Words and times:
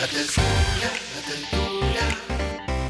La 0.00 0.06
tertulia, 0.06 0.90
la 1.12 1.20
tertulia 1.26 2.06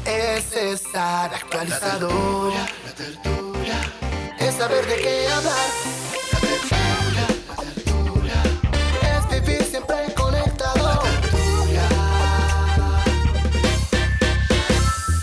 es 0.05 0.53
estar 0.53 1.33
actualizado. 1.33 2.53
La 2.85 2.93
tertulia 2.93 3.81
es 4.39 4.53
saber 4.53 4.85
de 4.85 4.95
qué 4.95 5.27
hablar. 5.27 5.69
La 6.31 6.39
tertulia, 6.39 7.25
la 7.47 7.55
tertulia 7.63 8.43
es 9.01 9.41
vivir 9.41 9.63
siempre 9.63 9.95
conectado. 10.13 10.85
La 10.85 10.99
tertulia. 11.19 11.89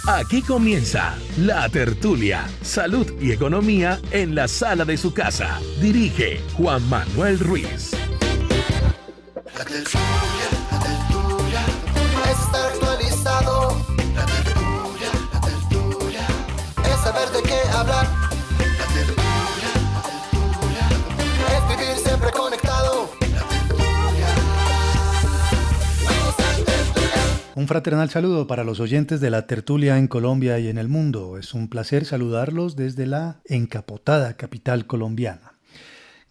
Aquí 0.08 0.42
comienza 0.42 1.16
La 1.38 1.69
Tertulia, 1.69 2.48
Salud 2.62 3.06
y 3.20 3.30
Economía 3.30 4.00
en 4.10 4.34
la 4.34 4.48
sala 4.48 4.84
de 4.84 4.97
su 4.97 5.14
casa. 5.14 5.60
Dirige 5.80 6.41
Juan 6.55 6.82
Manuel 6.88 7.38
Ruiz. 7.38 7.92
La 7.92 8.00
tertulia, 8.03 8.97
la 9.56 9.64
tertulia 9.64 10.55
Un 27.56 27.68
fraternal 27.68 28.10
saludo 28.10 28.46
para 28.46 28.64
los 28.64 28.80
oyentes 28.80 29.18
de 29.22 29.30
la 29.30 29.46
tertulia 29.46 29.96
en 29.96 30.08
Colombia 30.08 30.58
y 30.58 30.68
en 30.68 30.76
el 30.76 30.88
mundo. 30.88 31.38
Es 31.38 31.54
un 31.54 31.68
placer 31.68 32.04
saludarlos 32.04 32.76
desde 32.76 33.06
la 33.06 33.40
encapotada 33.46 34.34
capital 34.34 34.86
colombiana. 34.86 35.54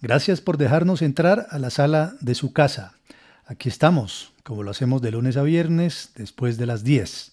Gracias 0.04 0.40
por 0.40 0.60
dejarnos 0.60 1.02
entrar 1.02 1.48
a 1.50 1.58
la 1.58 1.72
sala 1.72 2.14
de 2.22 2.36
su 2.36 2.54
casa. 2.54 2.94
Aquí 3.48 3.70
estamos, 3.70 4.34
como 4.44 4.62
lo 4.62 4.70
hacemos 4.70 5.02
de 5.02 5.10
lunes 5.10 5.36
a 5.36 5.42
viernes, 5.42 6.12
después 6.16 6.60
de 6.60 6.68
las 6.68 6.84
10, 6.84 7.32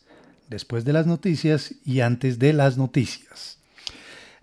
después 0.48 0.86
de 0.86 0.94
las 0.94 1.06
noticias 1.06 1.74
y 1.84 2.00
antes 2.00 2.38
de 2.38 2.54
las 2.54 2.78
noticias. 2.78 3.58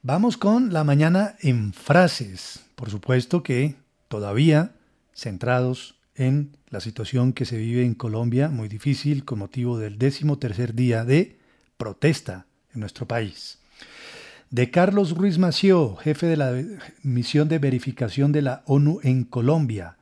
Vamos 0.04 0.38
con 0.38 0.74
la 0.74 0.84
mañana 0.84 1.38
en 1.42 1.74
frases. 1.74 2.60
Por 2.76 2.92
supuesto 2.92 3.42
que 3.42 3.78
todavía 4.10 4.74
centrados 5.16 5.96
en 6.14 6.52
la 6.72 6.80
situación 6.80 7.34
que 7.34 7.46
se 7.46 7.58
vive 7.58 7.84
en 7.84 7.96
Colombia, 7.96 8.50
muy 8.50 8.68
difícil 8.68 9.26
con 9.26 9.40
motivo 9.40 9.78
del 9.78 9.98
décimo 9.98 10.38
tercer 10.38 10.76
día 10.76 11.04
de 11.04 11.38
protesta 11.78 12.46
en 12.74 12.82
nuestro 12.82 13.08
país. 13.08 13.60
De 14.52 14.72
Carlos 14.72 15.16
Ruiz 15.16 15.38
Mació, 15.38 15.96
jefe 15.96 16.26
de 16.26 16.38
la 16.38 16.54
misión 17.04 17.48
de 17.50 17.60
verificación 17.60 18.32
de 18.32 18.42
la 18.42 18.64
ONU 18.66 19.00
en 19.04 19.24
Colombia. 19.24 19.98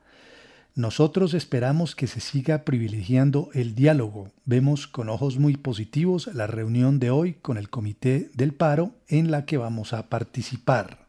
Nosotros 0.74 1.34
esperamos 1.34 1.94
que 1.94 2.06
se 2.06 2.20
siga 2.20 2.64
privilegiando 2.64 3.50
el 3.52 3.74
diálogo. 3.74 4.30
Vemos 4.44 4.86
con 4.86 5.08
ojos 5.08 5.38
muy 5.38 5.56
positivos 5.56 6.30
la 6.34 6.46
reunión 6.46 6.98
de 6.98 7.10
hoy 7.10 7.34
con 7.34 7.58
el 7.58 7.68
Comité 7.68 8.30
del 8.34 8.54
Paro 8.54 8.92
en 9.08 9.30
la 9.30 9.44
que 9.44 9.56
vamos 9.56 9.92
a 9.92 10.08
participar. 10.08 11.07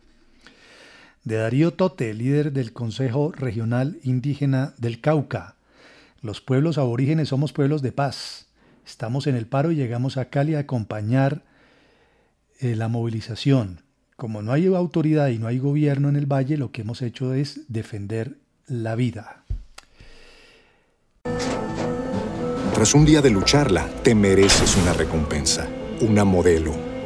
De 1.30 1.36
Darío 1.36 1.74
Tote, 1.74 2.12
líder 2.16 2.54
del 2.54 2.74
Consejo 2.74 3.32
Regional 3.32 4.00
Indígena 4.02 4.74
del 4.80 5.00
Cauca. 5.00 5.54
Los 6.24 6.42
pueblos 6.42 6.80
aborígenes 6.80 7.30
somos 7.30 7.54
pueblos 7.54 7.84
de 7.84 7.92
paz. 7.92 8.48
Estamos 8.84 9.28
en 9.28 9.36
el 9.36 9.46
paro 9.46 9.72
y 9.72 9.76
llegamos 9.76 10.18
a 10.18 10.26
Cali 10.26 10.56
a 10.56 10.62
acompañar 10.62 11.44
eh, 12.60 12.76
la 12.76 12.88
movilización. 12.88 13.84
Como 14.16 14.42
no 14.42 14.54
hay 14.54 14.66
autoridad 14.74 15.28
y 15.28 15.38
no 15.38 15.46
hay 15.46 15.60
gobierno 15.60 16.10
en 16.10 16.16
el 16.16 16.26
valle, 16.26 16.58
lo 16.58 16.72
que 16.72 16.82
hemos 16.82 17.04
hecho 17.04 17.36
es 17.36 17.62
defender 17.68 18.38
la 18.66 18.96
vida. 18.96 19.44
Tras 22.74 22.96
un 22.96 23.06
día 23.06 23.22
de 23.22 23.30
lucharla, 23.30 23.88
te 24.02 24.16
mereces 24.16 24.76
una 24.78 24.94
recompensa, 24.94 25.68
una 26.02 26.26
modelo, 26.26 26.89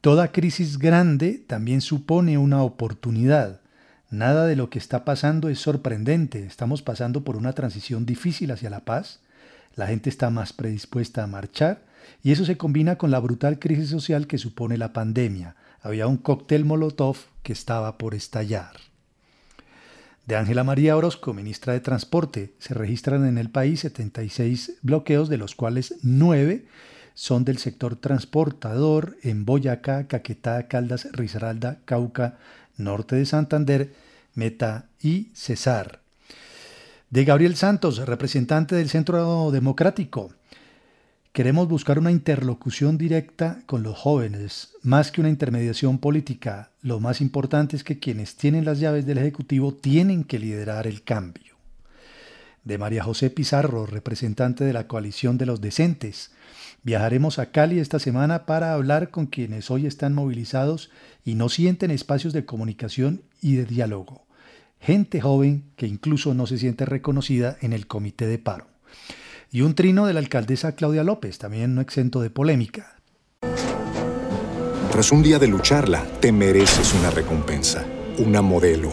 Toda 0.00 0.32
crisis 0.32 0.78
grande 0.78 1.44
también 1.46 1.82
supone 1.82 2.38
una 2.38 2.62
oportunidad. 2.62 3.60
Nada 4.08 4.46
de 4.46 4.56
lo 4.56 4.70
que 4.70 4.78
está 4.78 5.04
pasando 5.04 5.50
es 5.50 5.58
sorprendente. 5.58 6.46
Estamos 6.46 6.80
pasando 6.80 7.22
por 7.22 7.36
una 7.36 7.52
transición 7.52 8.06
difícil 8.06 8.50
hacia 8.50 8.70
la 8.70 8.86
paz. 8.86 9.20
La 9.76 9.88
gente 9.88 10.08
está 10.08 10.30
más 10.30 10.54
predispuesta 10.54 11.22
a 11.22 11.26
marchar 11.26 11.82
y 12.22 12.32
eso 12.32 12.46
se 12.46 12.56
combina 12.56 12.96
con 12.96 13.10
la 13.10 13.18
brutal 13.18 13.58
crisis 13.58 13.90
social 13.90 14.26
que 14.26 14.38
supone 14.38 14.78
la 14.78 14.94
pandemia. 14.94 15.54
Había 15.82 16.06
un 16.06 16.16
cóctel 16.16 16.64
Molotov 16.64 17.18
que 17.42 17.52
estaba 17.52 17.98
por 17.98 18.14
estallar. 18.14 18.72
De 20.24 20.34
Ángela 20.34 20.64
María 20.64 20.96
Orozco, 20.96 21.34
ministra 21.34 21.74
de 21.74 21.80
Transporte, 21.80 22.54
se 22.58 22.72
registran 22.72 23.26
en 23.26 23.36
el 23.36 23.50
país 23.50 23.80
76 23.80 24.78
bloqueos, 24.80 25.28
de 25.28 25.36
los 25.36 25.54
cuales 25.54 25.96
9 26.02 26.64
son 27.14 27.44
del 27.44 27.58
sector 27.58 27.96
transportador 27.96 29.16
en 29.22 29.44
Boyacá, 29.44 30.06
Caquetá, 30.06 30.68
Caldas, 30.68 31.08
Risaralda, 31.12 31.78
Cauca, 31.84 32.38
Norte 32.76 33.16
de 33.16 33.26
Santander, 33.26 33.92
Meta 34.34 34.86
y 35.00 35.30
Cesar. 35.34 36.00
De 37.10 37.24
Gabriel 37.24 37.56
Santos, 37.56 37.98
representante 37.98 38.76
del 38.76 38.88
Centro 38.88 39.50
Democrático. 39.50 40.32
Queremos 41.32 41.68
buscar 41.68 41.98
una 41.98 42.10
interlocución 42.10 42.98
directa 42.98 43.62
con 43.66 43.82
los 43.82 43.96
jóvenes, 43.96 44.70
más 44.82 45.12
que 45.12 45.20
una 45.20 45.30
intermediación 45.30 45.98
política. 45.98 46.70
Lo 46.82 46.98
más 46.98 47.20
importante 47.20 47.76
es 47.76 47.84
que 47.84 47.98
quienes 47.98 48.36
tienen 48.36 48.64
las 48.64 48.80
llaves 48.80 49.06
del 49.06 49.18
Ejecutivo 49.18 49.72
tienen 49.74 50.24
que 50.24 50.38
liderar 50.38 50.86
el 50.86 51.02
cambio. 51.02 51.54
De 52.64 52.78
María 52.78 53.04
José 53.04 53.30
Pizarro, 53.30 53.86
representante 53.86 54.64
de 54.64 54.72
la 54.72 54.86
coalición 54.86 55.38
de 55.38 55.46
los 55.46 55.60
decentes. 55.60 56.32
Viajaremos 56.82 57.38
a 57.38 57.50
Cali 57.50 57.78
esta 57.78 57.98
semana 57.98 58.46
para 58.46 58.72
hablar 58.72 59.10
con 59.10 59.26
quienes 59.26 59.70
hoy 59.70 59.86
están 59.86 60.14
movilizados 60.14 60.90
y 61.24 61.34
no 61.34 61.48
sienten 61.48 61.90
espacios 61.90 62.32
de 62.32 62.46
comunicación 62.46 63.22
y 63.42 63.56
de 63.56 63.66
diálogo. 63.66 64.26
Gente 64.80 65.20
joven 65.20 65.64
que 65.76 65.86
incluso 65.86 66.32
no 66.32 66.46
se 66.46 66.56
siente 66.56 66.86
reconocida 66.86 67.58
en 67.60 67.74
el 67.74 67.86
comité 67.86 68.26
de 68.26 68.38
paro 68.38 68.66
y 69.52 69.62
un 69.62 69.74
trino 69.74 70.06
de 70.06 70.14
la 70.14 70.20
alcaldesa 70.20 70.72
Claudia 70.72 71.04
López, 71.04 71.38
también 71.38 71.74
no 71.74 71.80
exento 71.80 72.20
de 72.20 72.30
polémica. 72.30 72.96
Tras 74.90 75.12
un 75.12 75.22
día 75.22 75.38
de 75.38 75.48
lucharla, 75.48 76.04
te 76.20 76.32
mereces 76.32 76.94
una 76.94 77.10
recompensa, 77.10 77.84
una 78.18 78.42
modelo, 78.42 78.92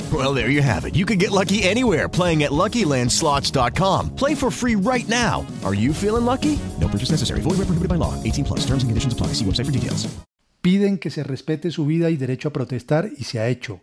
Well, 0.11 0.33
there 0.33 0.49
you 0.49 0.63
have 0.63 0.85
it. 0.85 0.95
You 0.95 1.05
can 1.05 1.19
get 1.19 1.29
lucky 1.29 1.61
anywhere 1.61 2.09
playing 2.09 2.41
at 2.41 2.51
LuckyLandSlots.com. 2.51 4.15
Play 4.15 4.33
for 4.35 4.49
free 4.49 4.75
right 4.75 5.07
now. 5.07 5.45
Are 5.63 5.75
you 5.75 5.93
feeling 5.93 6.25
lucky? 6.25 6.57
No 6.79 6.87
purchase 6.87 7.11
necessary. 7.11 7.41
Void 7.41 7.59
where 7.59 7.67
prohibited 7.67 7.87
by 7.87 8.01
law. 8.01 8.15
18 8.23 8.43
plus. 8.43 8.65
Terms 8.65 8.83
and 8.83 8.89
conditions 8.89 9.13
apply. 9.13 9.27
See 9.27 9.45
website 9.45 9.67
for 9.67 9.71
details. 9.71 10.09
Piden 10.61 10.99
que 10.99 11.09
se 11.09 11.23
respete 11.23 11.71
su 11.71 11.87
vida 11.87 12.11
y 12.11 12.17
derecho 12.17 12.49
a 12.49 12.53
protestar 12.53 13.09
y 13.17 13.23
se 13.23 13.39
ha 13.39 13.47
hecho. 13.47 13.81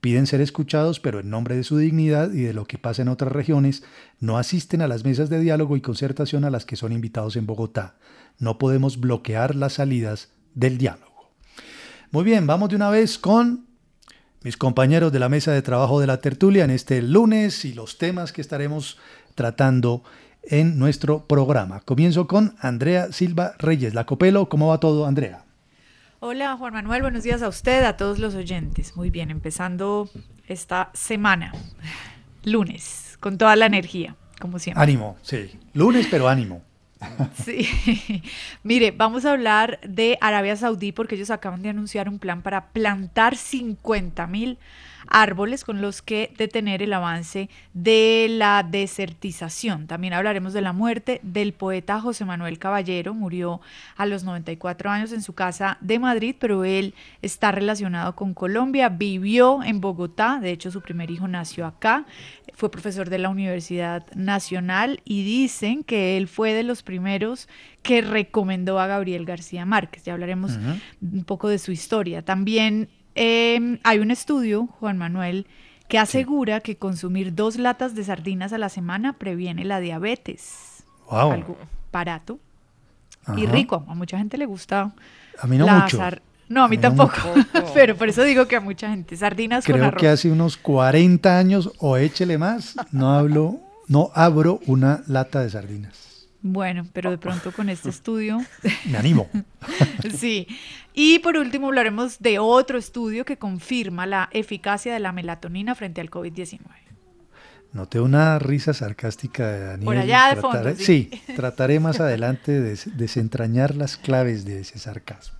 Piden 0.00 0.26
ser 0.26 0.40
escuchados, 0.40 1.00
pero 1.00 1.20
en 1.20 1.30
nombre 1.30 1.56
de 1.56 1.64
su 1.64 1.76
dignidad 1.76 2.32
y 2.32 2.42
de 2.42 2.54
lo 2.54 2.66
que 2.66 2.78
pasa 2.78 3.02
en 3.02 3.08
otras 3.08 3.32
regiones, 3.32 3.82
no 4.20 4.38
asisten 4.38 4.80
a 4.80 4.86
las 4.86 5.04
mesas 5.04 5.28
de 5.28 5.40
diálogo 5.40 5.76
y 5.76 5.80
concertación 5.80 6.44
a 6.44 6.50
las 6.50 6.64
que 6.66 6.76
son 6.76 6.92
invitados 6.92 7.34
en 7.34 7.46
Bogotá. 7.46 7.96
No 8.38 8.58
podemos 8.58 9.00
bloquear 9.00 9.56
las 9.56 9.74
salidas 9.74 10.28
del 10.54 10.78
diálogo. 10.78 11.32
Muy 12.12 12.22
bien, 12.22 12.46
vamos 12.46 12.68
de 12.68 12.76
una 12.76 12.90
vez 12.90 13.18
con 13.18 13.69
mis 14.42 14.56
compañeros 14.56 15.12
de 15.12 15.18
la 15.18 15.28
mesa 15.28 15.52
de 15.52 15.62
trabajo 15.62 16.00
de 16.00 16.06
la 16.06 16.20
tertulia 16.20 16.64
en 16.64 16.70
este 16.70 17.02
lunes 17.02 17.64
y 17.64 17.74
los 17.74 17.98
temas 17.98 18.32
que 18.32 18.40
estaremos 18.40 18.98
tratando 19.34 20.02
en 20.42 20.78
nuestro 20.78 21.26
programa. 21.26 21.80
Comienzo 21.80 22.26
con 22.26 22.56
Andrea 22.60 23.12
Silva 23.12 23.52
Reyes. 23.58 23.92
La 23.92 24.06
Copelo, 24.06 24.48
¿cómo 24.48 24.68
va 24.68 24.80
todo, 24.80 25.06
Andrea? 25.06 25.44
Hola 26.20 26.56
Juan 26.56 26.74
Manuel, 26.74 27.02
buenos 27.02 27.22
días 27.22 27.42
a 27.42 27.48
usted, 27.48 27.84
a 27.84 27.96
todos 27.96 28.18
los 28.18 28.34
oyentes. 28.34 28.96
Muy 28.96 29.10
bien, 29.10 29.30
empezando 29.30 30.08
esta 30.48 30.90
semana, 30.92 31.52
lunes, 32.44 33.16
con 33.20 33.38
toda 33.38 33.56
la 33.56 33.66
energía, 33.66 34.16
como 34.38 34.58
siempre. 34.58 34.82
Ánimo, 34.82 35.16
sí. 35.22 35.58
Lunes, 35.72 36.08
pero 36.10 36.28
ánimo. 36.28 36.62
Sí, 37.44 37.66
mire, 38.62 38.90
vamos 38.90 39.24
a 39.24 39.32
hablar 39.32 39.80
de 39.82 40.18
Arabia 40.20 40.56
Saudí 40.56 40.92
porque 40.92 41.14
ellos 41.14 41.30
acaban 41.30 41.62
de 41.62 41.70
anunciar 41.70 42.08
un 42.08 42.18
plan 42.18 42.42
para 42.42 42.68
plantar 42.68 43.36
50 43.36 44.26
mil 44.26 44.58
árboles 45.10 45.64
con 45.64 45.82
los 45.82 46.00
que 46.00 46.32
detener 46.38 46.82
el 46.82 46.92
avance 46.92 47.50
de 47.74 48.26
la 48.30 48.62
desertización. 48.62 49.86
También 49.86 50.14
hablaremos 50.14 50.52
de 50.52 50.62
la 50.62 50.72
muerte 50.72 51.20
del 51.22 51.52
poeta 51.52 52.00
José 52.00 52.24
Manuel 52.24 52.58
Caballero, 52.58 53.12
murió 53.12 53.60
a 53.96 54.06
los 54.06 54.24
94 54.24 54.90
años 54.90 55.12
en 55.12 55.22
su 55.22 55.34
casa 55.34 55.76
de 55.80 55.98
Madrid, 55.98 56.36
pero 56.38 56.64
él 56.64 56.94
está 57.22 57.52
relacionado 57.52 58.14
con 58.14 58.32
Colombia, 58.34 58.88
vivió 58.88 59.62
en 59.62 59.80
Bogotá, 59.80 60.38
de 60.40 60.52
hecho 60.52 60.70
su 60.70 60.80
primer 60.80 61.10
hijo 61.10 61.28
nació 61.28 61.66
acá, 61.66 62.06
fue 62.54 62.70
profesor 62.70 63.10
de 63.10 63.18
la 63.18 63.30
Universidad 63.30 64.06
Nacional 64.14 65.00
y 65.04 65.24
dicen 65.24 65.82
que 65.82 66.16
él 66.16 66.28
fue 66.28 66.52
de 66.52 66.62
los 66.62 66.82
primeros 66.82 67.48
que 67.82 68.02
recomendó 68.02 68.78
a 68.78 68.86
Gabriel 68.86 69.24
García 69.24 69.64
Márquez. 69.64 70.04
Ya 70.04 70.12
hablaremos 70.12 70.58
un 71.00 71.24
poco 71.24 71.48
de 71.48 71.58
su 71.58 71.72
historia. 71.72 72.22
También 72.22 72.88
eh, 73.14 73.78
hay 73.82 73.98
un 73.98 74.10
estudio, 74.10 74.66
Juan 74.78 74.98
Manuel, 74.98 75.46
que 75.88 75.98
asegura 75.98 76.60
que 76.60 76.76
consumir 76.76 77.34
dos 77.34 77.56
latas 77.56 77.94
de 77.94 78.04
sardinas 78.04 78.52
a 78.52 78.58
la 78.58 78.68
semana 78.68 79.14
previene 79.14 79.64
la 79.64 79.80
diabetes. 79.80 80.84
Wow. 81.10 81.32
Algo 81.32 81.56
barato 81.92 82.38
y 83.36 83.46
rico. 83.46 83.84
A 83.88 83.94
mucha 83.94 84.16
gente 84.18 84.38
le 84.38 84.46
gusta. 84.46 84.92
A 85.40 85.46
mí 85.46 85.58
no 85.58 85.66
la 85.66 85.80
mucho. 85.80 85.96
sar- 85.96 86.22
No, 86.48 86.62
a 86.64 86.68
mí 86.68 86.76
A 86.76 86.78
mí 86.90 86.96
no 86.96 87.06
tampoco. 87.06 87.34
Pero 87.74 87.96
por 87.96 88.08
eso 88.08 88.22
digo 88.22 88.46
que 88.46 88.56
a 88.56 88.60
mucha 88.60 88.88
gente. 88.90 89.16
Sardinas 89.16 89.64
con 89.64 89.74
Creo 89.74 89.86
arroz. 89.86 90.00
que 90.00 90.08
hace 90.08 90.30
unos 90.30 90.56
40 90.56 91.36
años 91.38 91.72
o 91.78 91.96
échele 91.96 92.38
más, 92.38 92.76
no 92.92 93.10
hablo, 93.12 93.58
no 93.88 94.10
abro 94.14 94.60
una 94.66 95.02
lata 95.08 95.40
de 95.40 95.50
sardinas. 95.50 96.19
Bueno, 96.42 96.86
pero 96.92 97.10
de 97.10 97.18
pronto 97.18 97.52
con 97.52 97.68
este 97.68 97.88
estudio. 97.90 98.38
Me 98.86 98.96
animo. 98.98 99.28
sí. 100.18 100.46
Y 100.94 101.18
por 101.20 101.36
último 101.36 101.66
hablaremos 101.68 102.18
de 102.20 102.38
otro 102.38 102.78
estudio 102.78 103.24
que 103.24 103.36
confirma 103.36 104.06
la 104.06 104.28
eficacia 104.32 104.92
de 104.92 105.00
la 105.00 105.12
melatonina 105.12 105.74
frente 105.74 106.00
al 106.00 106.10
COVID-19. 106.10 106.60
Noté 107.72 108.00
una 108.00 108.38
risa 108.40 108.74
sarcástica 108.74 109.46
de 109.48 109.60
Daniel. 109.64 109.84
Por 109.84 109.96
allá 109.96 110.34
de 110.34 110.40
Trataré- 110.40 110.62
fondo, 110.62 110.74
sí. 110.76 111.08
sí, 111.12 111.34
trataré 111.36 111.78
más 111.78 112.00
adelante 112.00 112.50
de 112.52 112.60
des- 112.70 112.96
desentrañar 112.96 113.76
las 113.76 113.96
claves 113.96 114.44
de 114.44 114.60
ese 114.60 114.78
sarcasmo. 114.80 115.38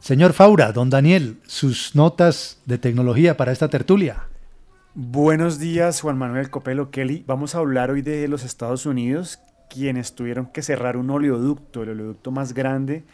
Señor 0.00 0.32
Faura, 0.32 0.72
don 0.72 0.90
Daniel, 0.90 1.36
sus 1.46 1.94
notas 1.94 2.58
de 2.66 2.78
tecnología 2.78 3.36
para 3.36 3.52
esta 3.52 3.68
tertulia. 3.68 4.24
Buenos 4.94 5.58
días, 5.60 6.00
Juan 6.00 6.18
Manuel 6.18 6.50
Copelo 6.50 6.90
Kelly. 6.90 7.22
Vamos 7.28 7.54
a 7.54 7.58
hablar 7.58 7.90
hoy 7.92 8.02
de 8.02 8.26
los 8.26 8.42
Estados 8.42 8.86
Unidos, 8.86 9.38
quienes 9.70 10.14
tuvieron 10.14 10.46
que 10.46 10.60
cerrar 10.62 10.96
un 10.98 11.08
oleoducto, 11.10 11.82
el 11.82 11.90
oleoducto 11.90 12.30
más 12.30 12.52
grande, 12.52 13.04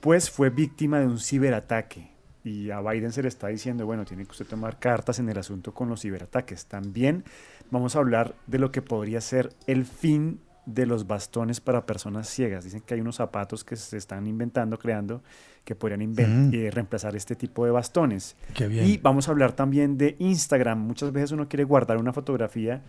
pues 0.00 0.30
fue 0.30 0.50
víctima 0.50 0.98
de 0.98 1.06
un 1.06 1.18
ciberataque. 1.18 2.10
Y 2.42 2.70
a 2.70 2.80
Biden 2.80 3.12
se 3.12 3.22
le 3.22 3.28
está 3.28 3.48
diciendo, 3.48 3.84
bueno, 3.84 4.04
tiene 4.06 4.24
que 4.24 4.30
usted 4.30 4.46
tomar 4.46 4.78
cartas 4.78 5.18
en 5.18 5.28
el 5.28 5.36
asunto 5.38 5.74
con 5.74 5.88
los 5.90 6.00
ciberataques. 6.00 6.66
También 6.66 7.22
vamos 7.70 7.94
a 7.94 7.98
hablar 7.98 8.34
de 8.46 8.58
lo 8.58 8.72
que 8.72 8.80
podría 8.80 9.20
ser 9.20 9.50
el 9.66 9.84
fin 9.84 10.40
de 10.64 10.86
los 10.86 11.06
bastones 11.06 11.60
para 11.60 11.84
personas 11.84 12.28
ciegas. 12.28 12.64
Dicen 12.64 12.80
que 12.80 12.94
hay 12.94 13.00
unos 13.00 13.16
zapatos 13.16 13.62
que 13.64 13.76
se 13.76 13.96
están 13.98 14.26
inventando, 14.26 14.78
creando, 14.78 15.22
que 15.64 15.74
podrían 15.74 16.12
Mm. 16.12 16.50
eh, 16.54 16.70
reemplazar 16.70 17.14
este 17.14 17.34
tipo 17.36 17.64
de 17.66 17.70
bastones. 17.72 18.36
Qué 18.54 18.68
bien. 18.68 18.86
Y 18.86 18.96
vamos 18.96 19.28
a 19.28 19.32
hablar 19.32 19.52
también 19.52 19.98
de 19.98 20.16
Instagram. 20.18 20.78
Muchas 20.78 21.12
veces 21.12 21.32
uno 21.32 21.46
quiere 21.48 21.64
guardar 21.64 21.98
una 21.98 22.12
fotografía 22.14 22.82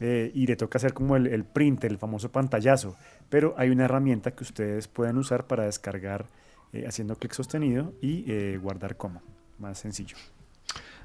eh, 0.00 0.32
y 0.34 0.46
le 0.46 0.56
toca 0.56 0.78
hacer 0.78 0.94
como 0.94 1.16
el, 1.16 1.26
el 1.26 1.44
print, 1.44 1.84
el 1.84 1.98
famoso 1.98 2.30
pantallazo. 2.32 2.96
Pero 3.28 3.54
hay 3.58 3.70
una 3.70 3.84
herramienta 3.84 4.32
que 4.32 4.42
ustedes 4.42 4.88
pueden 4.88 5.18
usar 5.18 5.46
para 5.46 5.64
descargar 5.64 6.26
eh, 6.72 6.84
haciendo 6.86 7.16
clic 7.16 7.32
sostenido 7.32 7.92
y 8.00 8.24
eh, 8.28 8.58
guardar 8.60 8.96
como. 8.96 9.22
Más 9.58 9.78
sencillo. 9.78 10.16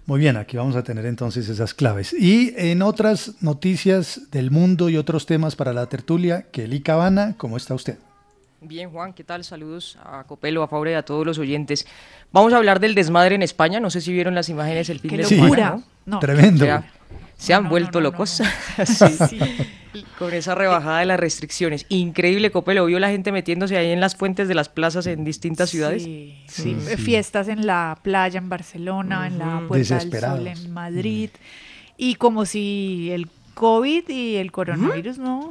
Muy 0.05 0.19
bien, 0.19 0.37
aquí 0.37 0.55
vamos 0.55 0.75
a 0.75 0.83
tener 0.83 1.05
entonces 1.07 1.49
esas 1.49 1.73
claves. 1.73 2.13
Y 2.13 2.53
en 2.55 2.83
otras 2.83 3.41
noticias 3.41 4.29
del 4.29 4.51
mundo 4.51 4.89
y 4.89 4.97
otros 4.97 5.25
temas 5.25 5.55
para 5.55 5.73
la 5.73 5.87
tertulia, 5.87 6.43
Kelly 6.51 6.81
Cabana, 6.81 7.33
¿cómo 7.37 7.57
está 7.57 7.73
usted? 7.73 7.97
Bien, 8.61 8.91
Juan, 8.91 9.13
¿qué 9.13 9.23
tal? 9.23 9.43
Saludos 9.43 9.97
a 10.03 10.23
Copelo, 10.25 10.61
a 10.63 10.67
Fabre 10.67 10.91
y 10.91 10.93
a 10.93 11.03
todos 11.03 11.25
los 11.25 11.39
oyentes. 11.39 11.87
Vamos 12.31 12.53
a 12.53 12.57
hablar 12.57 12.79
del 12.79 12.95
desmadre 12.95 13.35
en 13.35 13.41
España. 13.41 13.79
No 13.79 13.89
sé 13.89 14.01
si 14.01 14.13
vieron 14.13 14.35
las 14.35 14.49
imágenes 14.49 14.89
el 14.89 14.99
fin 14.99 15.11
¡Qué 15.11 15.17
de 15.17 15.23
Sí. 15.25 15.41
No. 16.05 16.19
Tremendo. 16.19 16.65
O 16.65 16.67
sea, 16.67 16.91
se 17.37 17.53
han 17.53 17.63
No, 17.65 17.69
vuelto 17.69 17.99
no, 17.99 18.09
no, 18.09 18.11
locos 18.11 18.39
no, 18.41 18.85
Sí. 18.85 20.05
con 20.19 20.33
esa 20.33 20.55
rebajada 20.55 20.99
de 20.99 21.05
las 21.05 21.19
restricciones. 21.19 21.85
Increíble, 21.89 22.51
Copelo. 22.51 22.85
¿Vio 22.85 22.99
la 22.99 23.09
gente 23.09 23.31
metiéndose 23.31 23.77
ahí 23.77 23.91
en 23.91 23.99
las 24.01 24.15
fuentes 24.15 24.47
de 24.47 24.55
las 24.55 24.67
plazas 24.69 25.07
en 25.07 25.23
distintas 25.23 25.69
ciudades? 25.69 26.03
Sí, 26.03 26.35
sí, 26.47 26.75
Sí, 26.79 26.95
sí. 26.95 26.97
fiestas 26.97 27.47
en 27.47 27.65
la 27.65 27.97
playa 28.01 28.37
en 28.39 28.49
Barcelona, 28.49 29.27
en 29.27 29.37
la 29.39 29.61
Puerta 29.67 29.97
del 29.99 30.11
Sol 30.19 30.47
en 30.47 30.73
Madrid. 30.73 31.29
Y 31.97 32.15
como 32.15 32.45
si 32.45 33.09
el 33.11 33.27
COVID 33.53 34.09
y 34.09 34.35
el 34.35 34.51
coronavirus 34.51 35.17
no 35.17 35.49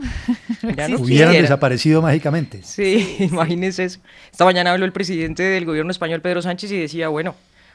Ya 0.76 0.88
no 0.88 0.98
Hubieran 0.98 1.32
desaparecido 1.32 2.02
mágicamente. 2.02 2.60
Sí, 2.62 3.16
imagínense 3.20 3.84
eso. 3.84 4.00
Esta 4.30 4.44
mañana 4.44 4.72
habló 4.72 4.84
el 4.84 4.92
presidente 4.92 5.42
del 5.42 5.64
gobierno 5.64 5.90
español, 5.90 6.20
Pedro 6.20 6.42
Sánchez, 6.42 6.70
y 6.72 6.76
decía, 6.78 7.08
bueno, 7.08 7.34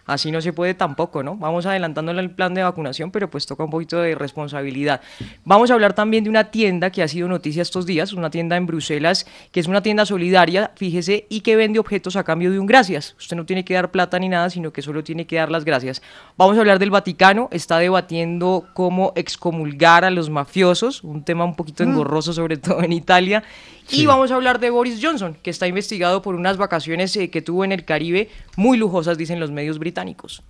así 0.09 0.31
no 0.31 0.41
se 0.41 0.53
puede 0.53 0.73
tampoco, 0.73 1.23
¿no? 1.23 1.35
Vamos 1.35 1.65
adelantándole 1.65 2.21
el 2.21 2.31
plan 2.31 2.53
de 2.53 2.63
vacunación, 2.63 3.11
pero 3.11 3.29
pues 3.29 3.45
toca 3.45 3.63
un 3.63 3.69
poquito 3.69 4.01
de 4.01 4.15
responsabilidad. 4.15 5.01
Vamos 5.45 5.71
a 5.71 5.75
hablar 5.75 5.93
también 5.93 6.23
de 6.23 6.29
una 6.29 6.45
tienda 6.45 6.89
que 6.89 7.03
ha 7.03 7.07
sido 7.07 7.27
noticia 7.27 7.61
estos 7.61 7.85
días, 7.85 8.13
una 8.13 8.29
tienda 8.29 8.57
en 8.57 8.65
Bruselas, 8.65 9.25
que 9.51 9.59
es 9.59 9.67
una 9.67 9.81
tienda 9.81 10.05
solidaria, 10.05 10.71
fíjese, 10.75 11.25
y 11.29 11.41
que 11.41 11.55
vende 11.55 11.79
objetos 11.79 12.15
a 12.15 12.23
cambio 12.23 12.51
de 12.51 12.59
un 12.59 12.65
gracias. 12.65 13.15
Usted 13.17 13.37
no 13.37 13.45
tiene 13.45 13.63
que 13.63 13.73
dar 13.73 13.91
plata 13.91 14.19
ni 14.19 14.29
nada, 14.29 14.49
sino 14.49 14.73
que 14.73 14.81
solo 14.81 15.03
tiene 15.03 15.25
que 15.25 15.37
dar 15.37 15.51
las 15.51 15.65
gracias. 15.65 16.01
Vamos 16.37 16.57
a 16.57 16.59
hablar 16.59 16.79
del 16.79 16.91
Vaticano, 16.91 17.49
está 17.51 17.77
debatiendo 17.77 18.67
cómo 18.73 19.13
excomulgar 19.15 20.05
a 20.05 20.09
los 20.09 20.29
mafiosos, 20.29 21.03
un 21.03 21.23
tema 21.23 21.45
un 21.45 21.55
poquito 21.55 21.83
engorroso, 21.83 22.33
sobre 22.33 22.57
todo 22.57 22.81
en 22.81 22.93
Italia. 22.93 23.43
Y 23.91 24.05
vamos 24.05 24.31
a 24.31 24.35
hablar 24.35 24.59
de 24.59 24.69
Boris 24.69 24.99
Johnson, 25.01 25.35
que 25.41 25.49
está 25.49 25.67
investigado 25.67 26.21
por 26.21 26.35
unas 26.35 26.57
vacaciones 26.57 27.15
eh, 27.15 27.29
que 27.29 27.41
tuvo 27.41 27.63
en 27.63 27.71
el 27.71 27.85
Caribe 27.85 28.29
muy 28.55 28.77
lujosas, 28.77 29.17
dicen 29.17 29.39
los 29.39 29.51
medios 29.51 29.79
británicos. 29.79 30.43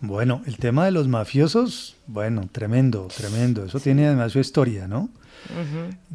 Bueno, 0.00 0.42
el 0.46 0.56
tema 0.58 0.84
de 0.84 0.90
los 0.90 1.08
mafiosos, 1.08 1.96
bueno, 2.06 2.48
tremendo, 2.52 3.08
tremendo. 3.14 3.64
Eso 3.64 3.80
tiene 3.80 4.06
además 4.06 4.32
su 4.32 4.38
historia, 4.38 4.86
¿no? 4.86 5.08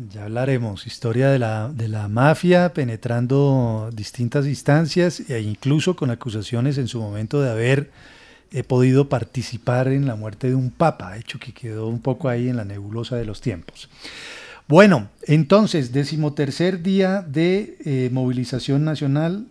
Ya 0.10 0.26
hablaremos, 0.26 0.86
historia 0.86 1.30
de 1.30 1.40
la, 1.40 1.70
de 1.70 1.88
la 1.88 2.10
mafia 2.10 2.74
penetrando 2.74 3.90
distintas 3.94 4.46
instancias 4.46 5.22
e 5.30 5.40
incluso 5.40 5.96
con 5.96 6.12
acusaciones 6.12 6.78
en 6.78 6.90
su 6.90 7.00
momento 7.00 7.42
de 7.42 7.50
haber 7.50 7.92
eh, 8.52 8.64
podido 8.64 9.08
participar 9.08 9.88
en 9.88 10.06
la 10.06 10.16
muerte 10.16 10.50
de 10.50 10.56
un 10.56 10.70
papa, 10.70 11.18
hecho 11.18 11.40
que 11.40 11.54
quedó 11.54 11.88
un 11.88 12.02
poco 12.02 12.28
ahí 12.28 12.50
en 12.50 12.58
la 12.58 12.66
nebulosa 12.66 13.16
de 13.16 13.24
los 13.24 13.40
tiempos. 13.40 13.90
Bueno, 14.72 15.10
entonces, 15.24 15.92
decimotercer 15.92 16.82
día 16.82 17.24
de 17.24 17.76
eh, 17.84 18.10
movilización 18.10 18.86
nacional 18.86 19.48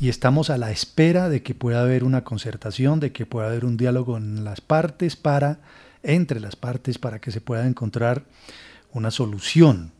y 0.00 0.08
estamos 0.08 0.48
a 0.48 0.56
la 0.56 0.70
espera 0.70 1.28
de 1.28 1.42
que 1.42 1.54
pueda 1.54 1.82
haber 1.82 2.04
una 2.04 2.24
concertación, 2.24 2.98
de 2.98 3.12
que 3.12 3.26
pueda 3.26 3.48
haber 3.48 3.66
un 3.66 3.76
diálogo 3.76 4.16
en 4.16 4.44
las 4.44 4.62
partes 4.62 5.14
para, 5.14 5.58
entre 6.02 6.40
las 6.40 6.56
partes, 6.56 6.96
para 6.96 7.18
que 7.18 7.30
se 7.32 7.42
pueda 7.42 7.66
encontrar 7.66 8.24
una 8.94 9.10
solución 9.10 9.92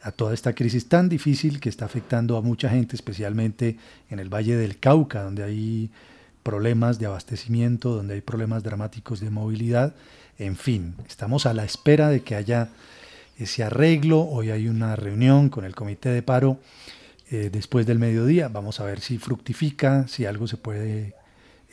a 0.00 0.10
toda 0.10 0.32
esta 0.32 0.54
crisis 0.54 0.88
tan 0.88 1.10
difícil 1.10 1.60
que 1.60 1.68
está 1.68 1.84
afectando 1.84 2.38
a 2.38 2.40
mucha 2.40 2.70
gente, 2.70 2.96
especialmente 2.96 3.76
en 4.08 4.20
el 4.20 4.32
Valle 4.32 4.56
del 4.56 4.78
Cauca, 4.78 5.22
donde 5.22 5.42
hay 5.42 5.90
problemas 6.42 6.98
de 6.98 7.04
abastecimiento, 7.04 7.94
donde 7.94 8.14
hay 8.14 8.22
problemas 8.22 8.62
dramáticos 8.62 9.20
de 9.20 9.28
movilidad. 9.28 9.94
En 10.38 10.56
fin, 10.56 10.94
estamos 11.06 11.44
a 11.44 11.52
la 11.52 11.66
espera 11.66 12.08
de 12.08 12.22
que 12.22 12.36
haya 12.36 12.70
ese 13.38 13.62
arreglo. 13.62 14.20
Hoy 14.20 14.50
hay 14.50 14.68
una 14.68 14.96
reunión 14.96 15.48
con 15.48 15.64
el 15.64 15.74
comité 15.74 16.10
de 16.10 16.22
paro 16.22 16.58
eh, 17.30 17.50
después 17.52 17.86
del 17.86 17.98
mediodía. 17.98 18.48
Vamos 18.48 18.80
a 18.80 18.84
ver 18.84 19.00
si 19.00 19.18
fructifica, 19.18 20.06
si 20.08 20.26
algo 20.26 20.46
se 20.46 20.56
puede 20.56 21.14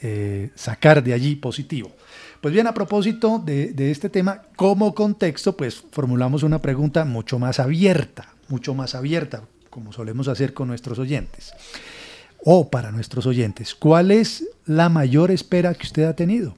eh, 0.02 0.52
sacar 0.56 1.04
de 1.04 1.14
allí 1.14 1.36
positivo. 1.36 1.92
Pues 2.40 2.54
bien, 2.54 2.68
a 2.68 2.74
propósito 2.74 3.42
de, 3.44 3.74
este 3.90 4.10
tema, 4.10 4.44
como 4.56 4.94
contexto, 4.94 5.58
pues 5.58 5.84
formulamos 5.92 6.44
una 6.44 6.62
pregunta 6.62 7.04
mucho 7.04 7.40
más 7.40 7.60
abierta, 7.60 8.30
mucho 8.50 8.76
más 8.76 8.94
abierta, 8.94 9.44
como 9.72 9.92
solemos 9.92 10.28
hacer 10.28 10.54
con 10.54 10.68
nuestros 10.68 11.00
oyentes. 11.00 11.54
O 12.44 12.70
para 12.70 12.92
nuestros 12.92 13.26
oyentes, 13.26 13.74
¿cuál 13.74 14.12
es 14.12 14.48
la 14.66 14.90
mayor 14.90 15.32
espera 15.32 15.74
que 15.74 15.88
usted 15.88 16.04
ha 16.04 16.16
tenido? 16.16 16.56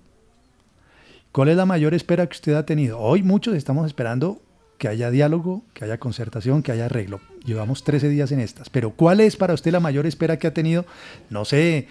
¿Cuál 1.32 1.50
es 1.50 1.56
la 1.56 1.66
mayor 1.66 1.94
espera 1.94 2.28
que 2.28 2.36
usted 2.36 2.56
ha 2.56 2.66
tenido? 2.66 3.00
Hoy 3.00 3.24
muchos 3.24 3.56
estamos 3.56 3.88
esperando 3.88 4.42
que 4.78 4.88
haya 4.88 5.12
diálogo, 5.12 5.64
que 5.74 5.86
haya 5.86 6.00
concertación, 6.00 6.64
que 6.64 6.72
haya 6.72 6.86
arreglo. 6.86 7.20
Llevamos 7.46 7.84
13 7.84 8.10
días 8.10 8.32
en 8.32 8.40
estas. 8.40 8.70
Pero 8.70 8.92
¿cuál 8.92 9.20
es 9.20 9.36
para 9.36 9.54
usted 9.54 9.72
la 9.72 9.80
mayor 9.80 10.06
espera 10.06 10.38
que 10.38 10.48
ha 10.48 10.54
tenido? 10.54 10.86
No 11.30 11.46
sé, 11.46 11.88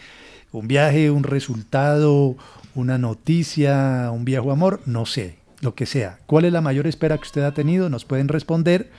un 0.52 0.69
viaje, 0.69 1.11
un 1.11 1.25
resultado, 1.25 2.37
una 2.75 2.99
noticia, 2.99 4.11
un 4.12 4.25
viejo 4.25 4.52
amor, 4.52 4.81
no 4.87 5.07
sé, 5.07 5.38
lo 5.61 5.75
que 5.75 5.87
sea. 5.87 6.19
¿Cuál 6.26 6.45
es 6.45 6.52
la 6.52 6.61
mayor 6.61 6.87
espera 6.87 7.16
que 7.16 7.25
usted 7.25 7.43
ha 7.43 7.55
tenido? 7.55 7.88
Nos 7.88 8.05
pueden 8.05 8.28
responder 8.28 8.90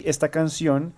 Esta 0.05 0.29
canción 0.31 0.93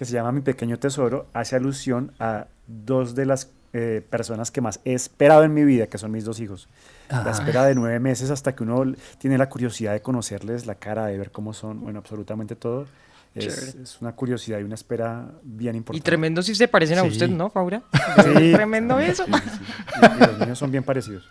que 0.00 0.06
se 0.06 0.14
llama 0.14 0.32
Mi 0.32 0.40
Pequeño 0.40 0.78
Tesoro 0.78 1.26
hace 1.34 1.56
alusión 1.56 2.12
a 2.18 2.46
dos 2.66 3.14
de 3.14 3.26
las 3.26 3.50
eh, 3.74 4.02
personas 4.08 4.50
que 4.50 4.62
más 4.62 4.80
he 4.86 4.94
esperado 4.94 5.44
en 5.44 5.52
mi 5.52 5.62
vida, 5.62 5.88
que 5.88 5.98
son 5.98 6.10
mis 6.10 6.24
dos 6.24 6.40
hijos. 6.40 6.70
La 7.10 7.24
ah. 7.26 7.30
espera 7.30 7.66
de 7.66 7.74
nueve 7.74 8.00
meses 8.00 8.30
hasta 8.30 8.54
que 8.54 8.62
uno 8.62 8.94
tiene 9.18 9.36
la 9.36 9.50
curiosidad 9.50 9.92
de 9.92 10.00
conocerles 10.00 10.64
la 10.64 10.76
cara, 10.76 11.04
de 11.04 11.18
ver 11.18 11.30
cómo 11.30 11.52
son, 11.52 11.82
bueno, 11.82 11.98
absolutamente 11.98 12.56
todo. 12.56 12.86
Es, 13.34 13.98
una 14.00 14.12
curiosidad 14.12 14.60
y 14.60 14.62
una 14.62 14.74
espera 14.74 15.32
bien 15.42 15.76
importante. 15.76 15.98
Y 15.98 16.00
tremendo 16.02 16.40
si 16.40 16.54
se 16.54 16.66
parecen 16.66 16.96
a 16.96 17.02
usted, 17.02 17.28
¿no, 17.28 17.50
Faura? 17.50 17.82
Sí. 18.38 18.52
tremendo 18.54 18.98
eso. 18.98 19.26
Y, 19.28 20.18
los 20.18 20.38
niños 20.38 20.58
son 20.58 20.70
bien 20.70 20.82
parecidos. 20.82 21.28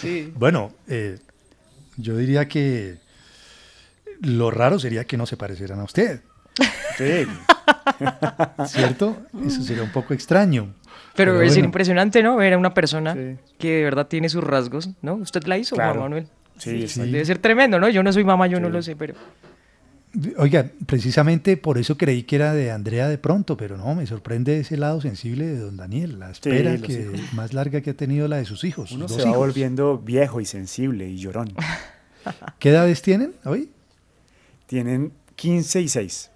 Sí. 0.00 0.32
Bueno, 0.34 0.72
eh, 0.88 1.18
yo 1.98 2.16
diría 2.16 2.48
que 2.48 2.96
lo 4.22 4.50
raro 4.50 4.78
sería 4.78 5.04
que 5.04 5.18
no 5.18 5.26
se 5.26 5.36
parecieran 5.36 5.80
a 5.80 5.84
usted. 5.84 6.22
Sí. 6.96 7.26
¿Cierto? 8.66 9.16
Eso 9.44 9.62
sería 9.62 9.82
un 9.82 9.92
poco 9.92 10.14
extraño. 10.14 10.74
Pero, 11.14 11.40
es 11.40 11.56
impresionante, 11.56 12.22
¿no? 12.22 12.36
Ver 12.36 12.54
a 12.54 12.58
una 12.58 12.74
persona 12.74 13.16
que 13.58 13.70
de 13.70 13.84
verdad 13.84 14.06
tiene 14.06 14.28
sus 14.28 14.44
rasgos, 14.44 14.90
¿no? 15.02 15.14
¿Usted 15.14 15.44
la 15.44 15.58
hizo, 15.58 15.76
Juan 15.76 15.98
Manuel? 15.98 16.28
Sí, 16.58 16.88
sí, 16.88 17.00
Debe 17.00 17.24
ser 17.24 17.38
tremendo, 17.38 17.78
¿no? 17.78 17.88
Yo 17.88 18.02
no 18.02 18.12
soy 18.12 18.24
mamá, 18.24 18.46
yo 18.46 18.60
no 18.60 18.68
lo 18.68 18.82
sé, 18.82 18.96
pero... 18.96 19.14
Oiga, 20.38 20.70
precisamente 20.86 21.58
por 21.58 21.76
eso 21.76 21.98
creí 21.98 22.22
que 22.22 22.36
era 22.36 22.54
de 22.54 22.70
Andrea 22.70 23.06
de 23.06 23.18
pronto, 23.18 23.58
pero 23.58 23.76
no, 23.76 23.94
me 23.94 24.06
sorprende 24.06 24.60
ese 24.60 24.78
lado 24.78 25.02
sensible 25.02 25.46
de 25.46 25.58
don 25.58 25.76
Daniel, 25.76 26.18
la 26.18 26.30
espera 26.30 26.78
que, 26.78 27.10
más 27.32 27.52
larga 27.52 27.82
que 27.82 27.90
ha 27.90 27.94
tenido 27.94 28.26
la 28.26 28.38
de 28.38 28.46
sus 28.46 28.64
hijos. 28.64 28.92
Uno 28.92 29.08
se 29.08 29.22
va 29.24 29.36
volviendo 29.36 29.98
viejo 29.98 30.40
y 30.40 30.46
sensible 30.46 31.06
y 31.06 31.18
llorón. 31.18 31.52
¿Qué 32.58 32.70
edades 32.70 33.02
tienen 33.02 33.34
hoy? 33.44 33.70
Tienen 34.66 35.12
15 35.34 35.82
y 35.82 35.88
6. 35.88 36.30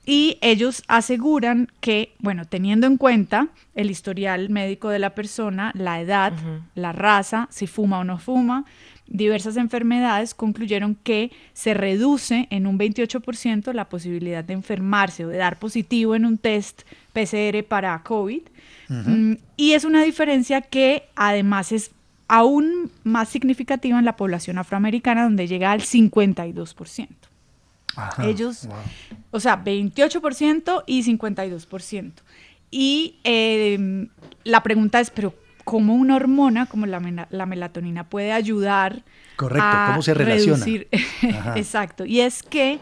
Y 0.05 0.37
ellos 0.39 0.83
aseguran 0.87 1.67
que, 1.81 2.13
bueno, 2.19 2.45
teniendo 2.45 2.87
en 2.87 2.95
cuenta 2.95 3.49
el 3.75 3.91
historial 3.91 4.49
médico 4.49 4.87
de 4.87 4.99
la 4.99 5.09
persona, 5.09 5.73
la 5.75 5.99
edad, 5.99 6.31
la 6.75 6.93
raza, 6.93 7.49
si 7.51 7.67
fuma 7.67 7.99
o 7.99 8.05
no 8.05 8.19
fuma, 8.19 8.63
diversas 9.09 9.57
enfermedades 9.57 10.33
concluyeron 10.33 10.95
que 10.95 11.31
se 11.53 11.73
reduce 11.73 12.47
en 12.51 12.67
un 12.67 12.77
28% 12.77 13.73
la 13.73 13.89
posibilidad 13.89 14.43
de 14.43 14.53
enfermarse 14.53 15.25
o 15.25 15.29
de 15.29 15.37
dar 15.37 15.57
positivo 15.59 16.15
en 16.15 16.25
un 16.25 16.37
test 16.37 16.83
PCR 17.13 17.63
para 17.67 18.01
COVID. 18.03 18.41
Mm, 18.87 19.33
y 19.57 19.73
es 19.73 19.83
una 19.83 20.03
diferencia 20.03 20.61
que 20.61 21.03
además 21.15 21.71
es 21.71 21.91
aún 22.27 22.91
más 23.03 23.29
significativa 23.29 23.97
en 23.97 24.05
la 24.05 24.15
población 24.15 24.57
afroamericana, 24.57 25.23
donde 25.23 25.47
llega 25.47 25.71
al 25.71 25.81
52%. 25.81 27.07
Ellos, 28.23 28.69
o 29.31 29.39
sea, 29.39 29.63
28% 29.63 30.83
y 30.85 31.03
52%. 31.03 32.11
Y 32.71 33.15
eh, 33.23 34.07
la 34.43 34.63
pregunta 34.63 34.99
es, 34.99 35.09
pero 35.09 35.33
cómo 35.63 35.95
una 35.95 36.15
hormona 36.15 36.65
como 36.65 36.85
la, 36.85 36.99
melatonina 36.99 38.03
puede 38.03 38.31
ayudar 38.31 39.03
Correcto, 39.35 39.77
cómo 39.87 40.01
se 40.01 40.13
relaciona. 40.13 40.65
Exacto, 41.55 42.05
y 42.05 42.21
es 42.21 42.43
que 42.43 42.79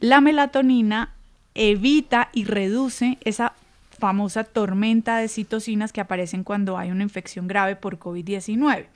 la 0.00 0.20
melatonina 0.20 1.14
evita 1.54 2.30
y 2.32 2.44
reduce 2.44 3.18
esa 3.24 3.54
famosa 3.98 4.44
tormenta 4.44 5.18
de 5.18 5.28
citocinas 5.28 5.92
que 5.92 6.00
aparecen 6.00 6.44
cuando 6.44 6.76
hay 6.76 6.90
una 6.90 7.02
infección 7.02 7.46
grave 7.46 7.76
por 7.76 7.98
COVID-19. 7.98 8.86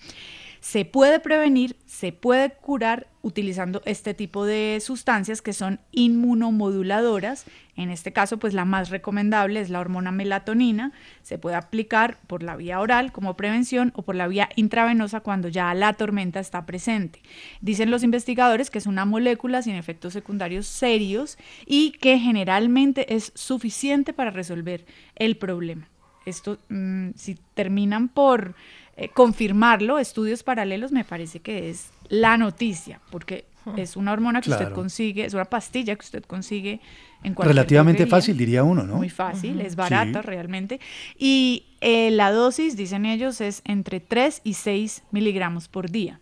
Se 0.61 0.85
puede 0.85 1.21
prevenir, 1.21 1.77
se 1.87 2.12
puede 2.12 2.50
curar 2.50 3.07
utilizando 3.23 3.83
este 3.85 4.15
tipo 4.15 4.45
de 4.45 4.79
sustancias 4.81 5.43
que 5.43 5.53
son 5.53 5.81
inmunomoduladoras. 5.93 7.45
En 7.77 7.91
este 7.91 8.12
caso, 8.12 8.38
pues 8.38 8.55
la 8.55 8.65
más 8.65 8.91
recomendable 8.91 9.61
es 9.61 9.71
la 9.71 9.81
hormona 9.81 10.11
melatonina. 10.11 10.93
Se 11.23 11.38
puede 11.38 11.57
aplicar 11.57 12.19
por 12.27 12.43
la 12.43 12.57
vía 12.57 12.81
oral 12.81 13.12
como 13.12 13.37
prevención 13.37 13.93
o 13.95 14.03
por 14.03 14.15
la 14.15 14.29
vía 14.29 14.49
intravenosa 14.57 15.21
cuando 15.21 15.49
ya 15.49 15.73
la 15.75 15.93
tormenta 15.93 16.41
está 16.41 16.67
presente. 16.67 17.21
Dicen 17.61 17.91
los 17.91 18.03
investigadores 18.03 18.71
que 18.71 18.79
es 18.79 18.87
una 18.87 19.05
molécula 19.05 19.62
sin 19.62 19.75
efectos 19.75 20.12
secundarios 20.12 20.67
serios 20.67 21.38
y 21.67 21.93
que 21.93 22.19
generalmente 22.19 23.15
es 23.15 23.33
suficiente 23.35 24.12
para 24.12 24.31
resolver 24.31 24.87
el 25.17 25.37
problema. 25.37 25.88
Esto, 26.27 26.59
mm, 26.69 27.11
si 27.15 27.38
terminan 27.55 28.09
por 28.09 28.55
eh, 29.00 29.09
confirmarlo, 29.11 30.00
estudios 30.00 30.43
paralelos, 30.43 30.90
me 30.90 31.05
parece 31.05 31.38
que 31.38 31.71
es 31.71 31.90
la 32.09 32.37
noticia, 32.37 33.00
porque 33.11 33.45
es 33.76 33.97
una 33.97 34.12
hormona 34.12 34.40
que 34.40 34.50
usted 34.50 34.73
consigue, 34.73 35.25
es 35.25 35.35
una 35.35 35.45
pastilla 35.45 35.95
que 35.95 36.05
usted 36.05 36.25
consigue 36.25 36.81
en 37.23 37.35
cualquier 37.35 37.55
Relativamente 37.55 38.09
fácil, 38.09 38.37
diría 38.37 38.64
uno, 38.64 38.83
¿no? 38.83 38.97
Muy 38.97 39.09
fácil, 39.09 39.61
es 39.61 39.76
barata 39.76 40.21
realmente. 40.21 40.81
Y 41.17 41.67
eh, 41.81 42.11
la 42.11 42.33
dosis, 42.33 42.76
dicen 42.76 43.07
ellos, 43.07 43.40
es 43.40 43.62
entre 43.64 44.00
3 44.00 44.40
y 44.43 44.55
6 44.55 45.05
miligramos 45.12 45.69
por 45.69 45.93
día. 45.93 46.19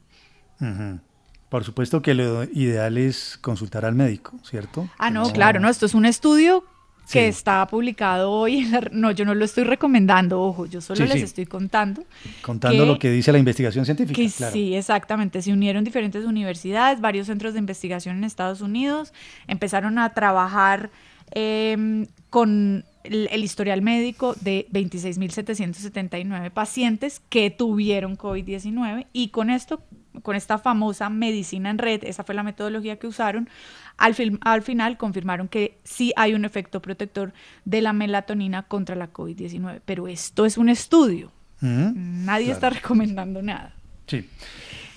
Por 1.49 1.64
supuesto 1.64 2.02
que 2.02 2.12
lo 2.12 2.45
ideal 2.45 2.99
es 2.99 3.38
consultar 3.40 3.87
al 3.87 3.95
médico, 3.95 4.35
¿cierto? 4.42 4.87
Ah, 4.99 5.09
no, 5.09 5.33
claro, 5.33 5.61
no, 5.61 5.71
esto 5.71 5.87
es 5.87 5.95
un 5.95 6.04
estudio 6.04 6.62
que 7.11 7.29
está 7.29 7.67
publicado 7.67 8.31
hoy. 8.31 8.67
no, 8.93 9.11
yo 9.11 9.25
no 9.25 9.35
lo 9.35 9.45
estoy 9.45 9.65
recomendando, 9.65 10.43
ojo, 10.43 10.67
yo 10.67 10.81
solo 10.81 11.05
les 11.05 11.23
estoy 11.23 11.47
contando. 11.47 12.05
Contando 12.43 12.85
lo 12.85 12.99
que 12.99 13.11
dice 13.11 13.33
la 13.33 13.39
investigación 13.39 13.85
científica. 13.85 14.51
Sí, 14.51 14.75
exactamente. 14.75 15.43
Se 15.43 15.53
unieron 15.53 15.85
diferentes 15.85 16.25
universidades, 16.25 17.01
varios 17.01 17.27
centros 17.27 17.53
de 17.55 17.61
investigación 17.61 18.17
en 18.17 18.25
Estados 18.25 18.61
Unidos, 18.61 19.13
empezaron 19.47 19.99
a 19.99 20.13
trabajar 20.15 20.91
em, 21.33 22.07
con 22.31 22.85
el, 23.05 23.29
el, 23.31 23.45
historial 23.45 23.83
médico 23.83 24.35
de 24.41 24.67
26.779 24.73 26.51
pacientes 26.51 27.21
que 27.29 27.51
tuvieron 27.51 28.17
COVID-19 28.19 29.07
y 29.13 29.29
con 29.29 29.51
esto, 29.51 29.81
con 30.23 30.37
esta 30.37 30.58
famosa 30.58 31.11
medicina 31.11 31.70
en 31.70 31.78
red, 31.78 32.04
esa 32.04 32.25
fue 32.25 32.35
la 32.35 32.42
metodología 32.42 32.99
que 32.99 33.06
usaron, 33.06 33.49
al, 33.96 34.14
al 34.40 34.62
final 34.62 34.96
confirmaron 34.96 35.49
que 35.49 35.78
sí 35.85 36.12
hay 36.16 36.35
un 36.35 36.44
efecto 36.44 36.80
protector 36.80 37.32
de 37.64 37.80
la 37.80 37.92
melatonina 37.92 38.62
contra 38.64 38.96
la 38.96 39.12
COVID-19, 39.12 39.80
pero 39.85 40.08
esto 40.08 40.46
es 40.46 40.58
un 40.58 40.68
estudio. 40.68 41.32
Mm, 41.61 42.25
Nadie 42.25 42.52
está 42.52 42.70
recomendando 42.70 43.42
nada. 43.42 43.75
Sí. 44.06 44.28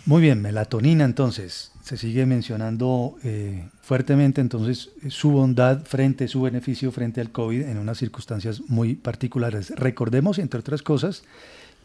Muy 0.06 0.22
bien, 0.22 0.42
melatonina 0.42 1.06
entonces. 1.06 1.72
Se 1.84 1.98
sigue 1.98 2.26
mencionando 2.26 3.16
eh, 3.24 3.68
fuertemente 3.82 4.42
entonces 4.42 4.90
su 5.10 5.32
bondad 5.32 5.84
frente, 5.86 6.28
su 6.28 6.42
beneficio 6.42 6.92
frente 6.92 7.20
al 7.22 7.32
COVID 7.32 7.62
en 7.62 7.78
unas 7.78 7.98
circunstancias 7.98 8.62
muy 8.68 8.96
particulares. 8.96 9.72
Recordemos, 9.76 10.38
entre 10.40 10.60
otras 10.60 10.84
cosas, 10.84 11.24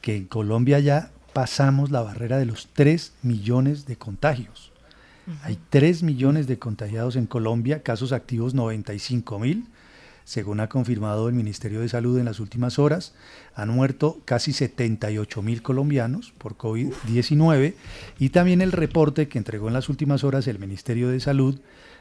que 0.01 0.17
en 0.17 0.27
Colombia 0.27 0.81
ya 0.81 1.11
pasamos 1.35 1.91
la 1.91 2.01
barrera 2.01 2.39
de 2.39 2.47
los 2.47 2.69
3 2.73 3.13
millones 3.23 3.85
de 3.87 3.97
contagios. 3.97 4.73
Hay 5.43 5.59
3 5.71 6.03
millones 6.03 6.47
de 6.47 6.59
contagiados 6.59 7.17
en 7.17 7.25
Colombia, 7.27 7.83
casos 7.83 8.13
activos 8.13 8.53
95 8.55 9.39
mil. 9.39 9.67
Según 10.25 10.61
ha 10.61 10.69
confirmado 10.71 11.29
el 11.29 11.35
Ministerio 11.35 11.81
de 11.81 11.89
Salud 11.89 12.19
en 12.19 12.25
las 12.25 12.41
últimas 12.41 12.79
horas, 12.79 13.13
han 13.55 13.69
muerto 13.69 14.23
casi 14.25 14.55
78 14.55 15.43
mil 15.43 15.61
colombianos 15.61 16.33
por 16.39 16.57
COVID-19 16.57 17.75
y 18.19 18.31
también 18.31 18.63
el 18.63 18.73
reporte 18.73 19.29
que 19.29 19.37
entregó 19.37 19.69
en 19.69 19.75
las 19.75 19.91
últimas 19.91 20.25
horas 20.25 20.47
el 20.47 20.59
Ministerio 20.59 21.11
de 21.11 21.21
Salud 21.21 21.61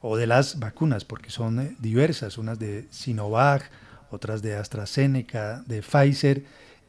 o 0.01 0.17
de 0.17 0.27
las 0.27 0.59
vacunas, 0.59 1.05
porque 1.05 1.29
son 1.29 1.59
eh, 1.59 1.75
diversas, 1.79 2.37
unas 2.37 2.59
de 2.59 2.87
Sinovac, 2.89 3.69
otras 4.11 4.41
de 4.41 4.55
AstraZeneca, 4.55 5.63
de 5.67 5.81
Pfizer, 5.81 6.43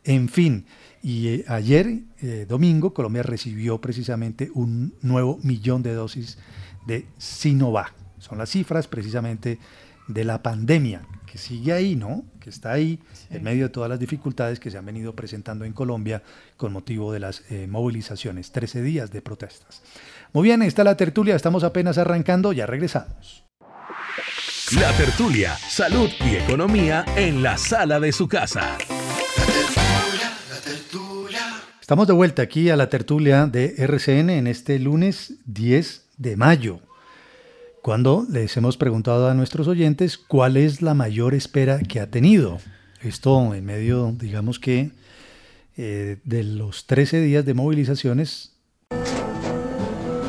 en 0.05 0.29
fin. 0.29 0.67
Y 1.03 1.29
eh, 1.29 1.45
ayer, 1.49 2.01
eh, 2.21 2.47
domingo, 2.49 2.95
Colombia 2.95 3.23
recibió 3.23 3.81
precisamente 3.81 4.51
un 4.55 4.95
nuevo 5.03 5.39
millón 5.43 5.83
de 5.83 5.95
dosis 5.95 6.39
de 6.87 7.07
Sinovac. 7.19 7.93
Son 8.19 8.39
las 8.39 8.51
cifras 8.51 8.89
precisamente 8.89 9.59
de 10.09 10.25
la 10.25 10.43
pandemia 10.43 11.03
que 11.31 11.39
sigue 11.39 11.73
ahí, 11.73 11.95
¿no? 11.95 12.25
Que 12.41 12.51
está 12.51 12.73
ahí 12.73 12.99
en 13.31 13.43
medio 13.43 13.65
de 13.65 13.69
todas 13.69 13.91
las 13.91 14.01
dificultades 14.01 14.59
que 14.59 14.71
se 14.71 14.79
han 14.79 14.87
venido 14.87 15.15
presentando 15.15 15.65
en 15.65 15.73
Colombia 15.73 16.23
con 16.57 16.73
motivo 16.73 17.13
de 17.13 17.21
las 17.21 17.45
eh, 17.51 17.67
movilizaciones, 17.69 18.51
13 18.51 18.83
días 18.83 19.11
de 19.11 19.23
protestas. 19.23 19.83
Muy 20.33 20.45
bien, 20.45 20.63
está 20.63 20.85
la 20.85 20.97
tertulia, 20.97 21.37
estamos 21.37 21.65
apenas 21.65 21.99
arrancando, 21.99 22.53
ya 22.53 22.67
regresamos. 22.67 23.45
La 24.81 24.93
tertulia, 24.97 25.55
salud 25.55 26.11
y 26.21 26.37
economía 26.37 27.05
en 27.17 27.43
la 27.43 27.57
sala 27.57 28.01
de 28.01 28.13
su 28.13 28.29
casa. 28.29 28.77
Estamos 31.81 32.07
de 32.07 32.13
vuelta 32.13 32.43
aquí 32.43 32.69
a 32.69 32.77
la 32.77 32.91
tertulia 32.91 33.47
de 33.47 33.75
RCN 33.79 34.29
en 34.29 34.47
este 34.47 34.79
lunes 34.79 35.35
10 35.47 36.09
de 36.19 36.37
mayo 36.37 36.81
cuando 37.89 38.27
les 38.29 38.55
hemos 38.59 38.77
preguntado 38.77 39.31
a 39.31 39.35
nuestros 39.35 39.67
oyentes 39.67 40.19
cuál 40.19 40.59
es 40.59 40.83
la 40.83 40.93
mayor 40.93 41.33
espera 41.33 41.79
que 41.79 42.01
ha 42.01 42.11
tenido. 42.11 42.59
Esto 43.01 43.55
en 43.55 43.65
medio, 43.65 44.15
digamos 44.15 44.59
que, 44.59 44.91
eh, 45.79 46.19
de 46.23 46.43
los 46.45 46.85
13 46.85 47.23
días 47.23 47.47
de 47.47 47.55
movilizaciones. 47.55 48.53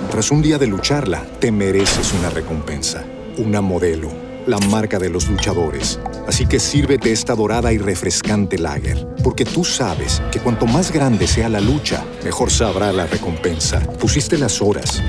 Tras 0.10 0.32
un 0.32 0.42
día 0.42 0.58
de 0.58 0.68
lucharla, 0.68 1.26
te 1.42 1.52
mereces 1.52 2.14
una 2.14 2.30
recompensa, 2.30 3.04
una 3.38 3.60
modelo, 3.60 4.10
la 4.48 4.60
marca 4.60 4.98
de 4.98 5.10
los 5.10 5.28
luchadores. 5.28 6.00
Así 6.30 6.46
que 6.46 6.62
sírvete 6.62 7.12
esta 7.12 7.36
dorada 7.36 7.74
y 7.74 7.78
refrescante 7.78 8.58
lager, 8.58 9.06
porque 9.22 9.44
tú 9.44 9.66
sabes 9.66 10.22
que 10.32 10.40
cuanto 10.40 10.66
más 10.66 10.94
grande 10.94 11.28
sea 11.28 11.50
la 11.50 11.60
lucha, 11.60 12.06
mejor 12.24 12.52
sabrá 12.52 12.94
la 12.94 13.06
recompensa. 13.06 13.82
Pusiste 14.00 14.38
las 14.38 14.62
horas, 14.62 15.04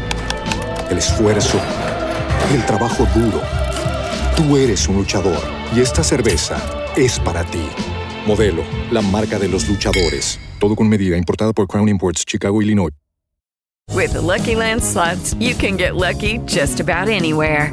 el 0.90 0.98
esfuerzo 0.98 1.60
el 2.54 2.64
trabajo 2.66 3.06
duro. 3.14 3.40
Tú 4.36 4.56
eres 4.56 4.88
un 4.88 4.96
luchador 4.96 5.38
y 5.74 5.80
esta 5.80 6.02
cerveza 6.02 6.56
es 6.96 7.18
para 7.20 7.44
ti. 7.44 7.62
Modelo, 8.26 8.62
la 8.90 9.02
marca 9.02 9.38
de 9.38 9.48
los 9.48 9.68
luchadores. 9.68 10.38
Todo 10.58 10.74
con 10.74 10.88
medida, 10.88 11.16
importada 11.16 11.52
por 11.52 11.66
Crown 11.66 11.88
Imports, 11.88 12.24
Chicago, 12.26 12.60
Illinois. 12.60 12.92
With 13.94 14.12
the 14.12 14.20
Lucky 14.20 14.54
Land 14.54 14.82
slots, 14.82 15.34
you 15.40 15.54
can 15.54 15.76
get 15.76 15.96
lucky 15.96 16.38
just 16.46 16.80
about 16.80 17.08
anywhere. 17.08 17.72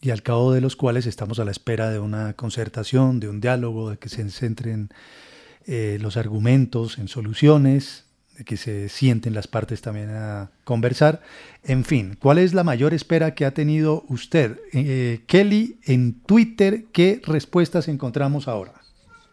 Y 0.00 0.10
al 0.10 0.22
cabo 0.22 0.52
de 0.52 0.60
los 0.60 0.76
cuales 0.76 1.06
estamos 1.06 1.38
a 1.38 1.44
la 1.44 1.50
espera 1.50 1.90
de 1.90 1.98
una 1.98 2.34
concertación, 2.34 3.20
de 3.20 3.28
un 3.28 3.40
diálogo, 3.40 3.90
de 3.90 3.98
que 3.98 4.08
se 4.08 4.28
centren 4.30 4.90
eh, 5.66 5.98
los 6.00 6.16
argumentos 6.16 6.98
en 6.98 7.08
soluciones, 7.08 8.04
de 8.36 8.44
que 8.44 8.56
se 8.56 8.88
sienten 8.88 9.34
las 9.34 9.48
partes 9.48 9.82
también 9.82 10.10
a 10.10 10.50
conversar. 10.64 11.20
En 11.64 11.84
fin, 11.84 12.16
¿cuál 12.20 12.38
es 12.38 12.54
la 12.54 12.62
mayor 12.62 12.94
espera 12.94 13.34
que 13.34 13.44
ha 13.44 13.52
tenido 13.52 14.04
usted? 14.08 14.60
Eh, 14.72 15.22
Kelly, 15.26 15.80
en 15.84 16.20
Twitter, 16.20 16.84
¿qué 16.92 17.20
respuestas 17.24 17.88
encontramos 17.88 18.46
ahora? 18.46 18.74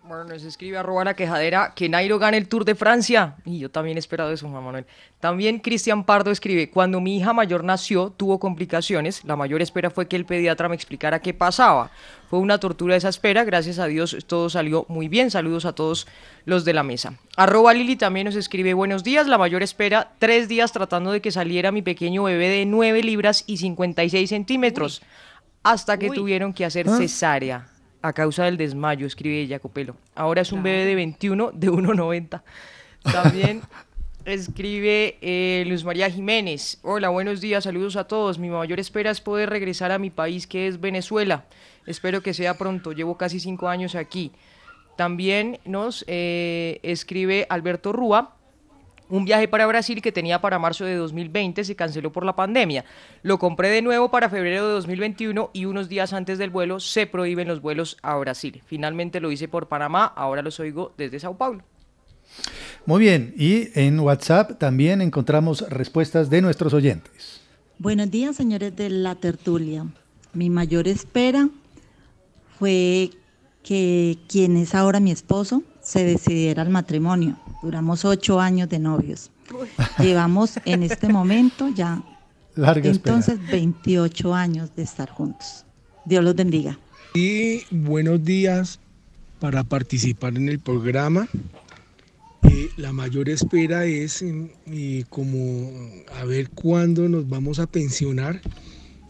Bueno, 0.08 0.26
nos 0.26 0.44
escribe 0.44 0.78
arroba 0.78 1.04
la 1.04 1.16
quejadera 1.16 1.74
que 1.76 1.90
Nairo 1.90 2.20
gane 2.20 2.38
el 2.38 2.48
Tour 2.48 2.64
de 2.64 2.76
Francia. 2.76 3.38
Y 3.44 3.58
yo 3.58 3.72
también 3.72 3.98
he 3.98 4.00
esperado 4.00 4.32
eso, 4.32 4.48
Juan 4.48 4.64
Manuel. 4.64 4.86
También 5.20 5.58
Cristian 5.58 6.04
Pardo 6.04 6.30
escribe, 6.30 6.70
cuando 6.70 7.02
mi 7.02 7.18
hija 7.18 7.34
mayor 7.34 7.64
nació, 7.64 8.12
tuvo 8.16 8.40
complicaciones. 8.40 9.24
La 9.26 9.36
mayor 9.36 9.64
espera 9.64 9.90
fue 9.90 10.08
que 10.08 10.16
el 10.16 10.28
pediatra 10.28 10.70
me 10.70 10.76
explicara 10.76 11.24
qué 11.24 11.34
pasaba. 11.34 11.90
Fue 12.30 12.38
una 12.38 12.60
tortura 12.60 12.96
esa 12.96 13.10
espera. 13.10 13.46
Gracias 13.46 13.80
a 13.80 13.88
Dios 13.88 14.16
todo 14.28 14.48
salió 14.52 14.86
muy 14.90 15.08
bien. 15.08 15.32
Saludos 15.32 15.66
a 15.66 15.74
todos 15.74 16.06
los 16.46 16.66
de 16.66 16.74
la 16.74 16.84
mesa. 16.84 17.18
Arroba 17.36 17.74
Lili 17.74 17.96
también 17.96 18.26
nos 18.26 18.36
escribe, 18.36 18.76
buenos 18.76 19.04
días. 19.04 19.26
La 19.26 19.40
mayor 19.40 19.64
espera, 19.64 20.12
tres 20.20 20.48
días 20.48 20.72
tratando 20.72 21.14
de 21.14 21.22
que 21.22 21.32
saliera 21.32 21.72
mi 21.72 21.82
pequeño 21.82 22.26
bebé 22.26 22.50
de 22.50 22.68
9 22.68 23.02
libras 23.02 23.44
y 23.48 23.58
56 23.58 24.30
centímetros. 24.30 25.02
Hasta 25.64 25.98
que 25.98 26.12
tuvieron 26.12 26.54
que 26.54 26.64
hacer 26.64 26.88
¿Ah? 26.88 26.96
A 28.08 28.14
causa 28.14 28.46
del 28.46 28.58
desmayo, 28.58 29.08
escribe 29.08 29.48
Jacopelo. 29.48 29.96
Ahora 30.14 30.42
es 30.42 30.52
un 30.52 30.62
bebé 30.62 30.86
de 30.86 30.94
21 30.94 31.52
de 31.54 31.72
1,90. 31.72 32.42
También 33.02 33.62
escribe 34.26 35.18
eh, 35.22 35.64
Luz 35.68 35.84
María 35.84 36.10
Jiménez. 36.10 36.78
Hola, 36.84 37.10
buenos 37.10 37.42
días, 37.42 37.64
saludos 37.64 37.96
a 37.96 38.04
todos. 38.04 38.38
Mi 38.38 38.50
mayor 38.50 38.80
espera 38.80 39.10
es 39.10 39.22
poder 39.22 39.50
regresar 39.50 39.92
a 39.92 39.98
mi 39.98 40.12
país 40.12 40.46
que 40.46 40.68
es 40.68 40.80
Venezuela. 40.80 41.46
Espero 41.88 42.22
que 42.22 42.36
sea 42.36 42.60
pronto. 42.60 42.92
Llevo 42.92 43.18
casi 43.18 43.40
cinco 43.40 43.70
años 43.70 43.96
aquí. 43.96 44.32
También 44.98 45.60
nos 45.66 46.06
eh, 46.08 46.80
escribe 46.84 47.48
Alberto 47.50 47.92
Rúa. 47.92 48.35
Un 49.08 49.26
viaje 49.26 49.48
para 49.48 49.68
Brasil 49.68 50.02
que 50.02 50.12
tenía 50.12 50.42
para 50.42 50.58
marzo 50.58 50.84
de 50.84 50.96
2020 50.96 51.64
se 51.64 51.76
canceló 51.76 52.12
por 52.12 52.26
la 52.26 52.36
pandemia. 52.36 52.86
Lo 53.22 53.38
compré 53.38 53.70
de 53.70 53.84
nuevo 53.84 54.10
para 54.10 54.30
febrero 54.30 54.66
de 54.66 54.74
2021 54.74 55.52
y 55.54 55.66
unos 55.66 55.90
días 55.90 56.12
antes 56.14 56.40
del 56.40 56.50
vuelo 56.50 56.80
se 56.80 57.06
prohíben 57.06 57.48
los 57.48 57.62
vuelos 57.62 57.98
a 58.02 58.16
Brasil. 58.18 58.64
Finalmente 58.66 59.20
lo 59.20 59.32
hice 59.32 59.48
por 59.48 59.68
Panamá, 59.68 60.06
ahora 60.06 60.42
los 60.42 60.60
oigo 60.60 60.94
desde 60.98 61.20
Sao 61.20 61.38
Paulo. 61.38 61.62
Muy 62.88 63.02
bien, 63.02 63.34
y 63.38 63.70
en 63.80 64.00
WhatsApp 64.00 64.58
también 64.58 65.02
encontramos 65.02 65.62
respuestas 65.70 66.30
de 66.30 66.42
nuestros 66.42 66.74
oyentes. 66.74 67.42
Buenos 67.78 68.10
días, 68.10 68.36
señores 68.36 68.76
de 68.76 68.90
la 68.90 69.16
tertulia. 69.16 69.86
Mi 70.34 70.50
mayor 70.50 70.88
espera 70.88 71.50
fue 72.58 73.12
que 73.64 74.18
quien 74.28 74.58
es 74.58 74.74
ahora 74.74 75.00
mi 75.00 75.12
esposo 75.12 75.64
se 75.82 76.04
decidiera 76.04 76.62
al 76.62 76.70
matrimonio. 76.70 77.38
Duramos 77.66 78.06
ocho 78.06 78.40
años 78.40 78.70
de 78.70 78.78
novios. 78.78 79.32
Llevamos 79.98 80.60
en 80.66 80.84
este 80.84 81.10
momento 81.10 81.68
ya 81.70 82.04
Larga 82.56 82.92
espera. 82.92 83.16
entonces 83.18 83.40
28 83.52 84.36
años 84.36 84.70
de 84.76 84.84
estar 84.84 85.10
juntos. 85.10 85.66
Dios 86.06 86.24
los 86.24 86.36
bendiga. 86.36 86.78
Y 87.16 87.64
buenos 87.72 88.24
días 88.24 88.80
para 89.40 89.64
participar 89.64 90.36
en 90.38 90.48
el 90.48 90.60
programa. 90.60 91.28
Eh, 92.44 92.70
la 92.78 92.94
mayor 92.94 93.30
espera 93.30 93.86
es 93.86 94.22
eh, 94.22 95.04
como 95.10 95.72
a 96.22 96.24
ver 96.26 96.52
cuándo 96.52 97.10
nos 97.10 97.28
vamos 97.28 97.58
a 97.58 97.66
pensionar 97.66 98.42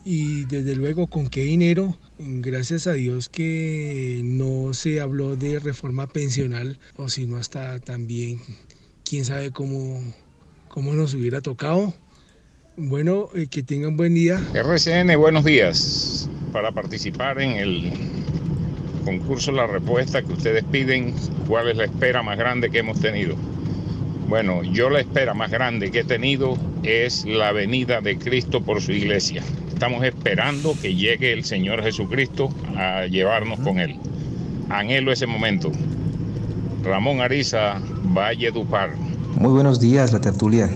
y 0.05 0.45
desde 0.45 0.77
luego 0.77 1.07
con 1.07 1.27
qué 1.27 1.43
dinero. 1.43 1.97
Gracias 2.17 2.87
a 2.87 2.93
Dios 2.93 3.27
que 3.27 4.21
no 4.23 4.73
se 4.73 5.01
habló 5.01 5.35
de 5.35 5.59
reforma 5.59 6.07
pensional 6.07 6.79
o 6.95 7.09
si 7.09 7.27
no 7.27 7.35
hasta 7.35 7.79
también 7.79 8.39
quién 9.03 9.25
sabe 9.25 9.51
cómo, 9.51 10.01
cómo 10.69 10.93
nos 10.93 11.13
hubiera 11.13 11.41
tocado. 11.41 11.93
Bueno, 12.77 13.27
eh, 13.35 13.47
que 13.47 13.63
tengan 13.63 13.97
buen 13.97 14.15
día. 14.15 14.41
RCN, 14.53 15.17
buenos 15.19 15.43
días. 15.43 16.29
Para 16.53 16.71
participar 16.71 17.41
en 17.41 17.51
el 17.51 17.91
concurso 19.03 19.51
La 19.51 19.67
Respuesta 19.67 20.21
que 20.21 20.31
ustedes 20.31 20.63
piden, 20.63 21.13
¿cuál 21.49 21.67
es 21.67 21.75
la 21.75 21.83
espera 21.83 22.23
más 22.23 22.37
grande 22.37 22.69
que 22.69 22.79
hemos 22.79 23.01
tenido? 23.01 23.35
Bueno, 24.29 24.63
yo 24.63 24.89
la 24.89 25.01
espera 25.01 25.33
más 25.33 25.51
grande 25.51 25.91
que 25.91 25.99
he 25.99 26.03
tenido 26.05 26.57
es 26.83 27.25
la 27.25 27.51
venida 27.51 27.99
de 27.99 28.17
Cristo 28.17 28.61
por 28.61 28.81
su 28.81 28.93
iglesia. 28.93 29.43
Estamos 29.75 30.05
esperando 30.05 30.73
que 30.81 30.95
llegue 30.95 31.33
el 31.33 31.43
Señor 31.43 31.83
Jesucristo 31.83 32.49
a 32.77 33.07
llevarnos 33.07 33.59
con 33.59 33.77
Él. 33.77 33.97
Anhelo 34.69 35.11
ese 35.11 35.27
momento. 35.27 35.69
Ramón 36.81 37.19
Ariza, 37.19 37.81
Valle 38.05 38.51
Dupar. 38.51 38.95
Muy 39.37 39.51
buenos 39.51 39.81
días, 39.81 40.13
la 40.13 40.21
tertulia. 40.21 40.69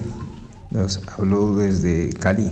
Los 0.71 1.01
hablo 1.17 1.55
desde 1.55 2.12
Cali. 2.12 2.51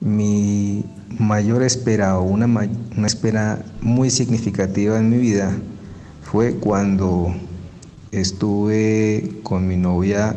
Mi 0.00 0.84
mayor 1.18 1.62
espera 1.62 2.18
o 2.18 2.24
una, 2.24 2.44
una 2.44 3.06
espera 3.06 3.64
muy 3.80 4.10
significativa 4.10 4.98
en 4.98 5.08
mi 5.08 5.16
vida 5.16 5.56
fue 6.22 6.54
cuando 6.56 7.34
estuve 8.10 9.40
con 9.42 9.66
mi 9.66 9.78
novia 9.78 10.36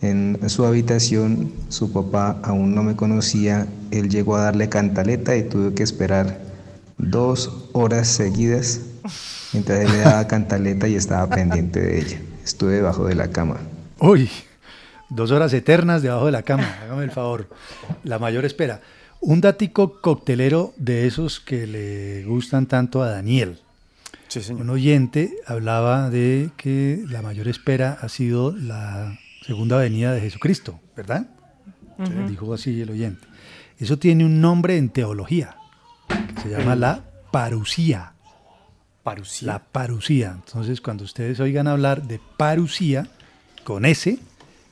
en 0.00 0.38
su 0.48 0.64
habitación. 0.64 1.52
Su 1.68 1.92
papá 1.92 2.38
aún 2.42 2.74
no 2.74 2.82
me 2.82 2.96
conocía. 2.96 3.66
Él 3.90 4.08
llegó 4.08 4.36
a 4.36 4.44
darle 4.44 4.68
cantaleta 4.68 5.36
y 5.36 5.42
tuve 5.42 5.74
que 5.74 5.82
esperar 5.82 6.40
dos 6.98 7.68
horas 7.72 8.08
seguidas 8.08 8.80
mientras 9.52 9.80
él 9.80 9.92
le 9.92 9.98
daba 9.98 10.26
cantaleta 10.26 10.88
y 10.88 10.94
estaba 10.94 11.28
pendiente 11.28 11.80
de 11.80 12.00
ella. 12.00 12.20
Estuve 12.44 12.74
debajo 12.74 13.06
de 13.06 13.14
la 13.14 13.28
cama. 13.28 13.58
Uy, 13.98 14.30
dos 15.08 15.30
horas 15.30 15.52
eternas 15.52 16.02
debajo 16.02 16.26
de 16.26 16.32
la 16.32 16.42
cama, 16.42 16.78
hágame 16.82 17.04
el 17.04 17.10
favor. 17.10 17.48
La 18.04 18.18
mayor 18.18 18.44
espera. 18.44 18.80
Un 19.20 19.40
datico 19.40 20.00
coctelero 20.00 20.72
de 20.76 21.06
esos 21.06 21.40
que 21.40 21.66
le 21.66 22.24
gustan 22.24 22.66
tanto 22.66 23.02
a 23.02 23.10
Daniel. 23.10 23.58
Un 24.50 24.70
oyente 24.70 25.34
hablaba 25.46 26.10
de 26.10 26.50
que 26.56 27.02
la 27.08 27.22
mayor 27.22 27.48
espera 27.48 27.98
ha 28.00 28.08
sido 28.08 28.54
la 28.54 29.18
segunda 29.48 29.76
venida 29.78 30.12
de 30.12 30.20
Jesucristo, 30.20 30.78
¿verdad? 30.96 31.26
Ujú. 31.98 32.28
Dijo 32.28 32.54
así 32.54 32.80
el 32.82 32.90
oyente. 32.90 33.26
Eso 33.78 33.98
tiene 33.98 34.24
un 34.24 34.40
nombre 34.40 34.76
en 34.76 34.90
teología, 34.90 35.56
que 36.34 36.42
se 36.42 36.48
llama 36.50 36.76
la 36.76 37.02
parusía. 37.32 38.12
Parusía. 39.02 39.46
La 39.52 39.58
parusía. 39.64 40.32
Entonces, 40.44 40.80
cuando 40.82 41.04
ustedes 41.04 41.40
oigan 41.40 41.66
hablar 41.66 42.02
de 42.02 42.20
parusía, 42.36 43.08
con 43.64 43.84
S, 43.86 44.18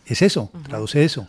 es 0.04 0.22
eso, 0.22 0.50
traduce 0.68 1.04
eso. 1.04 1.26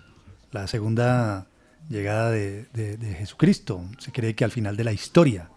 La 0.52 0.68
segunda 0.68 1.48
llegada 1.90 2.32
de, 2.32 2.66
de- 2.74 2.98
de 2.98 3.14
Jesucristo. 3.16 3.82
Se 4.00 4.12
cree 4.12 4.36
que 4.36 4.44
al 4.44 4.52
final 4.52 4.76
de 4.76 4.84
la 4.84 4.92
historia. 4.92 5.50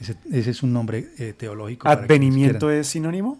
Ese, 0.00 0.16
ese 0.32 0.50
es 0.50 0.62
un 0.62 0.72
nombre 0.72 1.10
eh, 1.18 1.34
teológico. 1.36 1.88
¿Advenimiento 1.88 2.70
es 2.70 2.88
sinónimo? 2.88 3.38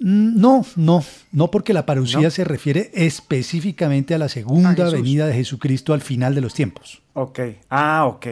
Mm, 0.00 0.40
No, 0.40 0.64
no, 0.76 1.04
no 1.32 1.50
porque 1.50 1.72
la 1.72 1.86
parusía 1.86 2.20
¿No? 2.22 2.30
se 2.30 2.44
refiere 2.44 2.90
específicamente 2.94 4.14
a 4.14 4.18
la 4.18 4.28
segunda 4.28 4.90
venida 4.90 5.26
de 5.26 5.34
Jesucristo 5.34 5.92
al 5.92 6.00
final 6.00 6.34
de 6.34 6.40
los 6.40 6.54
tiempos. 6.54 7.02
Ok. 7.14 7.38
Ah, 7.68 8.06
ok. 8.06 8.26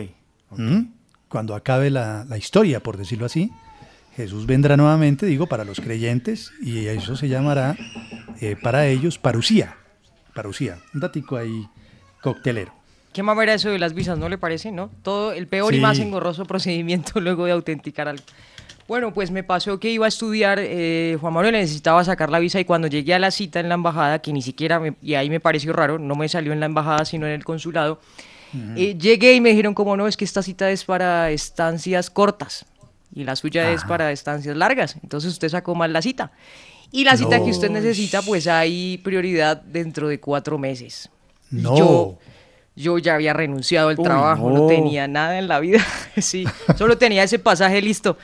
¿Mm? 0.57 0.81
Cuando 1.29 1.55
acabe 1.55 1.91
la, 1.91 2.25
la 2.29 2.39
historia, 2.39 2.81
por 2.81 2.97
decirlo 2.97 3.27
así, 3.27 3.53
Jesús 4.17 4.47
vendrá 4.47 4.77
nuevamente, 4.77 5.27
digo, 5.27 5.47
para 5.47 5.65
los 5.65 5.79
creyentes, 5.81 6.51
y 6.61 6.87
eso 6.87 7.17
se 7.17 7.29
llamará 7.29 7.77
eh, 8.41 8.57
para 8.61 8.87
ellos 8.87 9.19
parusía. 9.19 9.77
Parusía. 10.35 10.79
Un 10.95 11.01
datico 11.01 11.37
ahí 11.37 11.69
coctelero. 12.23 12.73
Qué 13.13 13.23
mamera 13.23 13.55
eso 13.55 13.69
de 13.71 13.79
las 13.79 13.95
visas, 13.95 14.19
¿no 14.19 14.29
le 14.29 14.39
parece? 14.39 14.73
¿No? 14.73 14.91
Todo 15.03 15.33
el 15.33 15.47
peor 15.47 15.75
y 15.75 15.81
más 15.81 15.99
engorroso 15.99 16.47
procedimiento 16.47 17.21
luego 17.21 17.45
de 17.45 17.53
autenticar 17.53 18.09
algo. 18.09 18.25
Bueno, 18.89 19.13
pues 19.13 19.31
me 19.31 19.45
pasó 19.45 19.79
que 19.79 19.91
iba 19.91 20.07
a 20.07 20.09
estudiar, 20.09 20.59
eh, 20.61 21.19
Juan 21.21 21.35
Manuel 21.35 21.53
necesitaba 21.53 22.03
sacar 22.05 22.31
la 22.31 22.39
visa 22.39 22.59
y 22.59 22.65
cuando 22.65 22.89
llegué 22.89 23.13
a 23.13 23.19
la 23.19 23.31
cita 23.31 23.61
en 23.61 23.69
la 23.69 23.75
embajada, 23.75 24.19
que 24.21 24.33
ni 24.33 24.41
siquiera, 24.41 24.81
me- 24.81 24.95
y 25.03 25.15
ahí 25.15 25.29
me 25.29 25.41
pareció 25.41 25.75
raro, 25.75 25.99
no 25.99 26.15
me 26.15 26.27
salió 26.29 26.55
en 26.55 26.61
la 26.61 26.67
embajada 26.67 27.05
sino 27.05 27.27
en 27.27 27.33
el 27.35 27.45
consulado, 27.45 28.01
eh, 28.77 28.97
llegué 28.99 29.35
y 29.35 29.43
me 29.43 29.51
dijeron 29.51 29.75
como 29.75 29.95
no, 29.95 30.07
es 30.09 30.17
que 30.17 30.25
esta 30.25 30.43
cita 30.43 30.71
es 30.71 30.87
para 30.87 31.31
estancias 31.31 32.09
cortas 32.09 32.65
y 33.15 33.25
la 33.25 33.37
suya 33.37 33.71
es 33.73 33.85
para 33.85 34.11
estancias 34.11 34.57
largas, 34.57 34.97
entonces 35.03 35.33
usted 35.33 35.51
sacó 35.51 35.75
mal 35.75 35.93
la 35.93 36.01
cita. 36.01 36.33
Y 36.91 37.05
la 37.05 37.19
cita 37.19 37.45
que 37.45 37.51
usted 37.51 37.69
necesita, 37.71 38.23
pues 38.23 38.47
hay 38.47 38.97
prioridad 39.05 39.61
dentro 39.61 40.09
de 40.09 40.19
cuatro 40.19 40.57
meses. 40.57 41.11
No. 41.51 41.77
Yo, 41.77 42.19
yo 42.75 42.97
ya 42.97 43.17
había 43.17 43.35
renunciado 43.35 43.91
al 43.91 43.99
Uy, 43.99 44.05
trabajo, 44.05 44.49
no. 44.49 44.61
no. 44.61 44.67
tenía 44.67 45.07
nada 45.07 45.39
en 45.39 45.47
la 45.49 45.61
vida, 45.61 45.85
sí, 46.17 46.47
solo 46.79 46.97
tenía 46.97 47.23
ese 47.25 47.39
pasaje 47.39 47.83
listo. 47.83 48.17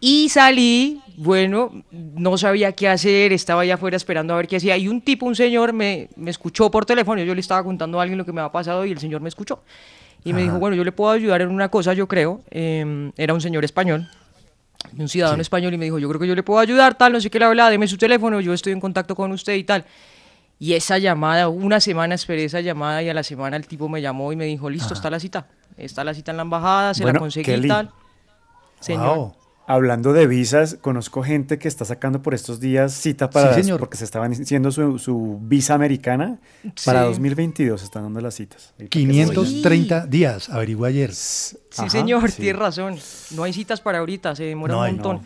Y 0.00 0.28
salí, 0.28 1.00
bueno, 1.16 1.72
no 1.90 2.36
sabía 2.36 2.72
qué 2.72 2.88
hacer, 2.88 3.32
estaba 3.32 3.62
allá 3.62 3.74
afuera 3.74 3.96
esperando 3.96 4.34
a 4.34 4.36
ver 4.36 4.46
qué 4.46 4.56
hacía. 4.56 4.76
Y 4.76 4.88
un 4.88 5.00
tipo, 5.00 5.26
un 5.26 5.34
señor, 5.34 5.72
me, 5.72 6.08
me 6.16 6.30
escuchó 6.30 6.70
por 6.70 6.84
teléfono. 6.84 7.22
Yo 7.22 7.34
le 7.34 7.40
estaba 7.40 7.64
contando 7.64 7.98
a 7.98 8.02
alguien 8.02 8.18
lo 8.18 8.24
que 8.24 8.32
me 8.32 8.40
había 8.40 8.52
pasado 8.52 8.84
y 8.84 8.92
el 8.92 8.98
señor 8.98 9.20
me 9.20 9.28
escuchó. 9.28 9.62
Y 10.24 10.32
me 10.32 10.42
dijo, 10.42 10.58
bueno, 10.58 10.74
yo 10.74 10.82
le 10.82 10.90
puedo 10.90 11.12
ayudar 11.12 11.40
en 11.42 11.50
una 11.50 11.68
cosa, 11.68 11.92
yo 11.94 12.08
creo. 12.08 12.40
Eh, 12.50 13.12
era 13.16 13.32
un 13.32 13.40
señor 13.40 13.64
español, 13.64 14.08
un 14.98 15.08
ciudadano 15.08 15.40
español, 15.40 15.72
y 15.72 15.78
me 15.78 15.84
dijo, 15.84 16.00
yo 16.00 16.08
creo 16.08 16.20
que 16.20 16.26
yo 16.26 16.34
le 16.34 16.42
puedo 16.42 16.58
ayudar, 16.58 16.98
tal, 16.98 17.12
no 17.12 17.20
sé 17.20 17.30
qué 17.30 17.38
le 17.38 17.44
hablaba, 17.44 17.70
deme 17.70 17.86
su 17.86 17.96
teléfono, 17.96 18.40
yo 18.40 18.52
estoy 18.52 18.72
en 18.72 18.80
contacto 18.80 19.14
con 19.14 19.30
usted 19.30 19.54
y 19.54 19.62
tal. 19.62 19.84
Y 20.58 20.72
esa 20.72 20.98
llamada, 20.98 21.48
una 21.48 21.78
semana 21.78 22.16
esperé 22.16 22.42
esa 22.42 22.60
llamada 22.60 23.04
y 23.04 23.08
a 23.08 23.14
la 23.14 23.22
semana 23.22 23.56
el 23.56 23.68
tipo 23.68 23.88
me 23.88 24.02
llamó 24.02 24.32
y 24.32 24.36
me 24.36 24.46
dijo, 24.46 24.68
listo, 24.68 24.94
está 24.94 25.10
la 25.10 25.20
cita. 25.20 25.46
Está 25.76 26.02
la 26.02 26.12
cita 26.12 26.32
en 26.32 26.38
la 26.38 26.42
embajada, 26.42 26.92
se 26.94 27.04
Bueno, 27.04 27.18
la 27.18 27.20
conseguí 27.20 27.52
y 27.52 27.68
tal. 27.68 27.90
Señor. 28.80 29.16
Wow. 29.16 29.45
Hablando 29.68 30.12
de 30.12 30.28
visas, 30.28 30.76
conozco 30.80 31.22
gente 31.24 31.58
que 31.58 31.66
está 31.66 31.84
sacando 31.84 32.22
por 32.22 32.34
estos 32.34 32.60
días 32.60 32.92
cita 32.92 33.30
para 33.30 33.52
Sí, 33.54 33.62
señor. 33.64 33.80
porque 33.80 33.96
se 33.96 34.04
estaban 34.04 34.30
haciendo 34.32 34.70
su, 34.70 34.98
su 35.00 35.38
visa 35.42 35.74
americana 35.74 36.38
para 36.84 37.00
Sí. 37.02 37.06
2022 37.08 37.82
están 37.82 38.04
dando 38.04 38.20
las 38.20 38.34
citas. 38.34 38.74
530 38.88 40.06
días, 40.06 40.48
averigué 40.50 40.86
ayer. 40.86 41.12
Sí, 41.12 41.56
Ajá, 41.78 41.90
señor, 41.90 42.30
sí. 42.30 42.42
tiene 42.42 42.58
razón. 42.58 42.96
No 43.32 43.42
hay 43.42 43.52
citas 43.52 43.80
para 43.80 43.98
ahorita, 43.98 44.36
se 44.36 44.44
demora 44.44 44.74
No 44.74 44.80
un 44.80 44.86
hay, 44.86 44.92
montón. 44.92 45.16
no. 45.16 45.22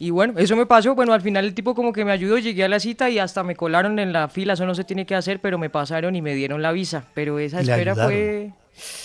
Y 0.00 0.10
bueno, 0.10 0.34
eso 0.38 0.54
me 0.54 0.64
pasó. 0.64 0.94
Bueno, 0.94 1.12
al 1.12 1.20
final 1.22 1.44
el 1.44 1.54
tipo 1.54 1.74
como 1.74 1.92
que 1.92 2.04
me 2.04 2.12
ayudó, 2.12 2.38
llegué 2.38 2.62
a 2.62 2.68
la 2.68 2.78
cita 2.78 3.10
y 3.10 3.18
hasta 3.18 3.42
me 3.42 3.56
colaron 3.56 3.98
en 3.98 4.12
la 4.12 4.28
fila. 4.28 4.52
Eso 4.52 4.64
no 4.64 4.76
se 4.76 4.84
tiene 4.84 5.04
que 5.04 5.16
hacer, 5.16 5.40
pero 5.40 5.58
me 5.58 5.70
pasaron 5.70 6.14
y 6.14 6.22
me 6.22 6.34
dieron 6.36 6.62
la 6.62 6.70
visa. 6.70 7.02
Pero 7.14 7.40
esa 7.40 7.60
espera 7.60 7.96
fue 7.96 8.52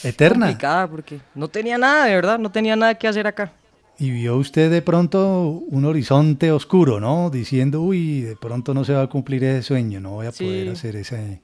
Eterna. 0.03 0.45
complicada 0.45 0.87
porque 0.87 1.19
no 1.33 1.47
tenía 1.47 1.79
nada, 1.79 2.05
de 2.05 2.13
verdad, 2.13 2.37
no 2.37 2.51
tenía 2.51 2.75
nada 2.75 2.93
que 2.93 3.07
hacer 3.07 3.25
acá. 3.25 3.51
Y 3.99 4.09
vio 4.11 4.37
usted 4.37 4.71
de 4.71 4.81
pronto 4.81 5.63
un 5.67 5.85
horizonte 5.85 6.51
oscuro, 6.51 6.99
¿no? 6.99 7.29
Diciendo, 7.29 7.81
uy, 7.81 8.21
de 8.21 8.35
pronto 8.35 8.73
no 8.73 8.83
se 8.83 8.93
va 8.93 9.03
a 9.03 9.07
cumplir 9.07 9.43
ese 9.43 9.61
sueño, 9.61 9.99
no 9.99 10.11
voy 10.11 10.27
a 10.27 10.31
Sí. 10.31 10.43
poder 10.43 10.69
hacer 10.69 10.95
ese, 10.95 11.41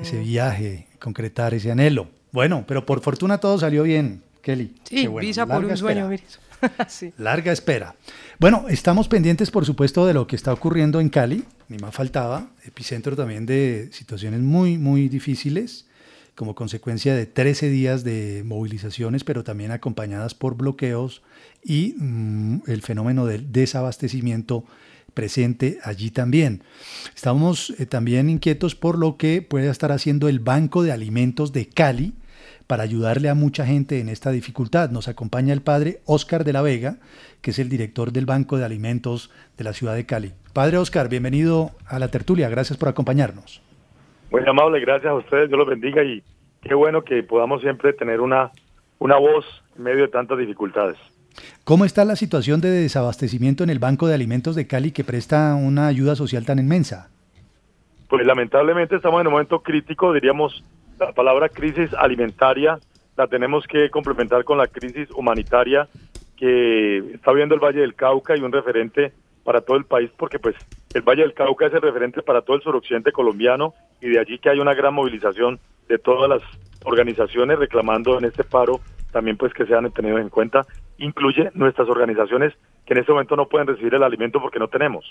ese 0.00 0.16
Mm. 0.18 0.22
viaje, 0.24 0.86
concretar 1.00 1.54
ese 1.54 1.70
anhelo. 1.72 2.08
Bueno, 2.30 2.64
pero 2.66 2.84
por 2.86 3.00
fortuna 3.00 3.38
todo 3.38 3.58
salió 3.58 3.82
bien, 3.84 4.22
Kelly. 4.42 4.74
Sí, 4.84 5.06
bueno, 5.06 5.26
visa 5.26 5.46
por 5.46 5.64
un 5.64 5.76
sueño, 5.76 6.08
mire. 6.08 6.22
sí. 6.88 7.12
Larga 7.18 7.52
espera. 7.52 7.96
Bueno, 8.38 8.66
estamos 8.68 9.08
pendientes, 9.08 9.50
por 9.50 9.64
supuesto, 9.64 10.06
de 10.06 10.14
lo 10.14 10.26
que 10.26 10.36
está 10.36 10.52
ocurriendo 10.52 11.00
en 11.00 11.08
Cali, 11.08 11.42
ni 11.68 11.78
más 11.78 11.94
faltaba, 11.94 12.50
epicentro 12.64 13.16
también 13.16 13.46
de 13.46 13.88
situaciones 13.92 14.40
muy, 14.40 14.78
muy 14.78 15.08
difíciles, 15.08 15.86
como 16.34 16.54
consecuencia 16.54 17.14
de 17.14 17.26
13 17.26 17.68
días 17.68 18.04
de 18.04 18.42
movilizaciones, 18.44 19.24
pero 19.24 19.42
también 19.44 19.70
acompañadas 19.70 20.34
por 20.34 20.56
bloqueos 20.56 21.22
y 21.62 21.94
mm, 21.98 22.62
el 22.66 22.82
fenómeno 22.82 23.26
del 23.26 23.52
desabastecimiento 23.52 24.64
presente 25.14 25.78
allí 25.84 26.10
también. 26.10 26.62
Estamos 27.14 27.70
eh, 27.78 27.86
también 27.86 28.30
inquietos 28.30 28.74
por 28.74 28.98
lo 28.98 29.16
que 29.16 29.42
puede 29.42 29.68
estar 29.68 29.92
haciendo 29.92 30.28
el 30.28 30.40
Banco 30.40 30.82
de 30.82 30.92
Alimentos 30.92 31.52
de 31.52 31.66
Cali, 31.66 32.14
para 32.66 32.84
ayudarle 32.84 33.28
a 33.28 33.34
mucha 33.34 33.66
gente 33.66 34.00
en 34.00 34.08
esta 34.08 34.30
dificultad. 34.30 34.90
Nos 34.90 35.06
acompaña 35.06 35.52
el 35.52 35.60
padre 35.60 35.98
Oscar 36.06 36.42
de 36.42 36.54
la 36.54 36.62
Vega, 36.62 36.96
que 37.42 37.50
es 37.50 37.58
el 37.58 37.68
director 37.68 38.12
del 38.12 38.24
Banco 38.24 38.56
de 38.56 38.64
Alimentos 38.64 39.30
de 39.58 39.64
la 39.64 39.74
ciudad 39.74 39.94
de 39.94 40.06
Cali. 40.06 40.32
Padre 40.54 40.78
Oscar, 40.78 41.10
bienvenido 41.10 41.70
a 41.86 41.98
la 41.98 42.08
tertulia, 42.08 42.48
gracias 42.48 42.78
por 42.78 42.88
acompañarnos. 42.88 43.62
Muy 44.30 44.42
amable, 44.46 44.80
gracias 44.80 45.10
a 45.10 45.14
ustedes, 45.14 45.48
Dios 45.48 45.58
los 45.58 45.68
bendiga 45.68 46.02
y 46.02 46.22
qué 46.62 46.74
bueno 46.74 47.02
que 47.02 47.22
podamos 47.22 47.60
siempre 47.60 47.92
tener 47.92 48.20
una, 48.20 48.50
una 48.98 49.18
voz 49.18 49.44
en 49.76 49.82
medio 49.82 50.02
de 50.02 50.08
tantas 50.08 50.38
dificultades. 50.38 50.96
¿Cómo 51.64 51.84
está 51.84 52.04
la 52.04 52.16
situación 52.16 52.60
de 52.60 52.70
desabastecimiento 52.70 53.64
en 53.64 53.70
el 53.70 53.78
Banco 53.78 54.06
de 54.06 54.14
Alimentos 54.14 54.56
de 54.56 54.66
Cali 54.66 54.92
que 54.92 55.04
presta 55.04 55.54
una 55.54 55.86
ayuda 55.86 56.16
social 56.16 56.44
tan 56.44 56.58
inmensa? 56.58 57.08
Pues 58.08 58.26
lamentablemente 58.26 58.96
estamos 58.96 59.20
en 59.20 59.28
un 59.28 59.32
momento 59.32 59.60
crítico, 59.60 60.12
diríamos, 60.12 60.64
la 60.98 61.12
palabra 61.12 61.48
crisis 61.48 61.92
alimentaria 61.94 62.78
la 63.16 63.26
tenemos 63.26 63.66
que 63.66 63.90
complementar 63.90 64.44
con 64.44 64.58
la 64.58 64.66
crisis 64.66 65.10
humanitaria 65.10 65.88
que 66.36 66.98
está 67.14 67.32
viendo 67.32 67.54
el 67.54 67.60
Valle 67.60 67.80
del 67.80 67.94
Cauca 67.94 68.36
y 68.36 68.40
un 68.40 68.52
referente 68.52 69.12
para 69.44 69.60
todo 69.60 69.76
el 69.76 69.84
país, 69.84 70.10
porque 70.16 70.38
pues 70.38 70.56
el 70.94 71.02
Valle 71.02 71.22
del 71.22 71.34
Cauca 71.34 71.66
es 71.66 71.74
el 71.74 71.82
referente 71.82 72.22
para 72.22 72.42
todo 72.42 72.56
el 72.56 72.62
suroccidente 72.62 73.12
colombiano 73.12 73.74
y 74.00 74.08
de 74.08 74.18
allí 74.18 74.38
que 74.38 74.50
hay 74.50 74.58
una 74.58 74.74
gran 74.74 74.94
movilización 74.94 75.58
de 75.88 75.98
todas 75.98 76.28
las 76.28 76.42
organizaciones 76.84 77.58
reclamando 77.58 78.18
en 78.18 78.24
este 78.24 78.44
paro 78.44 78.80
también 79.12 79.36
pues 79.36 79.52
que 79.54 79.66
sean 79.66 79.88
tenidos 79.92 80.20
en 80.20 80.30
cuenta, 80.30 80.66
incluye 81.02 81.50
nuestras 81.54 81.88
organizaciones 81.88 82.54
que 82.86 82.94
en 82.94 83.00
este 83.00 83.12
momento 83.12 83.36
no 83.36 83.46
pueden 83.46 83.66
recibir 83.66 83.94
el 83.94 84.02
alimento 84.02 84.40
porque 84.40 84.58
no 84.58 84.68
tenemos. 84.68 85.04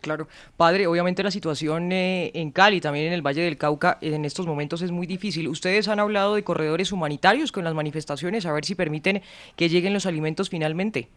Claro. 0.00 0.28
Padre, 0.56 0.86
obviamente 0.86 1.22
la 1.22 1.30
situación 1.30 1.92
eh, 1.92 2.30
en 2.34 2.52
Cali, 2.52 2.80
también 2.80 3.08
en 3.08 3.12
el 3.12 3.20
Valle 3.20 3.42
del 3.42 3.58
Cauca, 3.58 3.98
en 4.00 4.24
estos 4.24 4.46
momentos 4.46 4.80
es 4.80 4.90
muy 4.90 5.06
difícil. 5.06 5.48
Ustedes 5.48 5.88
han 5.88 6.00
hablado 6.00 6.36
de 6.36 6.44
corredores 6.44 6.90
humanitarios 6.92 7.52
con 7.52 7.64
las 7.64 7.74
manifestaciones, 7.74 8.46
a 8.46 8.52
ver 8.52 8.64
si 8.64 8.74
permiten 8.74 9.20
que 9.56 9.68
lleguen 9.68 9.92
los 9.92 10.06
alimentos 10.06 10.48
finalmente. 10.48 11.08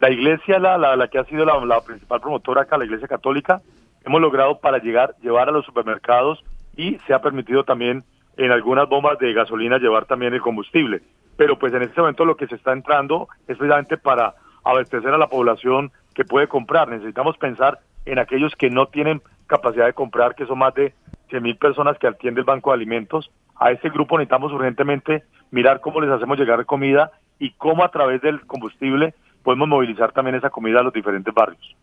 La 0.00 0.10
iglesia, 0.10 0.58
la, 0.58 0.78
la, 0.78 0.96
la 0.96 1.08
que 1.08 1.18
ha 1.18 1.24
sido 1.24 1.44
la, 1.44 1.62
la 1.64 1.80
principal 1.82 2.20
promotora 2.20 2.62
acá, 2.62 2.78
la 2.78 2.84
iglesia 2.84 3.08
católica, 3.08 3.60
hemos 4.06 4.20
logrado 4.20 4.60
para 4.60 4.78
llegar, 4.78 5.14
llevar 5.20 5.48
a 5.48 5.52
los 5.52 5.66
supermercados 5.66 6.42
y 6.76 6.98
se 7.06 7.12
ha 7.12 7.20
permitido 7.20 7.64
también 7.64 8.04
en 8.36 8.52
algunas 8.52 8.88
bombas 8.88 9.18
de 9.18 9.32
gasolina 9.34 9.78
llevar 9.78 10.06
también 10.06 10.32
el 10.32 10.40
combustible. 10.40 11.02
Pero 11.38 11.56
pues 11.56 11.72
en 11.72 11.82
este 11.82 12.00
momento 12.00 12.24
lo 12.24 12.36
que 12.36 12.48
se 12.48 12.56
está 12.56 12.72
entrando 12.72 13.28
es 13.46 13.56
precisamente 13.56 13.96
para 13.96 14.34
abastecer 14.64 15.14
a 15.14 15.18
la 15.18 15.28
población 15.28 15.92
que 16.12 16.24
puede 16.24 16.48
comprar. 16.48 16.88
Necesitamos 16.88 17.38
pensar 17.38 17.78
en 18.06 18.18
aquellos 18.18 18.56
que 18.56 18.70
no 18.70 18.86
tienen 18.86 19.22
capacidad 19.46 19.86
de 19.86 19.92
comprar, 19.92 20.34
que 20.34 20.46
son 20.46 20.58
más 20.58 20.74
de 20.74 20.94
100 21.30 21.40
mil 21.40 21.56
personas 21.56 21.96
que 21.96 22.08
atiende 22.08 22.40
el 22.40 22.44
Banco 22.44 22.70
de 22.70 22.74
Alimentos. 22.74 23.30
A 23.54 23.70
ese 23.70 23.88
grupo 23.88 24.18
necesitamos 24.18 24.52
urgentemente 24.52 25.22
mirar 25.52 25.80
cómo 25.80 26.00
les 26.00 26.10
hacemos 26.10 26.36
llegar 26.36 26.66
comida 26.66 27.12
y 27.38 27.52
cómo 27.52 27.84
a 27.84 27.90
través 27.92 28.20
del 28.20 28.40
combustible 28.44 29.14
podemos 29.44 29.68
movilizar 29.68 30.10
también 30.10 30.34
esa 30.34 30.50
comida 30.50 30.80
a 30.80 30.82
los 30.82 30.92
diferentes 30.92 31.32
barrios. 31.32 31.76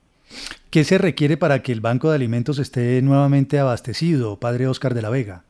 ¿Qué 0.70 0.84
se 0.84 0.98
requiere 0.98 1.38
para 1.38 1.62
que 1.62 1.72
el 1.72 1.80
Banco 1.80 2.10
de 2.10 2.16
Alimentos 2.16 2.60
esté 2.60 3.02
nuevamente 3.02 3.58
abastecido, 3.58 4.38
padre 4.38 4.68
Oscar 4.68 4.94
de 4.94 5.02
la 5.02 5.10
Vega? 5.10 5.44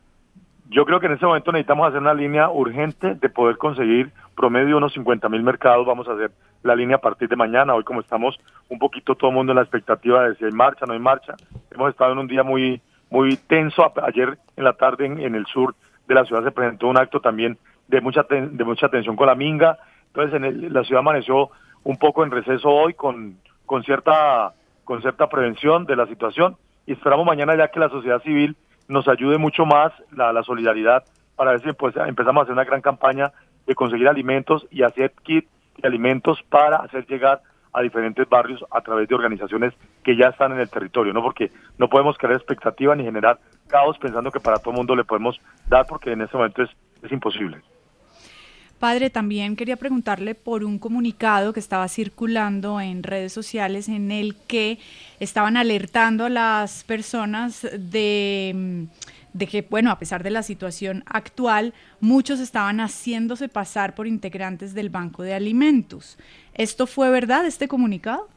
Yo 0.68 0.84
creo 0.84 0.98
que 0.98 1.06
en 1.06 1.12
este 1.12 1.26
momento 1.26 1.52
necesitamos 1.52 1.88
hacer 1.88 2.00
una 2.00 2.14
línea 2.14 2.50
urgente 2.50 3.14
de 3.14 3.28
poder 3.28 3.56
conseguir 3.56 4.10
promedio 4.34 4.76
unos 4.76 4.92
50 4.94 5.28
mil 5.28 5.42
mercados. 5.42 5.86
Vamos 5.86 6.08
a 6.08 6.12
hacer 6.12 6.32
la 6.62 6.74
línea 6.74 6.96
a 6.96 7.00
partir 7.00 7.28
de 7.28 7.36
mañana. 7.36 7.74
Hoy 7.74 7.84
como 7.84 8.00
estamos 8.00 8.36
un 8.68 8.78
poquito 8.78 9.14
todo 9.14 9.30
el 9.30 9.36
mundo 9.36 9.52
en 9.52 9.56
la 9.56 9.62
expectativa 9.62 10.28
de 10.28 10.34
si 10.34 10.44
hay 10.44 10.50
marcha, 10.50 10.84
no 10.84 10.94
hay 10.94 10.98
marcha. 10.98 11.34
Hemos 11.70 11.90
estado 11.90 12.12
en 12.12 12.18
un 12.18 12.26
día 12.26 12.42
muy 12.42 12.80
muy 13.10 13.36
tenso. 13.36 13.92
Ayer 14.02 14.38
en 14.56 14.64
la 14.64 14.72
tarde 14.72 15.06
en, 15.06 15.34
el 15.34 15.46
sur 15.46 15.76
de 16.08 16.14
la 16.14 16.24
ciudad 16.24 16.42
se 16.42 16.50
presentó 16.50 16.88
un 16.88 16.98
acto 16.98 17.20
también 17.20 17.58
de 17.86 18.00
mucha 18.00 18.24
ten, 18.24 18.56
de 18.56 18.64
mucha 18.64 18.88
tensión 18.88 19.14
con 19.14 19.28
la 19.28 19.36
minga. 19.36 19.78
Entonces 20.08 20.34
en 20.34 20.44
el, 20.44 20.72
la 20.72 20.82
ciudad 20.82 21.00
amaneció 21.00 21.50
un 21.84 21.96
poco 21.96 22.24
en 22.24 22.32
receso 22.32 22.68
hoy 22.68 22.94
con, 22.94 23.36
con 23.66 23.84
cierta 23.84 24.52
con 24.82 25.00
cierta 25.00 25.28
prevención 25.28 25.84
de 25.84 25.94
la 25.94 26.06
situación 26.06 26.56
y 26.86 26.92
esperamos 26.92 27.24
mañana 27.24 27.56
ya 27.56 27.68
que 27.68 27.80
la 27.80 27.88
sociedad 27.88 28.22
civil 28.22 28.56
nos 28.88 29.08
ayude 29.08 29.38
mucho 29.38 29.64
más 29.66 29.92
la, 30.12 30.32
la 30.32 30.42
solidaridad 30.42 31.04
para 31.36 31.52
ver 31.52 31.62
si 31.62 31.72
pues, 31.72 31.94
empezamos 31.96 32.40
a 32.40 32.42
hacer 32.44 32.52
una 32.52 32.64
gran 32.64 32.80
campaña 32.80 33.32
de 33.66 33.74
conseguir 33.74 34.08
alimentos 34.08 34.66
y 34.70 34.82
hacer 34.82 35.12
kit 35.22 35.46
de 35.78 35.88
alimentos 35.88 36.42
para 36.48 36.76
hacer 36.76 37.06
llegar 37.06 37.42
a 37.72 37.82
diferentes 37.82 38.26
barrios 38.28 38.64
a 38.70 38.80
través 38.80 39.06
de 39.06 39.14
organizaciones 39.14 39.74
que 40.02 40.16
ya 40.16 40.28
están 40.28 40.52
en 40.52 40.60
el 40.60 40.70
territorio, 40.70 41.12
¿no? 41.12 41.22
Porque 41.22 41.52
no 41.76 41.88
podemos 41.88 42.16
crear 42.16 42.34
expectativa 42.34 42.94
ni 42.94 43.04
generar 43.04 43.38
caos 43.68 43.98
pensando 43.98 44.30
que 44.30 44.40
para 44.40 44.56
todo 44.56 44.70
el 44.70 44.78
mundo 44.78 44.96
le 44.96 45.04
podemos 45.04 45.38
dar 45.68 45.86
porque 45.86 46.12
en 46.12 46.22
este 46.22 46.38
momento 46.38 46.62
es, 46.62 46.70
es 47.02 47.12
imposible. 47.12 47.60
Padre, 48.78 49.08
también 49.08 49.56
quería 49.56 49.76
preguntarle 49.76 50.34
por 50.34 50.62
un 50.62 50.78
comunicado 50.78 51.52
que 51.54 51.60
estaba 51.60 51.88
circulando 51.88 52.78
en 52.80 53.02
redes 53.02 53.32
sociales 53.32 53.88
en 53.88 54.10
el 54.10 54.36
que 54.46 54.78
estaban 55.18 55.56
alertando 55.56 56.26
a 56.26 56.28
las 56.28 56.84
personas 56.84 57.66
de, 57.78 58.86
de, 59.32 59.46
que, 59.46 59.62
bueno, 59.62 59.90
a 59.90 59.98
pesar 59.98 60.22
de 60.22 60.30
la 60.30 60.42
situación 60.42 61.04
actual, 61.06 61.72
muchos 62.00 62.38
estaban 62.38 62.80
haciéndose 62.80 63.48
pasar 63.48 63.94
por 63.94 64.06
integrantes 64.06 64.74
del 64.74 64.90
Banco 64.90 65.22
de 65.22 65.32
Alimentos. 65.32 66.18
¿Esto 66.52 66.86
fue 66.86 67.10
verdad, 67.10 67.46
este 67.46 67.68
comunicado? 67.68 68.28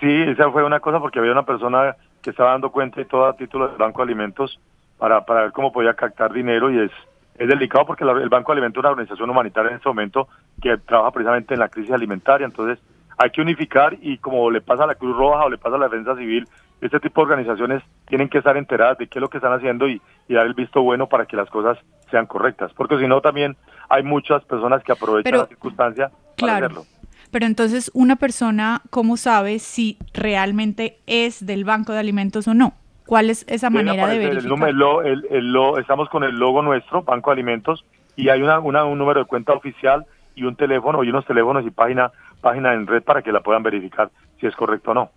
Sí, 0.00 0.22
esa 0.26 0.50
fue 0.50 0.64
una 0.64 0.80
cosa 0.80 1.00
porque 1.00 1.18
había 1.18 1.32
una 1.32 1.46
persona 1.46 1.96
que 2.20 2.30
estaba 2.30 2.50
dando 2.50 2.70
cuenta 2.70 3.00
y 3.00 3.06
todo 3.06 3.24
a 3.24 3.36
título 3.36 3.68
del 3.68 3.78
Banco 3.78 4.00
de 4.00 4.12
Alimentos 4.12 4.60
para, 4.98 5.24
para 5.24 5.42
ver 5.44 5.52
cómo 5.52 5.72
podía 5.72 5.94
captar 5.94 6.32
dinero 6.32 6.70
y 6.70 6.80
es 6.80 6.90
es 7.38 7.48
delicado 7.48 7.86
porque 7.86 8.04
la, 8.04 8.12
el 8.12 8.28
Banco 8.28 8.52
de 8.52 8.58
Alimentos 8.58 8.80
es 8.80 8.84
una 8.84 8.90
organización 8.90 9.30
humanitaria 9.30 9.70
en 9.70 9.76
este 9.76 9.88
momento 9.88 10.28
que 10.60 10.76
trabaja 10.78 11.12
precisamente 11.12 11.54
en 11.54 11.60
la 11.60 11.68
crisis 11.68 11.92
alimentaria, 11.92 12.44
entonces 12.44 12.78
hay 13.16 13.30
que 13.30 13.40
unificar 13.40 13.96
y 14.00 14.18
como 14.18 14.50
le 14.50 14.60
pasa 14.60 14.84
a 14.84 14.86
la 14.86 14.94
Cruz 14.94 15.16
Roja 15.16 15.44
o 15.44 15.50
le 15.50 15.58
pasa 15.58 15.76
a 15.76 15.78
la 15.78 15.88
Defensa 15.88 16.16
Civil, 16.16 16.48
este 16.80 17.00
tipo 17.00 17.20
de 17.20 17.32
organizaciones 17.32 17.82
tienen 18.06 18.28
que 18.28 18.38
estar 18.38 18.56
enteradas 18.56 18.98
de 18.98 19.08
qué 19.08 19.18
es 19.18 19.20
lo 19.20 19.28
que 19.28 19.38
están 19.38 19.52
haciendo 19.52 19.88
y, 19.88 20.00
y 20.28 20.34
dar 20.34 20.46
el 20.46 20.54
visto 20.54 20.82
bueno 20.82 21.08
para 21.08 21.26
que 21.26 21.36
las 21.36 21.50
cosas 21.50 21.78
sean 22.10 22.26
correctas, 22.26 22.72
porque 22.74 22.98
si 22.98 23.06
no 23.06 23.20
también 23.20 23.56
hay 23.88 24.02
muchas 24.02 24.44
personas 24.44 24.82
que 24.84 24.92
aprovechan 24.92 25.30
Pero, 25.30 25.42
la 25.42 25.48
circunstancia 25.48 26.10
claro, 26.36 26.36
para 26.36 26.66
hacerlo. 26.66 26.84
Pero 27.30 27.46
entonces, 27.46 27.90
una 27.94 28.16
persona, 28.16 28.82
¿cómo 28.90 29.16
sabe 29.16 29.58
si 29.58 29.98
realmente 30.14 30.98
es 31.06 31.44
del 31.44 31.64
Banco 31.64 31.92
de 31.92 31.98
Alimentos 31.98 32.48
o 32.48 32.54
no? 32.54 32.74
¿Cuál 33.08 33.30
es 33.30 33.46
esa 33.48 33.70
manera 33.70 34.06
de 34.06 34.18
verificar? 34.18 34.42
El 34.42 34.48
número, 34.50 35.02
el, 35.02 35.26
el, 35.30 35.50
lo, 35.50 35.78
estamos 35.78 36.10
con 36.10 36.24
el 36.24 36.38
logo 36.38 36.60
nuestro, 36.60 37.02
Banco 37.04 37.30
de 37.30 37.36
Alimentos, 37.36 37.82
y 38.16 38.28
hay 38.28 38.42
una, 38.42 38.58
una, 38.60 38.84
un 38.84 38.98
número 38.98 39.20
de 39.20 39.26
cuenta 39.26 39.54
oficial 39.54 40.04
y 40.34 40.44
un 40.44 40.56
teléfono 40.56 41.02
y 41.02 41.08
unos 41.08 41.24
teléfonos 41.24 41.64
y 41.64 41.70
página, 41.70 42.12
página 42.42 42.74
en 42.74 42.86
red 42.86 43.02
para 43.02 43.22
que 43.22 43.32
la 43.32 43.40
puedan 43.40 43.62
verificar 43.62 44.10
si 44.38 44.46
es 44.46 44.54
correcto 44.54 44.90
o 44.90 44.94
no. 44.94 45.10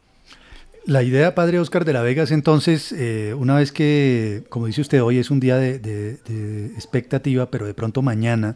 La 0.86 1.04
idea, 1.04 1.36
padre 1.36 1.60
Oscar 1.60 1.84
de 1.84 1.92
la 1.92 2.02
Vega, 2.02 2.24
es 2.24 2.32
entonces, 2.32 2.94
eh, 2.94 3.34
una 3.38 3.58
vez 3.58 3.74
que, 3.74 4.44
como 4.48 4.68
dice 4.68 4.80
usted, 4.80 5.04
hoy 5.04 5.18
es 5.18 5.30
un 5.30 5.42
día 5.42 5.58
de, 5.58 5.78
de, 5.78 6.16
de 6.16 6.68
expectativa, 6.68 7.48
pero 7.48 7.66
de 7.66 7.74
pronto 7.74 8.02
mañana 8.02 8.56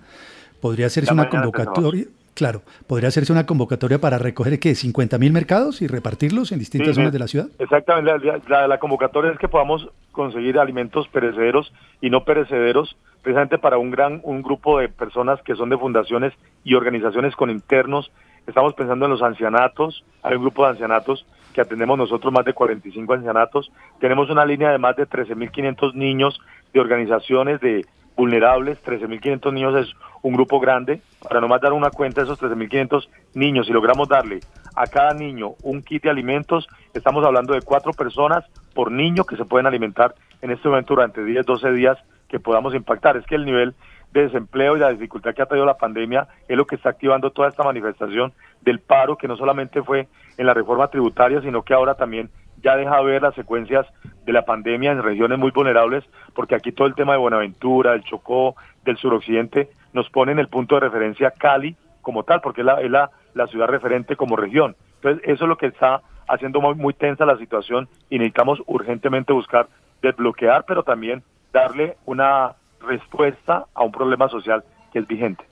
podría 0.62 0.86
hacerse 0.86 1.10
Ya 1.10 1.14
una 1.14 1.28
convocatoria, 1.28 2.06
Claro, 2.36 2.64
podría 2.86 3.08
hacerse 3.08 3.32
una 3.32 3.46
convocatoria 3.46 4.00
para 4.00 4.18
recoger 4.18 4.60
que 4.60 4.76
50 4.76 5.18
mil 5.18 5.32
mercados 5.32 5.82
y 5.82 5.88
repartirlos 5.88 6.52
en 6.52 6.60
distintas 6.60 6.96
zonas 6.96 7.14
de 7.14 7.20
la 7.20 7.28
ciudad. 7.28 7.48
Exactamente, 7.60 8.12
la, 8.50 8.68
la, 8.68 8.78
convocatoria 8.78 9.32
es 9.32 9.40
que 9.40 9.48
podamos 9.48 9.88
conseguir 10.12 10.60
alimentos 10.60 11.08
perecederos 11.08 11.74
y 12.02 12.10
no 12.10 12.26
perecederos, 12.26 12.98
precisamente 13.22 13.58
para 13.58 13.78
un 13.78 13.90
gran 13.90 14.20
un 14.24 14.42
grupo 14.42 14.80
de 14.80 14.90
personas 14.90 15.42
que 15.44 15.56
son 15.56 15.70
de 15.70 15.78
fundaciones 15.78 16.34
y 16.66 16.74
organizaciones 16.74 17.34
con 17.38 17.50
internos. 17.50 18.12
Estamos 18.48 18.74
pensando 18.74 19.06
en 19.06 19.12
los 19.12 19.22
ancianatos, 19.22 20.04
hay 20.22 20.36
un 20.36 20.42
grupo 20.42 20.66
de 20.66 20.72
ancianatos 20.72 21.26
que 21.54 21.62
atendemos 21.62 21.98
nosotros 21.98 22.34
más 22.34 22.44
de 22.44 22.52
45 22.52 23.14
ancianatos. 23.14 23.72
Tenemos 24.02 24.30
una 24.30 24.46
línea 24.46 24.72
de 24.72 24.78
más 24.78 24.98
de 24.98 25.08
13.500 25.08 25.94
niños 25.94 26.38
de 26.74 26.82
organizaciones 26.82 27.62
de 27.62 27.86
vulnerables, 28.16 28.84
13.500 28.84 29.54
niños 29.54 29.76
es 29.76 29.94
un 30.22 30.34
grupo 30.34 30.60
grande, 30.60 31.02
para 31.22 31.42
nomás 31.42 31.62
dar 31.62 31.74
una 31.74 31.90
cuenta 31.90 32.22
de 32.22 32.26
esos 32.26 32.42
13.500 32.42 33.08
niños, 33.36 33.68
si 33.68 33.74
logramos 33.74 34.08
darle 34.08 34.40
a 34.76 34.88
cada 34.88 35.14
niño 35.14 35.54
un 35.64 35.82
kit 35.82 36.04
de 36.04 36.10
alimentos, 36.10 36.68
estamos 36.94 37.24
hablando 37.26 37.54
de 37.54 37.62
cuatro 37.62 37.92
personas 37.94 38.44
por 38.74 38.92
niño 38.92 39.24
que 39.24 39.38
se 39.38 39.46
pueden 39.46 39.68
alimentar 39.68 40.16
en 40.42 40.52
este 40.52 40.68
momento 40.68 40.94
durante 40.96 41.24
10, 41.24 41.46
12 41.46 41.72
días 41.72 41.98
que 42.28 42.40
podamos 42.40 42.74
impactar. 42.76 43.18
Es 43.18 43.26
que 43.26 43.36
el 43.36 43.46
nivel 43.46 43.74
de 44.12 44.24
desempleo 44.24 44.78
y 44.78 44.80
la 44.80 44.90
dificultad 44.90 45.34
que 45.34 45.42
ha 45.42 45.46
traído 45.46 45.66
la 45.66 45.78
pandemia 45.78 46.28
es 46.48 46.58
lo 46.58 46.66
que 46.66 46.76
está 46.76 46.90
activando 46.90 47.32
toda 47.32 47.50
esta 47.50 47.64
manifestación 47.64 48.34
del 48.62 48.80
paro, 48.80 49.18
que 49.18 49.28
no 49.28 49.38
solamente 49.38 49.84
fue 49.84 50.08
en 50.38 50.46
la 50.46 50.54
reforma 50.54 50.88
tributaria, 50.88 51.42
sino 51.42 51.64
que 51.64 51.74
ahora 51.74 51.96
también 51.96 52.30
ya 52.64 52.76
deja 52.76 53.02
ver 53.02 53.22
las 53.22 53.36
secuencias 53.36 53.86
de 54.26 54.34
la 54.34 54.46
pandemia 54.46 54.92
en 54.92 55.04
regiones 55.04 55.38
muy 55.38 55.52
vulnerables, 55.52 56.04
porque 56.34 56.56
aquí 56.56 56.72
todo 56.72 56.88
el 56.88 56.96
tema 56.96 57.14
de 57.14 57.20
Buenaventura, 57.20 57.94
el 57.94 58.04
Chocó, 58.04 58.56
del 58.84 58.98
suroccidente, 58.98 59.70
nos 59.94 60.10
pone 60.10 60.32
en 60.32 60.40
el 60.40 60.48
punto 60.48 60.76
de 60.76 60.82
referencia 60.82 61.32
Cali 61.32 61.76
como 62.02 62.24
tal, 62.24 62.42
porque 62.42 62.62
es 62.62 62.66
la, 62.66 62.82
es 62.82 62.92
la, 62.92 63.12
la 63.34 63.48
ciudad 63.48 63.68
referente 63.68 64.16
como 64.16 64.36
región. 64.36 64.76
Entonces, 64.96 65.24
eso 65.26 65.46
es 65.46 65.50
lo 65.50 65.58
que 65.58 65.68
está 65.68 66.02
haciendo 66.28 66.62
muy, 66.62 66.76
muy 66.76 66.94
tensa 66.94 67.26
la 67.26 67.38
situación 67.38 67.88
y 68.10 68.18
necesitamos 68.18 68.62
urgentemente 68.66 69.34
buscar 69.34 69.68
desbloquear, 70.02 70.66
pero 70.68 70.84
también 70.84 71.24
darle 71.54 71.98
una 72.06 72.54
respuesta 72.82 73.66
a 73.74 73.84
un 73.84 73.92
problema 73.92 74.30
social 74.30 74.64
que 74.92 75.00
es 75.00 75.08
vigente. 75.08 75.44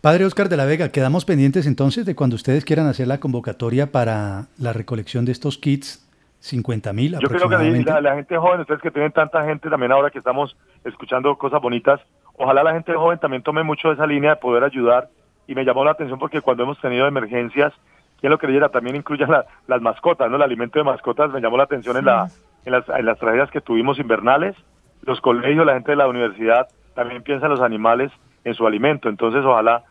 Padre 0.00 0.24
Oscar 0.24 0.48
de 0.48 0.56
la 0.56 0.66
Vega, 0.66 0.90
quedamos 0.90 1.24
pendientes 1.24 1.66
entonces 1.66 2.06
de 2.06 2.14
cuando 2.14 2.36
ustedes 2.36 2.64
quieran 2.64 2.86
hacer 2.86 3.08
la 3.08 3.18
convocatoria 3.18 3.90
para 3.90 4.46
la 4.58 4.72
recolección 4.72 5.24
de 5.24 5.32
estos 5.32 5.58
kits 5.58 6.05
50 6.46 6.92
mil 6.92 7.18
Yo 7.18 7.28
creo 7.28 7.48
que 7.48 7.56
la, 8.00 8.14
gente 8.14 8.36
joven, 8.36 8.60
ustedes 8.60 8.80
que 8.80 8.90
tienen 8.90 9.12
tanta 9.12 9.44
gente 9.44 9.68
también 9.68 9.92
ahora 9.92 10.10
que 10.10 10.18
estamos 10.18 10.56
escuchando 10.84 11.36
cosas 11.36 11.60
bonitas, 11.60 12.00
ojalá 12.34 12.62
la 12.62 12.72
gente 12.72 12.94
joven 12.94 13.18
también 13.18 13.42
tome 13.42 13.62
mucho 13.62 13.92
esa 13.92 14.06
línea 14.06 14.30
de 14.30 14.36
poder 14.36 14.64
ayudar. 14.64 15.08
Y 15.48 15.54
me 15.54 15.64
llamó 15.64 15.84
la 15.84 15.92
atención 15.92 16.18
porque 16.18 16.40
cuando 16.40 16.64
hemos 16.64 16.80
tenido 16.80 17.06
emergencias, 17.06 17.72
quien 18.20 18.30
lo 18.30 18.38
creyera, 18.38 18.68
también 18.68 18.96
incluye 18.96 19.24
las 19.66 19.82
mascotas, 19.82 20.28
¿no? 20.30 20.36
El 20.36 20.42
alimento 20.42 20.78
de 20.78 20.84
mascotas 20.84 21.30
me 21.30 21.40
llamó 21.40 21.56
la 21.56 21.64
atención 21.64 21.96
en, 21.96 22.04
la, 22.04 22.28
en, 22.64 22.72
las, 22.72 22.88
en 22.88 23.06
las 23.06 23.18
tragedias 23.18 23.50
que 23.50 23.60
tuvimos 23.60 23.98
invernales, 23.98 24.56
los 25.02 25.20
colegios, 25.20 25.64
la 25.66 25.74
gente 25.74 25.92
de 25.92 25.96
la 25.96 26.08
universidad 26.08 26.68
también 26.94 27.22
piensa 27.22 27.46
en 27.46 27.52
los 27.52 27.60
animales 27.60 28.10
en 28.44 28.54
su 28.54 28.66
alimento, 28.66 29.08
entonces 29.08 29.44
ojalá 29.44 29.84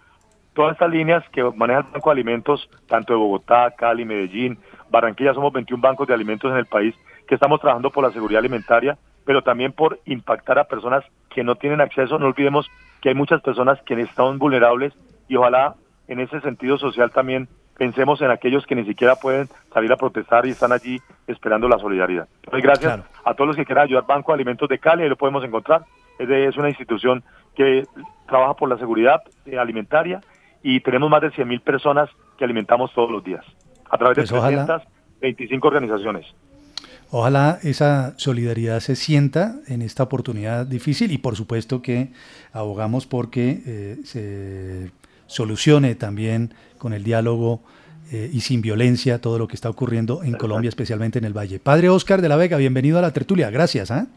todas 0.56 0.72
estas 0.72 0.90
líneas 0.90 1.24
que 1.32 1.44
maneja 1.44 1.82
el 1.82 1.86
Banco 1.94 2.10
de 2.10 2.14
Alimentos, 2.14 2.70
tanto 2.88 3.14
de 3.14 3.20
Bogotá, 3.20 3.72
Cali, 3.78 4.06
Medellín, 4.06 4.58
Barranquilla, 4.90 5.34
somos 5.34 5.54
21 5.54 5.82
bancos 5.82 6.08
de 6.08 6.14
alimentos 6.14 6.52
en 6.52 6.58
el 6.58 6.66
país 6.66 6.96
que 7.28 7.36
estamos 7.36 7.60
trabajando 7.60 7.90
por 7.90 8.04
la 8.04 8.12
seguridad 8.12 8.40
alimentaria, 8.40 8.98
pero 9.26 9.42
también 9.42 9.72
por 9.72 10.00
impactar 10.06 10.60
a 10.60 10.66
personas 10.66 11.04
que 11.30 11.44
no 11.44 11.56
tienen 11.56 11.82
acceso. 11.82 12.20
No 12.20 12.28
olvidemos 12.28 12.70
que 13.02 13.10
hay 13.10 13.16
muchas 13.16 13.42
personas 13.42 13.82
que 13.84 14.00
están 14.00 14.38
vulnerables 14.40 14.94
y 15.28 15.36
ojalá 15.36 15.76
en 16.08 16.20
ese 16.20 16.40
sentido 16.42 16.78
social 16.78 17.12
también 17.12 17.48
pensemos 17.78 18.22
en 18.22 18.32
aquellos 18.32 18.66
que 18.66 18.76
ni 18.76 18.86
siquiera 18.86 19.16
pueden 19.16 19.50
salir 19.74 19.92
a 19.92 19.98
protestar 19.98 20.46
y 20.46 20.52
están 20.52 20.72
allí 20.72 21.02
esperando 21.28 21.68
la 21.68 21.78
solidaridad. 21.78 22.28
Entonces, 22.44 22.64
gracias 22.64 23.02
a 23.26 23.34
todos 23.34 23.48
los 23.48 23.56
que 23.56 23.66
quieran 23.66 23.86
ayudar. 23.86 24.06
Banco 24.06 24.32
de 24.32 24.36
Alimentos 24.36 24.70
de 24.70 24.80
Cali, 24.80 25.04
ahí 25.04 25.10
lo 25.10 25.18
podemos 25.18 25.44
encontrar. 25.44 25.84
Es, 26.20 26.30
es 26.30 26.58
una 26.58 26.70
institución 26.70 27.24
que 27.56 27.86
trabaja 28.28 28.54
por 28.54 28.70
la 28.70 28.78
seguridad 28.78 29.22
eh, 29.46 29.58
alimentaria 29.58 30.22
y 30.64 30.80
tenemos 30.80 31.10
más 31.10 31.22
de 31.22 31.32
100.000 31.32 31.62
personas 31.62 32.10
que 32.38 32.46
alimentamos 32.46 32.94
todos 32.94 33.12
los 33.12 33.24
días 33.24 33.46
a 33.90 33.98
través 33.98 34.18
de 34.18 34.24
325 34.24 35.62
pues 35.62 35.74
organizaciones. 35.74 36.26
Ojalá 37.12 37.60
esa 37.64 38.18
solidaridad 38.18 38.80
se 38.80 38.96
sienta 38.96 39.56
en 39.68 39.82
esta 39.82 40.04
oportunidad 40.04 40.66
difícil 40.66 41.12
y 41.12 41.18
por 41.18 41.36
supuesto 41.36 41.82
que 41.82 42.10
abogamos 42.52 43.06
porque 43.06 43.62
eh, 43.66 43.98
se 44.04 44.92
solucione 45.28 45.96
también 45.96 46.54
con 46.78 46.94
el 46.94 47.04
diálogo 47.04 47.62
eh, 48.12 48.30
y 48.34 48.42
sin 48.42 48.62
violencia 48.62 49.22
todo 49.22 49.40
lo 49.40 49.48
que 49.48 49.56
está 49.56 49.70
ocurriendo 49.70 50.24
en 50.24 50.34
Colombia, 50.34 50.70
especialmente 50.70 51.18
en 51.20 51.26
el 51.26 51.34
Valle. 51.34 51.60
Padre 51.60 51.90
Oscar 51.90 52.22
de 52.22 52.30
la 52.30 52.36
Vega, 52.36 52.58
bienvenido 52.58 53.00
a 53.00 53.02
la 53.02 53.12
tertulia. 53.12 53.50
Gracias. 53.50 53.92
¿ah? 53.92 54.08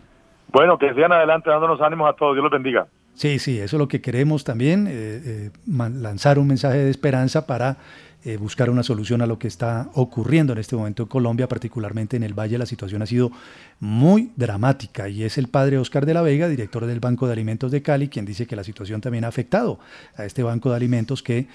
Bueno, 0.52 0.78
que 0.78 0.92
sigan 0.94 1.12
adelante 1.12 1.50
dándonos 1.50 1.80
ánimos 1.80 2.10
a 2.10 2.14
todos. 2.14 2.34
Dios 2.34 2.42
los 2.42 2.52
bendiga. 2.52 2.86
Sí, 3.14 3.38
sí, 3.38 3.58
eso 3.58 3.76
es 3.76 3.80
lo 3.80 3.88
que 3.88 4.00
queremos 4.00 4.44
también, 4.44 4.86
eh, 4.88 5.50
lanzar 5.66 6.38
un 6.38 6.46
mensaje 6.46 6.78
de 6.78 6.90
esperanza 6.90 7.46
para 7.46 7.76
eh, 8.24 8.36
buscar 8.36 8.68
una 8.68 8.82
solución 8.82 9.22
a 9.22 9.26
lo 9.26 9.38
que 9.38 9.46
está 9.46 9.90
ocurriendo 9.94 10.52
en 10.52 10.58
este 10.58 10.74
momento 10.74 11.04
en 11.04 11.08
Colombia, 11.08 11.48
particularmente 11.48 12.16
en 12.16 12.24
el 12.24 12.34
Valle. 12.34 12.58
La 12.58 12.66
situación 12.66 13.00
ha 13.02 13.06
sido 13.06 13.30
muy 13.80 14.32
dramática 14.36 15.08
y 15.08 15.22
es 15.22 15.38
el 15.38 15.48
padre 15.48 15.78
Oscar 15.78 16.04
de 16.04 16.14
la 16.14 16.22
Vega, 16.22 16.48
director 16.48 16.86
del 16.86 17.00
Banco 17.00 17.26
de 17.26 17.32
Alimentos 17.32 17.70
de 17.70 17.82
Cali, 17.82 18.08
quien 18.08 18.24
dice 18.24 18.46
que 18.46 18.56
la 18.56 18.64
situación 18.64 19.00
también 19.00 19.24
ha 19.24 19.28
afectado 19.28 19.78
a 20.16 20.24
este 20.24 20.42
Banco 20.42 20.70
de 20.70 20.76
Alimentos 20.76 21.22
que 21.22 21.46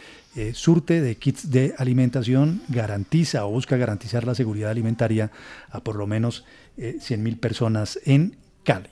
surte 0.53 1.01
de 1.01 1.15
kits 1.15 1.51
de 1.51 1.75
alimentación, 1.77 2.61
garantiza 2.69 3.45
o 3.45 3.51
busca 3.51 3.77
garantizar 3.77 4.25
la 4.25 4.33
seguridad 4.33 4.71
alimentaria 4.71 5.31
a 5.69 5.81
por 5.81 5.95
lo 5.95 6.07
menos 6.07 6.43
100.000 6.77 7.39
personas 7.39 7.99
en 8.05 8.35
Cali. 8.63 8.89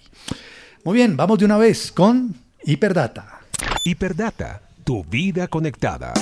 Muy 0.83 0.95
bien, 0.95 1.15
vamos 1.15 1.39
de 1.39 1.45
una 1.45 1.57
vez 1.57 1.91
con 1.91 2.35
Hiperdata. 2.63 3.41
Hiperdata, 3.85 4.61
tu 4.83 5.03
vida 5.03 5.47
conectada. 5.47 6.13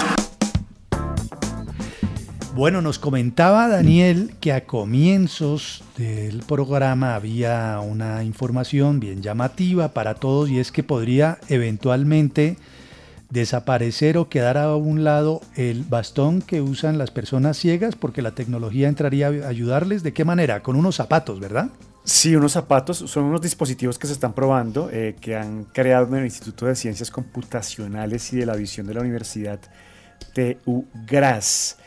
Bueno, 2.59 2.81
nos 2.81 2.99
comentaba 2.99 3.69
Daniel 3.69 4.35
que 4.41 4.51
a 4.51 4.65
comienzos 4.65 5.81
del 5.95 6.39
programa 6.39 7.15
había 7.15 7.79
una 7.79 8.25
información 8.25 8.99
bien 8.99 9.21
llamativa 9.21 9.93
para 9.93 10.15
todos 10.15 10.49
y 10.49 10.59
es 10.59 10.73
que 10.73 10.83
podría 10.83 11.37
eventualmente 11.47 12.57
desaparecer 13.29 14.17
o 14.17 14.27
quedar 14.27 14.57
a 14.57 14.75
un 14.75 15.05
lado 15.05 15.39
el 15.55 15.85
bastón 15.85 16.41
que 16.41 16.59
usan 16.59 16.97
las 16.97 17.11
personas 17.11 17.55
ciegas 17.55 17.95
porque 17.95 18.21
la 18.21 18.31
tecnología 18.31 18.89
entraría 18.89 19.27
a 19.27 19.47
ayudarles. 19.47 20.03
¿De 20.03 20.11
qué 20.11 20.25
manera? 20.25 20.61
Con 20.61 20.75
unos 20.75 20.97
zapatos, 20.97 21.39
¿verdad? 21.39 21.69
Sí, 22.03 22.35
unos 22.35 22.51
zapatos 22.51 22.97
son 22.97 23.23
unos 23.23 23.39
dispositivos 23.39 23.97
que 23.97 24.07
se 24.07 24.11
están 24.11 24.33
probando, 24.33 24.89
eh, 24.91 25.15
que 25.21 25.37
han 25.37 25.63
creado 25.63 26.07
en 26.07 26.15
el 26.15 26.25
Instituto 26.25 26.65
de 26.65 26.75
Ciencias 26.75 27.09
Computacionales 27.09 28.33
y 28.33 28.35
de 28.35 28.45
la 28.45 28.57
Visión 28.57 28.85
de 28.85 28.95
la 28.95 28.99
Universidad 28.99 29.61
TU 30.33 30.85
Graz. 31.07 31.77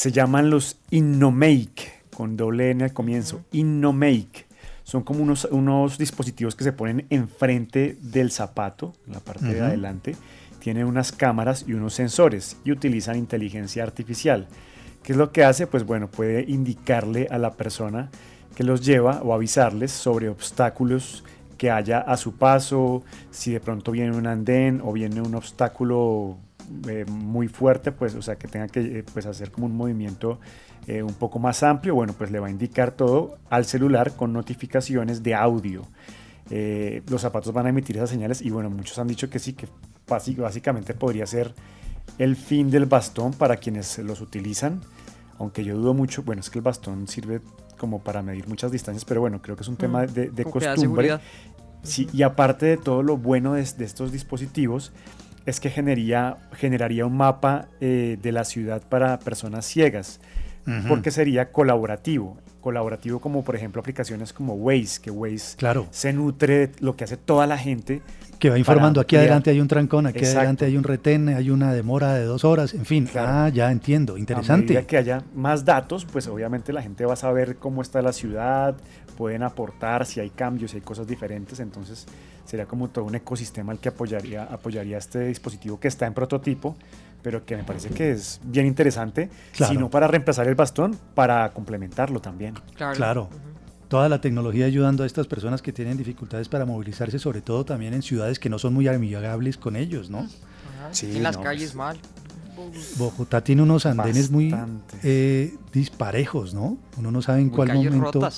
Se 0.00 0.12
llaman 0.12 0.48
los 0.48 0.78
InnoMake, 0.88 2.04
con 2.16 2.34
doble 2.34 2.70
N 2.70 2.84
al 2.84 2.94
comienzo. 2.94 3.42
InnoMake. 3.52 4.46
Son 4.82 5.02
como 5.02 5.22
unos, 5.22 5.44
unos 5.50 5.98
dispositivos 5.98 6.54
que 6.56 6.64
se 6.64 6.72
ponen 6.72 7.04
enfrente 7.10 7.98
del 8.00 8.30
zapato, 8.30 8.94
en 9.06 9.12
la 9.12 9.20
parte 9.20 9.52
de 9.52 9.60
adelante. 9.60 10.16
Tienen 10.58 10.86
unas 10.86 11.12
cámaras 11.12 11.66
y 11.68 11.74
unos 11.74 11.92
sensores 11.92 12.56
y 12.64 12.72
utilizan 12.72 13.16
inteligencia 13.16 13.82
artificial. 13.82 14.48
¿Qué 15.02 15.12
es 15.12 15.18
lo 15.18 15.32
que 15.32 15.44
hace? 15.44 15.66
Pues 15.66 15.84
bueno, 15.84 16.10
puede 16.10 16.50
indicarle 16.50 17.28
a 17.30 17.36
la 17.36 17.52
persona 17.52 18.08
que 18.54 18.64
los 18.64 18.80
lleva 18.80 19.20
o 19.20 19.34
avisarles 19.34 19.92
sobre 19.92 20.30
obstáculos 20.30 21.24
que 21.58 21.70
haya 21.70 21.98
a 21.98 22.16
su 22.16 22.36
paso, 22.36 23.02
si 23.30 23.52
de 23.52 23.60
pronto 23.60 23.92
viene 23.92 24.16
un 24.16 24.26
andén 24.26 24.80
o 24.82 24.94
viene 24.94 25.20
un 25.20 25.34
obstáculo 25.34 26.38
eh, 26.88 27.04
muy 27.08 27.48
fuerte, 27.48 27.92
pues, 27.92 28.14
o 28.14 28.22
sea, 28.22 28.36
que 28.36 28.48
tenga 28.48 28.68
que 28.68 28.80
eh, 28.80 29.04
pues, 29.12 29.26
hacer 29.26 29.50
como 29.50 29.66
un 29.66 29.76
movimiento 29.76 30.40
eh, 30.86 31.02
un 31.02 31.14
poco 31.14 31.38
más 31.38 31.62
amplio, 31.62 31.94
bueno, 31.94 32.14
pues 32.16 32.30
le 32.30 32.38
va 32.38 32.48
a 32.48 32.50
indicar 32.50 32.92
todo 32.92 33.38
al 33.48 33.64
celular 33.64 34.12
con 34.16 34.32
notificaciones 34.32 35.22
de 35.22 35.34
audio. 35.34 35.86
los 36.50 37.20
zapatos 37.20 37.52
van 37.52 37.66
a 37.66 37.68
emitir 37.68 37.96
esas 37.96 38.10
señales 38.10 38.42
y 38.42 38.50
bueno, 38.50 38.70
muchos 38.70 38.98
han 38.98 39.06
dicho 39.06 39.30
que 39.30 39.38
sí, 39.38 39.52
que 39.52 39.68
básicamente 40.06 40.94
podría 40.94 41.26
ser 41.26 41.54
el 42.18 42.34
fin 42.36 42.70
del 42.70 42.86
bastón 42.86 43.32
para 43.32 43.56
quienes 43.56 43.98
los 43.98 44.20
utilizan, 44.20 44.80
aunque 45.38 45.64
yo 45.64 45.76
dudo 45.76 45.94
mucho, 45.94 46.22
bueno, 46.22 46.40
es 46.40 46.50
que 46.50 46.58
el 46.58 46.64
bastón 46.64 47.06
sirve 47.08 47.40
como 47.78 48.00
para 48.00 48.22
medir 48.22 48.46
muchas 48.46 48.70
distancias, 48.70 49.04
pero 49.04 49.20
bueno, 49.22 49.40
creo 49.40 49.56
que 49.56 49.62
es 49.62 49.68
un 49.68 49.76
tema 49.76 50.02
mm, 50.02 50.34
de, 50.34 50.44
costumbre. 50.44 51.18
Sí, 51.82 52.08
y 52.12 52.22
aparte 52.22 52.66
de 52.66 52.76
todo 52.76 53.02
lo 53.02 53.16
bueno 53.16 53.54
de, 53.54 53.62
estos 53.62 54.12
dispositivos, 54.12 54.92
es 55.46 55.60
que 55.60 55.70
generaría, 55.70 56.36
generaría 56.52 57.06
un 57.06 57.16
mapa 57.16 57.68
eh, 57.80 58.18
de 58.20 58.32
la 58.32 58.44
ciudad 58.44 58.82
para 58.88 59.18
personas 59.18 59.66
ciegas. 59.66 60.20
porque 60.88 61.10
sería 61.10 61.50
colaborativo. 61.50 62.36
Colaborativo 62.60 63.20
como 63.20 63.42
por 63.42 63.56
ejemplo 63.56 63.80
aplicaciones 63.80 64.32
como 64.32 64.54
Waze, 64.54 65.00
que 65.00 65.10
Waze 65.10 65.56
claro. 65.56 65.86
se 65.90 66.12
nutre 66.12 66.68
de 66.68 66.72
lo 66.80 66.94
que 66.94 67.04
hace 67.04 67.16
toda 67.16 67.46
la 67.46 67.58
gente. 67.58 68.02
Que 68.38 68.50
va 68.50 68.58
informando, 68.58 69.00
aquí 69.00 69.16
adelante 69.16 69.50
hay 69.50 69.60
un 69.60 69.68
trancón, 69.68 70.06
aquí 70.06 70.24
adelante 70.24 70.64
hay 70.66 70.76
un 70.76 70.84
retén, 70.84 71.28
hay 71.28 71.50
una 71.50 71.72
demora 71.72 72.14
de 72.14 72.24
dos 72.24 72.44
horas, 72.44 72.72
en 72.72 72.86
fin. 72.86 73.08
Ah, 73.16 73.50
ya 73.52 73.70
entiendo, 73.70 74.16
interesante. 74.16 74.64
A 74.64 74.76
medida 74.76 74.86
que 74.86 74.96
haya 74.96 75.24
más 75.34 75.64
datos, 75.64 76.06
pues 76.06 76.26
obviamente 76.26 76.72
la 76.72 76.82
gente 76.82 77.04
va 77.04 77.14
a 77.14 77.16
saber 77.16 77.56
cómo 77.56 77.82
está 77.82 78.00
la 78.00 78.12
ciudad, 78.12 78.76
pueden 79.10 79.42
aportar 79.42 80.06
si 80.06 80.20
hay 80.20 80.30
cambios, 80.30 80.70
si 80.70 80.78
hay 80.78 80.82
cosas 80.82 81.06
diferentes, 81.06 81.60
entonces 81.60 82.06
sería 82.44 82.66
como 82.66 82.88
todo 82.88 83.04
un 83.04 83.14
ecosistema 83.14 83.72
el 83.72 83.78
que 83.78 83.90
apoyaría, 83.90 84.44
apoyaría 84.44 84.98
este 84.98 85.26
dispositivo 85.26 85.78
que 85.78 85.88
está 85.88 86.06
en 86.06 86.14
prototipo, 86.14 86.76
pero 87.22 87.44
que 87.44 87.56
me 87.56 87.64
parece 87.64 87.90
que 87.90 88.12
es 88.12 88.40
bien 88.42 88.66
interesante, 88.66 89.30
sino 89.52 89.90
para 89.90 90.06
reemplazar 90.08 90.48
el 90.48 90.54
bastón, 90.54 90.98
para 91.14 91.50
complementarlo 91.50 92.20
también. 92.20 92.54
Claro. 92.76 93.28
Toda 93.88 94.08
la 94.08 94.20
tecnología 94.20 94.66
ayudando 94.66 95.02
a 95.02 95.06
estas 95.06 95.26
personas 95.26 95.62
que 95.62 95.72
tienen 95.72 95.96
dificultades 95.96 96.48
para 96.48 96.64
movilizarse, 96.64 97.18
sobre 97.18 97.40
todo 97.40 97.64
también 97.64 97.92
en 97.92 98.02
ciudades 98.02 98.38
que 98.38 98.48
no 98.48 98.58
son 98.58 98.72
muy 98.72 98.86
amigables 98.86 99.56
con 99.56 99.74
ellos, 99.74 100.10
¿no? 100.10 100.28
Sí, 100.92 101.16
en 101.16 101.24
las 101.24 101.36
calles 101.36 101.74
mal. 101.74 101.98
Bogotá 102.96 103.42
tiene 103.42 103.62
unos 103.62 103.86
andenes 103.86 104.30
muy 104.30 104.54
eh, 105.02 105.54
disparejos, 105.72 106.54
¿no? 106.54 106.78
Uno 106.96 107.10
no 107.10 107.22
sabe 107.22 107.40
en 107.40 107.50
cuál 107.50 107.74
momento. 107.74 108.28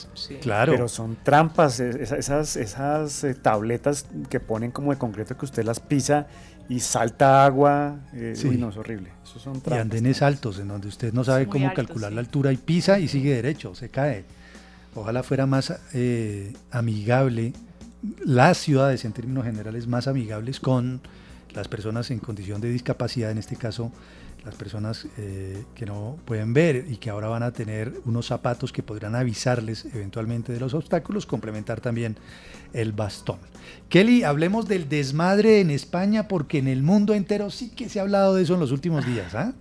Claro. 0.41 0.73
Pero 0.73 0.89
son 0.89 1.17
trampas, 1.23 1.81
esas, 1.81 2.57
esas 2.57 3.25
eh, 3.25 3.35
tabletas 3.35 4.07
que 4.29 4.41
ponen 4.41 4.71
como 4.71 4.93
de 4.93 4.99
concreto 4.99 5.37
que 5.37 5.45
usted 5.45 5.65
las 5.65 5.81
pisa 5.81 6.27
y 6.69 6.81
salta 6.81 7.45
agua. 7.45 8.01
Eh, 8.13 8.35
sí. 8.37 8.49
no, 8.57 8.71
es 8.71 8.77
horrible. 8.77 9.11
son 9.25 9.63
y 9.67 9.75
andenes 9.75 10.23
altos, 10.23 10.59
en 10.59 10.69
donde 10.69 10.89
usted 10.89 11.13
no 11.13 11.25
sabe 11.25 11.47
cómo 11.47 11.73
calcular 11.75 12.13
la 12.13 12.21
altura 12.21 12.53
y 12.53 12.57
pisa 12.57 12.99
y 12.99 13.09
sigue 13.09 13.35
derecho, 13.35 13.75
se 13.75 13.89
cae. 13.89 14.25
Ojalá 14.95 15.23
fuera 15.23 15.47
más 15.47 15.73
amigable, 16.71 17.53
las 18.25 18.59
ciudades 18.59 19.05
en 19.05 19.13
términos 19.13 19.45
generales 19.45 19.87
más 19.87 20.07
amigables 20.07 20.61
con 20.61 21.01
las 21.55 21.69
personas 21.69 22.11
en 22.11 22.19
condición 22.19 22.61
de 22.61 22.71
discapacidad, 22.71 23.31
en 23.31 23.39
este 23.39 23.57
caso 23.57 23.93
las 24.45 24.55
personas 24.57 25.07
eh, 25.19 25.65
que 25.75 25.87
no 25.87 26.19
pueden 26.25 26.53
ver 26.53 26.87
y 26.89 26.97
que 26.97 27.11
ahora 27.11 27.29
van 27.29 27.43
a 27.43 27.53
tener 27.53 27.93
unos 28.05 28.27
zapatos 28.27 28.73
que 28.73 28.83
podrán 28.83 29.15
avisarles 29.15 29.85
eventualmente 29.95 30.53
de 30.53 30.61
los 30.61 30.75
obstáculos, 30.75 31.27
complementar 31.27 31.81
también 31.81 32.17
el 32.73 32.93
bastón. 32.93 33.39
Kelly, 33.89 34.25
hablemos 34.25 34.67
del 34.67 34.89
desmadre 34.89 35.61
en 35.61 35.71
España 35.71 36.27
porque 36.27 36.59
en 36.59 36.69
el 36.69 36.83
mundo 36.83 37.15
entero 37.15 37.51
sí 37.51 37.71
que 37.71 37.89
se 37.89 38.01
ha 38.01 38.03
hablado 38.03 38.35
de 38.35 38.43
eso 38.43 38.55
en 38.55 38.61
los 38.61 38.73
últimos 38.73 39.07
días, 39.07 39.35
¿ah? 39.35 39.53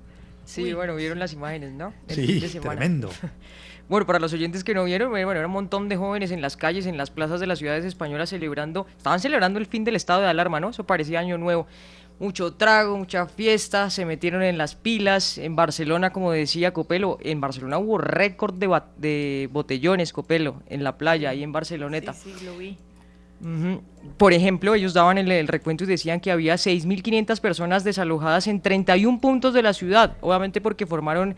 Sí, 0.45 0.73
bueno, 0.73 0.95
vieron 0.95 1.19
las 1.19 1.33
imágenes, 1.33 1.71
¿no? 1.73 1.93
sí, 2.07 2.41
tremendo. 2.61 3.09
Bueno, 3.91 4.07
para 4.07 4.19
los 4.19 4.31
oyentes 4.31 4.63
que 4.63 4.73
no 4.73 4.85
vieron, 4.85 5.09
bueno, 5.09 5.31
era 5.33 5.45
un 5.45 5.51
montón 5.51 5.89
de 5.89 5.97
jóvenes 5.97 6.31
en 6.31 6.41
las 6.41 6.55
calles, 6.55 6.85
en 6.85 6.95
las 6.95 7.11
plazas 7.11 7.41
de 7.41 7.45
las 7.45 7.59
ciudades 7.59 7.83
españolas 7.83 8.29
celebrando, 8.29 8.87
estaban 8.95 9.19
celebrando 9.19 9.59
el 9.59 9.65
fin 9.65 9.83
del 9.83 9.97
estado 9.97 10.21
de 10.21 10.27
alarma, 10.27 10.61
¿no? 10.61 10.69
Eso 10.69 10.85
parecía 10.85 11.19
año 11.19 11.37
nuevo. 11.37 11.67
Mucho 12.17 12.53
trago, 12.53 12.95
mucha 12.95 13.25
fiesta, 13.25 13.89
se 13.89 14.05
metieron 14.05 14.43
en 14.43 14.57
las 14.57 14.75
pilas. 14.75 15.37
En 15.37 15.57
Barcelona, 15.57 16.13
como 16.13 16.31
decía 16.31 16.71
Copelo, 16.71 17.17
en 17.19 17.41
Barcelona 17.41 17.79
hubo 17.79 17.97
récord 17.97 18.53
de, 18.53 18.81
de 18.95 19.49
botellones, 19.51 20.13
Copelo, 20.13 20.63
en 20.67 20.85
la 20.85 20.97
playa, 20.97 21.31
ahí 21.31 21.43
en 21.43 21.51
Barceloneta. 21.51 22.13
Sí, 22.13 22.33
sí, 22.39 22.45
lo 22.45 22.57
vi. 22.57 22.77
Por 24.15 24.31
ejemplo, 24.31 24.73
ellos 24.73 24.93
daban 24.93 25.17
el, 25.17 25.29
el, 25.29 25.49
recuento 25.49 25.83
y 25.83 25.87
decían 25.87 26.21
que 26.21 26.31
había 26.31 26.55
6.500 26.55 27.41
personas 27.41 27.83
desalojadas 27.83 28.47
en 28.47 28.61
31 28.61 29.19
puntos 29.19 29.53
de 29.53 29.63
la 29.63 29.73
ciudad, 29.73 30.15
obviamente 30.21 30.61
porque 30.61 30.85
formaron 30.85 31.35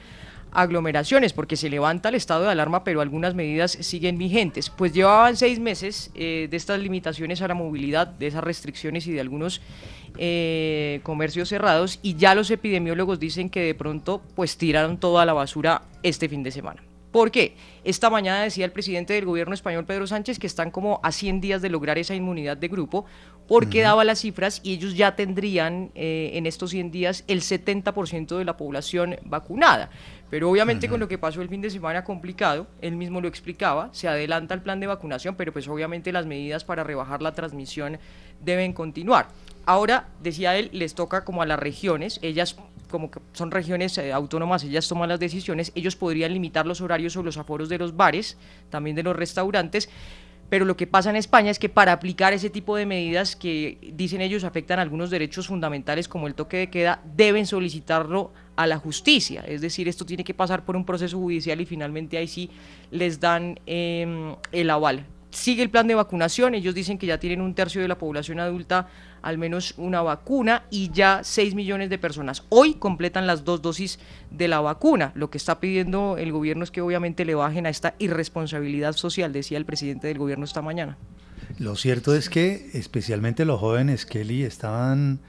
aglomeraciones, 0.54 1.34
porque 1.34 1.56
se 1.56 1.70
levanta 1.70 2.10
el 2.10 2.16
estado 2.16 2.44
de 2.44 2.52
alarma, 2.52 2.84
pero 2.84 3.02
algunas 3.02 3.36
medidas 3.36 3.72
siguen 3.72 4.18
vigentes. 4.18 4.70
Pues 4.70 4.94
llevaban 4.94 5.36
seis 5.36 5.60
meses 5.60 6.12
eh, 6.16 6.48
de 6.50 6.58
estas 6.58 6.80
limitaciones 6.80 7.42
a 7.42 7.48
la 7.48 7.54
movilidad, 7.54 8.08
de 8.08 8.28
esas 8.28 8.44
restricciones 8.44 9.08
y 9.08 9.12
de 9.12 9.22
algunos 9.22 9.62
eh, 10.18 11.00
comercios 11.04 11.50
cerrados, 11.50 12.00
y 12.02 12.16
ya 12.16 12.36
los 12.36 12.52
epidemiólogos 12.52 13.20
dicen 13.20 13.50
que 13.50 13.62
de 13.62 13.76
pronto 13.76 14.22
pues 14.36 14.58
tiraron 14.58 14.98
toda 14.98 15.26
la 15.26 15.34
basura 15.34 15.84
este 16.04 16.30
fin 16.30 16.44
de 16.44 16.52
semana. 16.52 16.93
¿Por 17.14 17.30
qué? 17.30 17.56
Esta 17.84 18.10
mañana 18.10 18.42
decía 18.42 18.66
el 18.66 18.72
presidente 18.72 19.14
del 19.14 19.26
gobierno 19.26 19.54
español, 19.54 19.86
Pedro 19.86 20.08
Sánchez, 20.08 20.40
que 20.40 20.48
están 20.48 20.72
como 20.72 21.00
a 21.04 21.12
100 21.12 21.42
días 21.42 21.62
de 21.62 21.70
lograr 21.70 22.00
esa 22.00 22.16
inmunidad 22.16 22.58
de 22.58 22.68
grupo, 22.68 23.06
porque 23.48 23.82
daba 23.82 24.04
las 24.04 24.22
cifras 24.22 24.62
y 24.64 24.74
ellos 24.74 24.96
ya 24.96 25.16
tendrían 25.16 25.92
eh, 25.94 26.32
en 26.34 26.48
estos 26.48 26.72
100 26.72 26.90
días 26.90 27.24
el 27.28 27.42
70% 27.42 28.36
de 28.36 28.46
la 28.46 28.58
población 28.58 29.18
vacunada. 29.26 29.92
Pero 30.32 30.50
obviamente 30.50 30.90
con 30.90 31.00
lo 31.00 31.08
que 31.08 31.20
pasó 31.20 31.44
el 31.44 31.50
fin 31.50 31.62
de 31.62 31.70
semana 31.70 32.04
complicado, 32.04 32.66
él 32.82 32.96
mismo 32.96 33.22
lo 33.22 33.28
explicaba, 33.28 33.90
se 33.92 34.08
adelanta 34.08 34.56
el 34.56 34.64
plan 34.64 34.80
de 34.80 34.88
vacunación, 34.88 35.36
pero 35.36 35.54
pues 35.54 35.68
obviamente 35.68 36.12
las 36.12 36.26
medidas 36.26 36.64
para 36.64 36.84
rebajar 36.84 37.22
la 37.22 37.34
transmisión 37.34 38.00
deben 38.42 38.74
continuar. 38.74 39.28
Ahora, 39.66 40.10
decía 40.22 40.58
él, 40.58 40.70
les 40.74 40.94
toca 40.94 41.24
como 41.24 41.42
a 41.42 41.46
las 41.46 41.60
regiones, 41.60 42.20
ellas 42.22 42.58
como 42.90 43.10
que 43.10 43.20
son 43.32 43.50
regiones 43.50 43.98
eh, 43.98 44.14
autónomas, 44.14 44.64
ellas 44.64 44.88
toman 44.88 45.10
las 45.10 45.20
decisiones, 45.20 45.72
ellos 45.74 45.96
podrían 45.96 46.32
limitar 46.32 46.68
los 46.68 46.80
horarios 46.80 47.18
o 47.18 47.24
los 47.24 47.38
aforos 47.38 47.68
de 47.68 47.80
los 47.80 47.96
bares, 47.96 48.38
también 48.70 48.96
de 48.96 49.02
los 49.02 49.16
restaurantes, 49.16 49.90
pero 50.50 50.66
lo 50.66 50.78
que 50.78 50.86
pasa 50.86 51.10
en 51.10 51.16
España 51.16 51.50
es 51.50 51.58
que 51.58 51.70
para 51.70 51.94
aplicar 51.94 52.34
ese 52.34 52.52
tipo 52.52 52.76
de 52.76 52.86
medidas 52.86 53.36
que 53.36 53.80
dicen 53.94 54.22
ellos 54.22 54.44
afectan 54.44 54.78
algunos 54.78 55.10
derechos 55.10 55.48
fundamentales 55.48 56.08
como 56.08 56.28
el 56.28 56.36
toque 56.36 56.58
de 56.58 56.70
queda, 56.70 57.02
deben 57.16 57.48
solicitarlo 57.48 58.32
a 58.56 58.68
la 58.68 58.78
justicia. 58.78 59.44
Es 59.48 59.62
decir, 59.62 59.88
esto 59.88 60.06
tiene 60.06 60.24
que 60.24 60.36
pasar 60.36 60.64
por 60.64 60.76
un 60.76 60.86
proceso 60.86 61.18
judicial 61.18 61.60
y 61.62 61.66
finalmente 61.66 62.18
ahí 62.18 62.28
sí 62.28 62.52
les 62.92 63.20
dan 63.20 63.60
em, 63.66 64.36
el 64.52 64.70
aval 64.70 65.08
sigue 65.34 65.64
el 65.64 65.70
plan 65.70 65.88
de 65.88 65.96
vacunación, 65.96 66.54
ellos 66.54 66.76
dicen 66.76 66.98
que 66.98 67.08
ya 67.08 67.20
tienen 67.20 67.42
un 67.42 67.56
tercio 67.56 67.82
de 67.82 67.88
la 67.88 67.98
población 67.98 68.40
adulta 68.40 68.88
al 69.24 69.38
menos 69.38 69.74
una 69.78 70.02
vacuna 70.02 70.64
y 70.70 70.92
ya 70.92 71.22
6 71.24 71.56
millones 71.56 71.90
de 71.90 71.98
personas 71.98 72.44
hoy 72.50 72.76
completan 72.76 73.26
las 73.26 73.44
dos 73.44 73.62
dosis 73.62 74.00
de 74.30 74.48
la 74.48 74.60
vacuna. 74.62 75.12
Lo 75.16 75.30
que 75.30 75.38
está 75.38 75.60
pidiendo 75.60 76.18
el 76.18 76.32
gobierno 76.32 76.64
es 76.64 76.72
que 76.72 76.82
obviamente 76.82 77.26
le 77.26 77.34
bajen 77.36 77.66
a 77.66 77.70
esta 77.70 77.96
irresponsabilidad 78.00 78.94
social, 78.94 79.34
decía 79.34 79.58
el 79.58 79.66
presidente 79.66 80.08
del 80.08 80.20
gobierno 80.20 80.46
esta 80.46 80.62
mañana. 80.62 80.98
Lo 81.58 81.76
cierto 81.76 82.16
es 82.16 82.30
que 82.30 82.70
especialmente 82.74 83.46
los 83.46 83.60
jóvenes, 83.60 84.06
Kelly, 84.06 84.44
estaban 84.44 85.20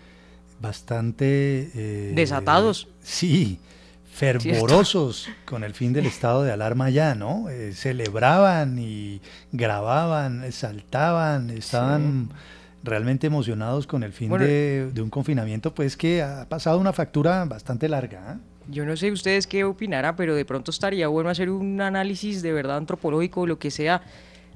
bastante... 0.61 1.71
Eh, 1.75 2.13
Desatados. 2.15 2.89
Sí, 3.03 3.61
fervorosos 4.15 5.29
con 5.45 5.65
el 5.65 5.75
fin 5.75 5.93
del 5.93 6.07
estado 6.07 6.45
de 6.45 6.53
alarma 6.53 6.89
ya, 6.91 7.15
¿no? 7.15 7.49
Eh, 7.51 7.73
celebraban 7.75 8.79
y 8.79 9.21
grababan, 9.53 10.51
saltaban, 10.53 11.51
estaban 11.51 12.31
realmente 12.85 13.27
emocionados 13.27 13.87
con 13.87 14.03
el 14.03 14.13
fin 14.13 14.31
de, 14.31 14.93
un 14.99 15.11
confinamiento, 15.11 15.75
pues 15.75 15.97
que 15.97 16.23
ha 16.23 16.47
pasado 16.49 16.79
una 16.79 16.93
factura 16.93 17.45
bastante 17.47 17.89
larga. 17.89 18.35
¿eh? 18.35 18.39
Yo 18.69 18.85
no 18.85 18.97
sé 18.97 19.11
ustedes 19.11 19.47
qué 19.47 19.65
opinarán, 19.65 20.15
pero 20.17 20.35
de 20.35 20.45
pronto 20.45 20.71
estaría 20.71 21.09
bueno 21.09 21.31
hacer 21.31 21.51
un 21.51 21.81
análisis 21.81 22.43
de 22.43 22.53
verdad 22.53 22.77
antropológico 22.77 23.43
o 23.43 23.47
lo 23.47 23.59
que 23.59 23.71
sea 23.71 24.03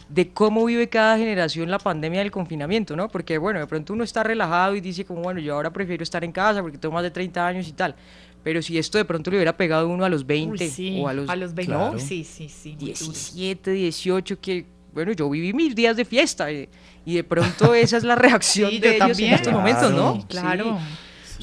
de 0.09 0.29
cómo 0.31 0.65
vive 0.65 0.89
cada 0.89 1.19
generación 1.19 1.71
la 1.71 1.79
pandemia 1.79 2.21
del 2.21 2.31
confinamiento, 2.31 2.97
¿no? 2.97 3.09
Porque, 3.09 3.37
bueno, 3.37 3.61
de 3.61 3.67
pronto 3.67 3.93
uno 3.93 4.05
está 4.05 4.23
relajado 4.23 4.75
y 4.75 4.81
dice 4.81 5.05
como, 5.05 5.23
bueno, 5.23 5.41
yo 5.41 5.55
ahora 5.55 5.71
prefiero 5.71 6.03
estar 6.03 6.25
en 6.25 6.33
casa 6.33 6.63
porque 6.63 6.79
tengo 6.79 6.95
más 6.95 7.03
de 7.03 7.11
30 7.11 7.47
años 7.47 7.69
y 7.69 7.73
tal. 7.73 7.95
Pero 8.43 8.63
si 8.63 8.79
esto 8.79 8.97
de 8.97 9.05
pronto 9.05 9.31
le 9.31 9.37
hubiera 9.37 9.57
pegado 9.57 9.89
uno 9.89 10.05
a 10.05 10.09
los 10.09 10.27
20 10.27 11.03
o 11.03 11.09
a 11.09 11.13
los, 11.13 11.29
a 11.29 11.37
los 11.37 11.55
20, 11.55 11.99
sí, 11.99 12.25
sí, 12.25 12.49
sí, 12.49 12.77
17, 12.77 13.71
18, 13.71 14.41
que 14.41 14.78
bueno, 14.93 15.13
yo 15.13 15.29
viví 15.31 15.53
mis 15.53 15.75
días 15.75 15.97
de 15.97 16.05
fiesta 16.05 16.51
eh, 16.51 16.69
y 17.05 17.17
de 17.17 17.25
pronto 17.25 17.75
esa 17.75 17.97
es 17.97 18.05
la 18.05 18.15
reacción 18.17 18.71
de 18.71 18.97
ellos 18.97 18.99
también. 18.99 19.31
en 19.31 19.35
estos 19.35 19.53
momentos, 19.53 19.93
¿no? 19.93 20.27
Claro. 20.29 20.79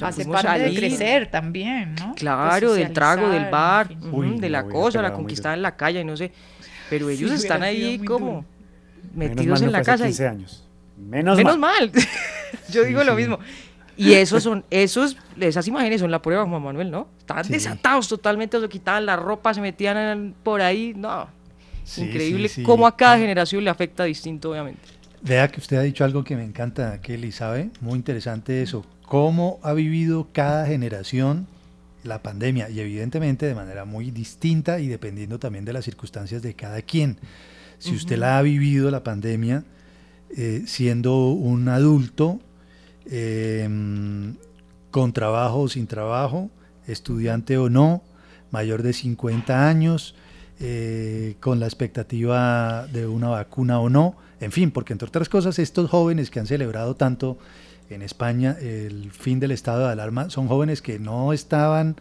Hace 0.01 0.25
parte 0.25 0.59
de 0.59 0.75
crecer 0.75 1.31
también, 1.31 1.95
¿no? 1.95 2.15
Claro, 2.15 2.73
del 2.73 2.91
trago, 2.91 3.29
del 3.29 3.49
bar, 3.49 3.95
de 3.95 4.49
la 4.49 4.65
cosa, 4.65 5.01
la 5.01 5.13
conquistada 5.13 5.55
en 5.55 5.61
la 5.61 5.75
calle, 5.75 6.03
no 6.03 6.17
sé. 6.17 6.31
Pero 6.89 7.09
ellos 7.09 7.31
están 7.31 7.63
ahí 7.63 7.99
como 7.99 8.45
metidos 9.13 9.61
en 9.61 9.71
la 9.71 9.81
casa. 9.81 10.05
15 10.05 10.27
años. 10.27 10.67
Menos, 10.97 11.37
Menos 11.37 11.57
mal. 11.57 11.91
yo 12.71 12.83
digo 12.83 13.03
lo 13.03 13.15
mismo. 13.15 13.39
Y 13.97 14.13
esos 14.13 14.43
son, 14.43 14.65
esos, 14.69 15.17
esas 15.39 15.67
imágenes 15.67 16.01
son 16.01 16.11
la 16.11 16.21
prueba, 16.21 16.45
Juan 16.45 16.61
Manuel, 16.61 16.91
¿no? 16.91 17.07
Estaban 17.17 17.47
desatados 17.47 18.09
totalmente, 18.09 18.59
se 18.59 18.67
quitaban 18.67 19.05
la 19.05 19.15
ropa, 19.15 19.53
se 19.53 19.61
metían 19.61 20.35
por 20.43 20.61
ahí, 20.61 20.93
no. 20.95 21.27
Increíble 21.97 22.49
cómo 22.63 22.87
a 22.87 22.95
cada 22.95 23.17
generación 23.17 23.63
le 23.63 23.69
afecta 23.69 24.03
distinto, 24.03 24.51
obviamente. 24.51 24.81
Vea 25.21 25.47
que 25.49 25.59
usted 25.59 25.77
ha 25.77 25.81
dicho 25.81 26.03
algo 26.03 26.23
que 26.23 26.35
me 26.35 26.43
encanta, 26.43 27.01
Kelly, 27.01 27.31
¿sabe? 27.31 27.69
Muy 27.81 27.95
interesante 27.95 28.61
eso. 28.61 28.85
Cómo 29.03 29.59
ha 29.63 29.73
vivido 29.73 30.29
cada 30.31 30.65
generación 30.67 31.47
la 32.03 32.21
pandemia 32.21 32.69
y 32.69 32.79
evidentemente 32.79 33.47
de 33.47 33.55
manera 33.55 33.85
muy 33.85 34.11
distinta 34.11 34.79
y 34.79 34.87
dependiendo 34.87 35.39
también 35.39 35.65
de 35.65 35.73
las 35.73 35.85
circunstancias 35.85 36.41
de 36.41 36.53
cada 36.53 36.81
quien. 36.81 37.17
Si 37.79 37.95
usted 37.95 38.17
la 38.17 38.37
ha 38.37 38.41
vivido 38.41 38.91
la 38.91 39.03
pandemia 39.03 39.63
eh, 40.37 40.63
siendo 40.65 41.29
un 41.29 41.67
adulto, 41.67 42.39
Em, 43.05 44.35
con 44.89 45.13
trabajo 45.13 45.61
o 45.61 45.69
sin 45.69 45.85
trabajo, 45.87 46.49
estudiante 46.87 47.57
o 47.57 47.69
no, 47.69 48.01
mayor 48.49 48.81
de 48.81 48.93
50 48.93 49.67
años, 49.67 50.15
eh, 50.59 51.35
con 51.39 51.59
la 51.59 51.65
expectativa 51.65 52.87
de 52.87 53.07
una 53.07 53.29
vacuna 53.29 53.79
o 53.79 53.89
no, 53.89 54.15
en 54.39 54.51
fin, 54.51 54.71
porque 54.71 54.93
entre 54.93 55.07
otras 55.07 55.29
cosas 55.29 55.59
estos 55.59 55.89
jóvenes 55.89 56.29
que 56.29 56.39
han 56.39 56.47
celebrado 56.47 56.95
tanto 56.95 57.37
en 57.89 58.01
España 58.01 58.57
el 58.59 59.11
fin 59.11 59.39
del 59.39 59.51
estado 59.51 59.85
de 59.85 59.91
alarma 59.91 60.29
son 60.29 60.47
jóvenes 60.47 60.81
que 60.81 60.97
no 60.97 61.33
estaban 61.33 61.97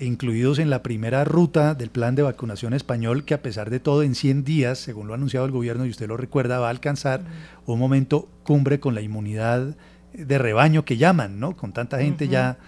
incluidos 0.00 0.58
en 0.58 0.70
la 0.70 0.82
primera 0.82 1.24
ruta 1.24 1.74
del 1.74 1.90
plan 1.90 2.14
de 2.14 2.22
vacunación 2.22 2.74
español, 2.74 3.24
que 3.24 3.34
a 3.34 3.42
pesar 3.42 3.70
de 3.70 3.80
todo 3.80 4.02
en 4.02 4.14
100 4.14 4.44
días, 4.44 4.78
según 4.78 5.06
lo 5.06 5.14
ha 5.14 5.16
anunciado 5.16 5.46
el 5.46 5.52
gobierno 5.52 5.86
y 5.86 5.90
usted 5.90 6.08
lo 6.08 6.16
recuerda, 6.16 6.58
va 6.58 6.68
a 6.68 6.70
alcanzar 6.70 7.22
un 7.66 7.78
momento 7.78 8.28
cumbre 8.44 8.80
con 8.80 8.94
la 8.94 9.00
inmunidad 9.00 9.76
de 10.12 10.38
rebaño 10.38 10.84
que 10.84 10.96
llaman, 10.96 11.40
¿no? 11.40 11.56
Con 11.56 11.72
tanta 11.72 11.98
gente 11.98 12.28
ya, 12.28 12.58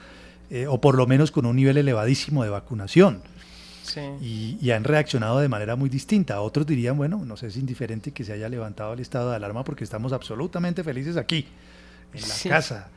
eh, 0.51 0.67
o 0.67 0.81
por 0.81 0.97
lo 0.97 1.07
menos 1.07 1.31
con 1.31 1.47
un 1.47 1.57
nivel 1.57 1.79
elevadísimo 1.79 2.43
de 2.43 2.51
vacunación. 2.51 3.23
Y, 4.21 4.59
y, 4.61 4.71
han 4.71 4.85
reaccionado 4.85 5.41
de 5.41 5.49
manera 5.49 5.77
muy 5.77 5.89
distinta. 5.89 6.41
Otros 6.41 6.67
dirían, 6.67 6.97
bueno, 6.97 7.25
no 7.25 7.37
sé, 7.37 7.49
es 7.49 7.57
indiferente 7.57 8.13
que 8.13 8.25
se 8.25 8.33
haya 8.33 8.49
levantado 8.49 8.93
el 8.93 9.01
estado 9.01 9.31
de 9.31 9.37
alarma 9.37 9.65
porque 9.65 9.85
estamos 9.85 10.13
absolutamente 10.13 10.85
felices 10.85 11.17
aquí, 11.17 11.47
en 12.13 12.21
la 12.23 12.35
casa 12.49 12.91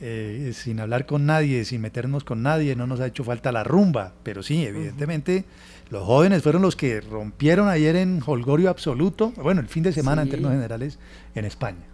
eh, 0.00 0.52
sin 0.54 0.78
hablar 0.78 1.06
con 1.06 1.26
nadie, 1.26 1.64
sin 1.64 1.80
meternos 1.80 2.22
con 2.22 2.40
nadie, 2.42 2.76
no 2.76 2.86
nos 2.86 3.00
ha 3.00 3.06
hecho 3.06 3.24
falta 3.24 3.50
la 3.50 3.64
rumba, 3.64 4.12
pero 4.22 4.44
sí, 4.44 4.64
evidentemente 4.64 5.44
los 5.90 6.04
jóvenes 6.04 6.42
fueron 6.42 6.62
los 6.62 6.76
que 6.76 7.00
rompieron 7.00 7.68
ayer 7.68 7.96
en 7.96 8.22
holgorio 8.24 8.70
absoluto, 8.70 9.32
bueno, 9.36 9.60
el 9.60 9.66
fin 9.66 9.82
de 9.82 9.92
semana 9.92 10.22
en 10.22 10.28
términos 10.28 10.52
generales 10.52 11.00
en 11.34 11.44
España. 11.44 11.84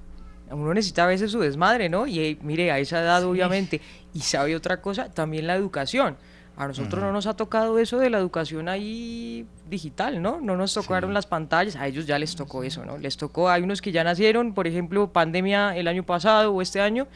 Uno 0.50 0.74
necesita 0.74 1.04
a 1.04 1.06
veces 1.06 1.32
su 1.32 1.40
desmadre, 1.40 1.88
¿no? 1.88 2.06
Y 2.06 2.20
eh, 2.20 2.38
mire, 2.42 2.70
a 2.70 2.78
esa 2.78 3.00
edad 3.00 3.24
obviamente, 3.24 3.80
y 4.12 4.20
sabe 4.20 4.54
otra 4.54 4.82
cosa, 4.82 5.10
también 5.10 5.46
la 5.46 5.54
educación. 5.54 6.16
A 6.56 6.68
nosotros 6.68 7.02
no 7.02 7.10
nos 7.10 7.26
ha 7.26 7.34
tocado 7.34 7.78
eso 7.78 7.98
de 7.98 8.10
la 8.10 8.18
educación 8.18 8.68
ahí 8.68 9.44
digital, 9.68 10.22
¿no? 10.22 10.40
No 10.40 10.56
nos 10.56 10.72
tocaron 10.72 11.12
las 11.12 11.26
pantallas, 11.26 11.74
a 11.74 11.88
ellos 11.88 12.06
ya 12.06 12.18
les 12.18 12.36
tocó 12.36 12.62
eso, 12.62 12.84
¿no? 12.84 12.96
Les 12.96 13.16
tocó, 13.16 13.48
hay 13.48 13.62
unos 13.62 13.82
que 13.82 13.90
ya 13.90 14.04
nacieron, 14.04 14.54
por 14.54 14.68
ejemplo, 14.68 15.12
pandemia 15.12 15.76
el 15.76 15.88
año 15.88 16.04
pasado 16.04 16.52
o 16.52 16.62
este 16.62 16.80
año, 16.80 17.08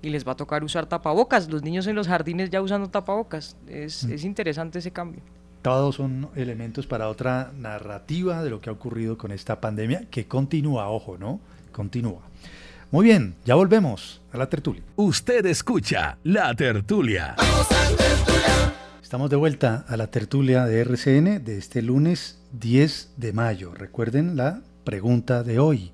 y 0.00 0.10
les 0.10 0.26
va 0.26 0.32
a 0.32 0.36
tocar 0.36 0.62
usar 0.62 0.86
tapabocas. 0.86 1.48
Los 1.48 1.62
niños 1.62 1.88
en 1.88 1.96
los 1.96 2.06
jardines 2.06 2.50
ya 2.50 2.62
usando 2.62 2.88
tapabocas. 2.88 3.56
Es, 3.66 4.04
mm. 4.04 4.12
es 4.12 4.24
interesante 4.24 4.78
ese 4.78 4.92
cambio. 4.92 5.20
Todos 5.62 5.96
son 5.96 6.28
elementos 6.36 6.86
para 6.86 7.08
otra 7.08 7.50
narrativa 7.58 8.44
de 8.44 8.50
lo 8.50 8.60
que 8.60 8.70
ha 8.70 8.72
ocurrido 8.72 9.18
con 9.18 9.32
esta 9.32 9.60
pandemia, 9.60 10.04
que 10.10 10.26
continúa, 10.26 10.88
ojo, 10.88 11.16
¿no? 11.18 11.40
Continúa. 11.72 12.20
Muy 12.92 13.06
bien, 13.06 13.34
ya 13.44 13.56
volvemos 13.56 14.20
a 14.32 14.38
la 14.38 14.48
tertulia. 14.48 14.82
Usted 14.94 15.44
escucha 15.46 16.18
la 16.22 16.54
tertulia. 16.54 17.34
Estamos 19.04 19.28
de 19.28 19.36
vuelta 19.36 19.84
a 19.86 19.98
la 19.98 20.06
tertulia 20.06 20.64
de 20.64 20.80
RCN 20.80 21.44
de 21.44 21.58
este 21.58 21.82
lunes 21.82 22.38
10 22.52 23.12
de 23.18 23.34
mayo. 23.34 23.74
Recuerden 23.74 24.34
la 24.34 24.62
pregunta 24.82 25.42
de 25.42 25.58
hoy. 25.58 25.92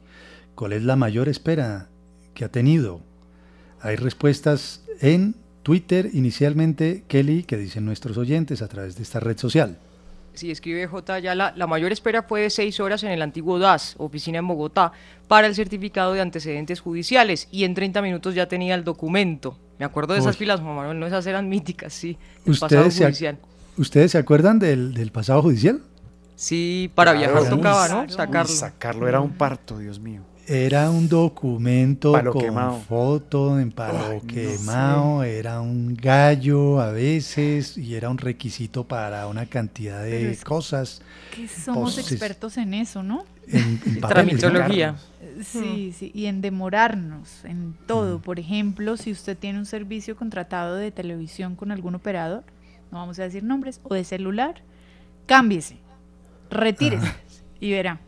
¿Cuál 0.55 0.75
es 0.75 0.85
la 0.85 0.95
mayor 0.95 1.29
espera 1.29 1.89
que 2.35 2.45
ha 2.45 2.51
tenido 2.51 3.01
hay 3.81 3.97
respuestas 3.97 4.85
en 5.01 5.35
Twitter 5.65 6.09
inicialmente, 6.13 7.03
Kelly, 7.09 7.43
que 7.43 7.57
dicen 7.57 7.85
nuestros 7.85 8.17
oyentes 8.17 8.63
a 8.63 8.69
través 8.69 8.95
de 8.95 9.03
esta 9.03 9.19
red 9.19 9.39
social. 9.39 9.77
Sí, 10.35 10.53
escribe 10.53 10.87
J. 10.87 11.19
Ya 11.19 11.35
la, 11.35 11.67
mayor 11.67 11.91
espera 11.91 12.23
fue 12.23 12.43
de 12.43 12.51
seis 12.51 12.79
horas 12.79 13.03
en 13.03 13.11
el 13.11 13.23
antiguo 13.23 13.59
DAS, 13.59 13.97
oficina 13.99 14.39
en 14.39 14.47
Bogotá, 14.47 14.93
para 15.27 15.49
el 15.49 15.57
certificado 15.57 16.13
de 16.13 16.21
antecedentes 16.21 16.79
judiciales 16.79 17.49
y 17.51 17.65
en 17.65 17.75
30 17.75 18.03
minutos 18.03 18.37
ya 18.37 18.47
tenía 18.47 18.77
el 18.77 18.85
documento. 18.85 19.57
Me 19.81 19.87
acuerdo 19.87 20.13
de 20.13 20.21
esas 20.21 20.37
filas, 20.37 20.61
Juan 20.61 20.77
Manuel, 20.77 21.01
no 21.01 21.07
esas 21.07 21.27
eran 21.27 21.49
míticas, 21.49 21.95
sí. 21.95 22.19
¿Ustedes, 22.45 22.93
se, 22.93 23.39
¿Ustedes 23.79 24.11
se 24.13 24.19
acuerdan 24.19 24.59
del, 24.59 25.11
pasado 25.11 25.41
judicial? 25.41 25.81
Sí, 26.37 26.93
para 26.95 27.15
viajar 27.15 27.49
tocaba, 27.49 27.89
¿no? 27.89 28.07
Sacarlo. 28.07 28.55
sacarlo 28.55 29.09
era 29.09 29.23
un 29.23 29.33
parto, 29.33 29.79
Dios 29.79 29.99
mío. 29.99 30.21
Era 30.53 30.91
un 30.91 31.09
documento 31.09 32.13
con 32.33 32.83
foto 32.83 33.61
en 33.61 33.71
palo 33.71 34.21
quemado, 34.27 35.23
era 35.23 35.61
un 35.61 35.95
gallo 35.95 36.81
a 36.81 36.91
veces 36.91 37.79
y 37.79 37.95
era 37.95 38.11
un 38.11 38.19
requisito 38.19 38.83
para 38.83 39.29
una 39.29 39.47
cantidad 39.47 40.03
de 40.03 40.37
cosas. 40.45 41.03
Que 41.33 41.47
somos 41.47 41.99
expertos 41.99 42.57
en 42.57 42.75
eso, 42.75 43.05
¿no? 43.05 43.27
En, 43.47 43.81
en 43.87 44.01
tramitología. 44.01 44.97
Sí, 45.41 45.95
sí, 45.97 46.11
y 46.13 46.27
en 46.27 46.41
demorarnos 46.41 47.45
en 47.45 47.77
todo. 47.87 48.19
Mm. 48.19 48.23
Por 48.23 48.41
ejemplo, 48.41 48.97
si 48.97 49.13
usted 49.13 49.39
tiene 49.39 49.61
un 49.61 49.67
servicio 49.67 50.17
contratado 50.17 50.75
de 50.75 50.91
televisión 50.91 51.55
con 51.55 51.71
algún 51.71 51.95
operador, 51.95 52.43
no 52.91 52.99
vamos 52.99 53.21
a 53.21 53.23
decir 53.23 53.45
nombres, 53.45 53.81
o 53.85 53.95
de 53.95 54.03
celular, 54.03 54.63
cámbiese, 55.27 55.77
retírese 56.51 57.15
y 57.61 57.71
verá. 57.71 58.01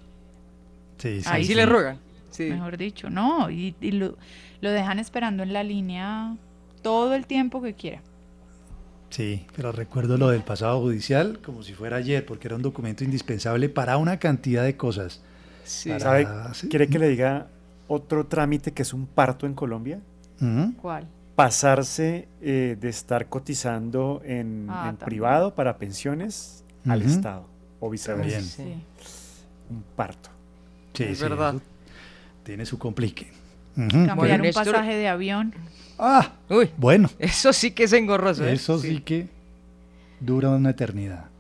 Sí, 0.99 1.21
sí, 1.23 1.29
Ahí 1.31 1.45
sí 1.45 1.55
le 1.55 1.67
ruegan 1.67 1.99
mejor 2.39 2.77
dicho, 2.77 3.11
no, 3.11 3.51
y, 3.51 3.75
lo, 3.81 4.17
dejan 4.61 4.99
esperando 4.99 5.43
en 5.43 5.53
la 5.53 5.63
línea 5.63 6.37
todo 6.83 7.15
el 7.15 7.27
tiempo 7.27 7.63
que 7.63 7.75
quiera. 7.75 8.03
Sí, 9.11 9.47
pero 9.55 9.73
recuerdo 9.73 10.17
lo 10.17 10.31
del 10.31 10.43
pasado 10.43 10.81
judicial 10.81 11.39
como 11.45 11.63
si 11.63 11.75
fuera 11.75 11.99
ayer, 11.99 12.25
porque 12.25 12.49
era 12.49 12.57
un 12.57 12.63
documento 12.63 13.05
indispensable 13.05 13.69
para 13.69 13.99
una 13.99 14.19
cantidad 14.19 14.65
de 14.65 14.77
cosas. 14.77 15.21
¿Sabe? 15.65 16.27
¿Quiere 16.71 16.89
que 16.89 16.99
le 16.99 17.09
diga 17.09 17.47
otro 17.89 18.27
trámite 18.27 18.73
que 18.73 18.83
es 18.83 18.93
un 18.93 19.07
parto 19.07 19.47
en 19.47 19.55
Colombia? 19.55 20.01
¿Cuál? 20.81 21.07
Pasarse 21.37 22.27
eh, 22.41 22.77
de 22.81 22.89
estar 22.89 23.27
cotizando 23.29 24.23
en, 24.25 24.67
ah, 24.69 24.95
privado 25.05 25.55
para 25.55 25.77
pensiones 25.77 26.65
al 26.87 27.03
Estado 27.03 27.47
o 27.81 27.91
viceversa. 27.91 28.63
Un 28.63 29.85
parto. 29.95 30.31
Sí, 30.95 31.05
es 31.05 31.21
verdad 31.21 31.55
tiene 32.45 32.67
su 32.67 32.79
complique. 32.79 33.31
Cambiar 33.75 34.41
un 34.41 34.53
pasaje 34.53 34.95
de 34.95 35.09
avión. 35.09 35.55
Ah, 35.99 36.33
Uy, 36.49 36.71
bueno. 36.77 37.11
Eso 37.19 37.53
sí 37.53 37.71
que 37.71 37.85
es 37.85 37.93
engorroso. 37.93 38.45
¿eh? 38.45 38.53
Eso 38.53 38.79
sí. 38.79 39.01
que 39.01 39.29
dura 40.21 40.51
una 40.51 40.71
eternidad. 40.71 41.33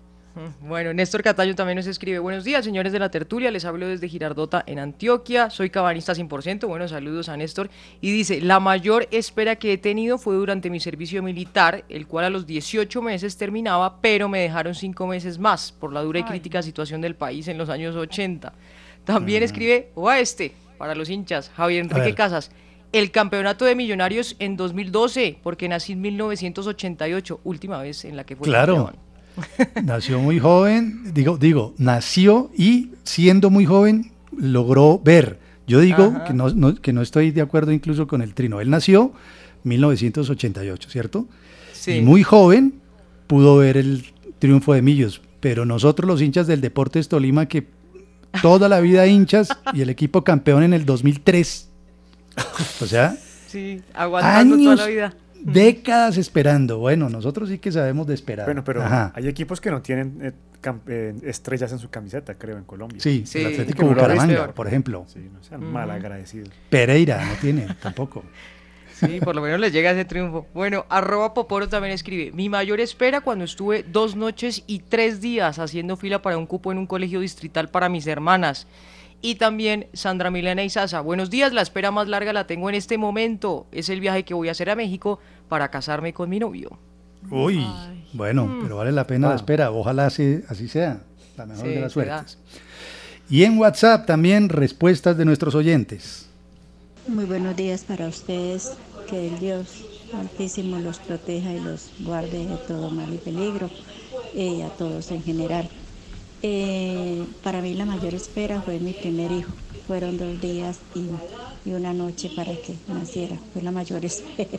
Bueno, 0.62 0.94
Néstor 0.94 1.22
Cataño 1.22 1.54
también 1.54 1.76
nos 1.76 1.86
escribe, 1.86 2.18
buenos 2.18 2.42
días 2.42 2.64
señores 2.64 2.90
de 2.90 2.98
la 2.98 3.10
tertulia, 3.10 3.50
les 3.50 3.66
hablo 3.66 3.86
desde 3.86 4.08
Girardota 4.08 4.64
en 4.66 4.78
Antioquia, 4.78 5.50
soy 5.50 5.68
cabanista 5.68 6.14
100%, 6.14 6.66
bueno, 6.66 6.88
saludos 6.88 7.28
a 7.28 7.36
Néstor, 7.36 7.68
y 8.00 8.12
dice, 8.12 8.40
la 8.40 8.58
mayor 8.58 9.08
espera 9.10 9.56
que 9.56 9.74
he 9.74 9.78
tenido 9.78 10.16
fue 10.16 10.34
durante 10.34 10.70
mi 10.70 10.80
servicio 10.80 11.22
militar, 11.22 11.84
el 11.90 12.06
cual 12.06 12.24
a 12.24 12.30
los 12.30 12.46
18 12.46 13.02
meses 13.02 13.36
terminaba, 13.36 14.00
pero 14.00 14.26
me 14.30 14.40
dejaron 14.40 14.74
5 14.74 15.06
meses 15.06 15.38
más 15.38 15.70
por 15.70 15.92
la 15.92 16.00
dura 16.00 16.20
y 16.20 16.24
crítica 16.24 16.62
situación 16.62 17.02
del 17.02 17.14
país 17.14 17.46
en 17.48 17.58
los 17.58 17.68
años 17.68 17.94
80. 17.94 18.54
También 19.04 19.42
escribe 19.42 19.90
Oeste, 19.96 20.54
para 20.78 20.94
los 20.94 21.10
hinchas, 21.10 21.50
Javier 21.54 21.84
Enrique 21.84 22.14
Casas. 22.14 22.50
El 22.92 23.10
campeonato 23.10 23.64
de 23.64 23.74
millonarios 23.74 24.36
en 24.38 24.56
2012, 24.56 25.38
porque 25.42 25.68
nací 25.68 25.92
en 25.92 26.02
1988, 26.02 27.40
última 27.44 27.80
vez 27.80 28.04
en 28.04 28.16
la 28.16 28.24
que 28.24 28.36
fue 28.36 28.46
claro. 28.46 28.92
nació 29.82 30.18
muy 30.18 30.38
joven, 30.38 31.14
digo, 31.14 31.38
digo, 31.38 31.74
nació 31.78 32.50
y 32.56 32.90
siendo 33.02 33.48
muy 33.48 33.64
joven 33.64 34.12
logró 34.36 34.98
ver. 34.98 35.38
Yo 35.66 35.80
digo 35.80 36.12
que 36.26 36.34
no, 36.34 36.74
que 36.74 36.92
no 36.92 37.00
estoy 37.02 37.30
de 37.30 37.40
acuerdo 37.40 37.72
incluso 37.72 38.06
con 38.06 38.20
el 38.20 38.34
trino. 38.34 38.60
Él 38.60 38.68
nació 38.68 39.12
1988, 39.64 40.90
¿cierto? 40.90 41.26
Sí. 41.72 41.92
Y 41.92 42.00
muy 42.02 42.22
joven 42.22 42.74
pudo 43.26 43.56
ver 43.56 43.76
el 43.76 44.04
triunfo 44.38 44.74
de 44.74 44.82
Millos, 44.82 45.22
pero 45.40 45.64
nosotros 45.64 46.06
los 46.06 46.20
hinchas 46.20 46.46
del 46.46 46.60
Deportes 46.60 47.08
Tolima 47.08 47.46
que 47.46 47.66
toda 48.40 48.68
la 48.68 48.80
vida 48.80 49.06
hinchas 49.06 49.48
y 49.72 49.82
el 49.82 49.90
equipo 49.90 50.24
campeón 50.24 50.62
en 50.62 50.72
el 50.72 50.84
2003. 50.86 51.68
O 52.80 52.86
sea, 52.86 53.16
sí, 53.46 53.82
aguantando 53.94 54.56
toda 54.56 54.76
la 54.76 54.86
vida. 54.86 55.14
Décadas 55.40 56.18
esperando. 56.18 56.78
Bueno, 56.78 57.08
nosotros 57.08 57.48
sí 57.48 57.58
que 57.58 57.72
sabemos 57.72 58.06
de 58.06 58.14
esperar. 58.14 58.46
Bueno, 58.46 58.62
pero 58.62 58.84
hay 58.84 59.26
equipos 59.26 59.60
que 59.60 59.70
no 59.70 59.82
tienen 59.82 60.18
eh, 60.22 60.32
eh, 60.86 61.14
estrellas 61.24 61.72
en 61.72 61.78
su 61.78 61.90
camiseta, 61.90 62.34
creo, 62.34 62.56
en 62.56 62.64
Colombia. 62.64 63.00
Sí, 63.00 63.24
el 63.34 63.46
Atlético 63.46 63.86
Bucaramanga, 63.86 64.54
por 64.54 64.68
ejemplo. 64.68 65.04
Sí, 65.08 65.28
no 65.32 65.42
sean 65.42 65.64
mal 65.64 65.90
agradecidos. 65.90 66.50
Pereira 66.70 67.24
no 67.24 67.34
tiene 67.40 67.66
tampoco. 67.82 68.22
Sí, 69.04 69.20
por 69.20 69.34
lo 69.34 69.42
menos 69.42 69.58
les 69.58 69.72
llega 69.72 69.90
ese 69.90 70.04
triunfo. 70.04 70.46
Bueno, 70.54 70.86
arroba 70.88 71.34
Poporo 71.34 71.68
también 71.68 71.92
escribe, 71.92 72.30
mi 72.32 72.48
mayor 72.48 72.80
espera 72.80 73.20
cuando 73.20 73.44
estuve 73.44 73.82
dos 73.82 74.14
noches 74.14 74.62
y 74.66 74.78
tres 74.80 75.20
días 75.20 75.58
haciendo 75.58 75.96
fila 75.96 76.22
para 76.22 76.38
un 76.38 76.46
cupo 76.46 76.70
en 76.70 76.78
un 76.78 76.86
colegio 76.86 77.20
distrital 77.20 77.68
para 77.68 77.88
mis 77.88 78.06
hermanas. 78.06 78.66
Y 79.20 79.36
también 79.36 79.86
Sandra 79.92 80.30
Milena 80.30 80.68
Sasa, 80.68 81.00
buenos 81.00 81.30
días, 81.30 81.52
la 81.52 81.62
espera 81.62 81.90
más 81.90 82.08
larga 82.08 82.32
la 82.32 82.46
tengo 82.46 82.68
en 82.68 82.74
este 82.74 82.98
momento. 82.98 83.66
Es 83.72 83.88
el 83.88 84.00
viaje 84.00 84.24
que 84.24 84.34
voy 84.34 84.48
a 84.48 84.52
hacer 84.52 84.68
a 84.70 84.76
México 84.76 85.20
para 85.48 85.70
casarme 85.70 86.12
con 86.12 86.28
mi 86.28 86.38
novio. 86.40 86.78
Uy, 87.30 87.64
bueno, 88.12 88.46
mm. 88.46 88.62
pero 88.62 88.76
vale 88.76 88.90
la 88.90 89.06
pena 89.06 89.28
la 89.28 89.36
espera. 89.36 89.70
Ojalá 89.70 90.06
así, 90.06 90.40
así 90.48 90.66
sea. 90.68 91.02
La 91.36 91.46
mejor 91.46 91.66
de 91.66 91.80
las 91.80 91.92
suertes. 91.92 92.38
Y 93.30 93.44
en 93.44 93.58
WhatsApp 93.58 94.06
también 94.06 94.48
respuestas 94.48 95.16
de 95.16 95.24
nuestros 95.24 95.54
oyentes. 95.54 96.26
Muy 97.08 97.24
buenos 97.24 97.56
días 97.56 97.84
para 97.84 98.06
ustedes 98.06 98.76
que 99.12 99.28
el 99.28 99.38
Dios 99.38 99.66
Altísimo 100.18 100.78
los 100.78 100.98
proteja 100.98 101.52
y 101.52 101.60
los 101.60 101.90
guarde 102.00 102.46
de 102.46 102.56
todo 102.68 102.90
mal 102.90 103.12
y 103.12 103.18
peligro. 103.18 103.70
y 104.34 104.62
a 104.62 104.68
todos 104.68 105.10
en 105.10 105.22
general. 105.22 105.68
Eh, 106.42 107.24
para 107.42 107.60
mí 107.60 107.74
la 107.74 107.84
mayor 107.84 108.14
espera 108.14 108.62
fue 108.62 108.78
mi 108.78 108.92
primer 108.92 109.30
hijo. 109.30 109.52
Fueron 109.86 110.16
dos 110.16 110.40
días 110.40 110.78
y, 110.94 111.70
una 111.70 111.92
noche 111.92 112.30
para 112.34 112.52
que 112.52 112.74
naciera. 112.88 113.36
Fue 113.52 113.62
la 113.62 113.70
mayor 113.70 114.04
espera. 114.12 114.58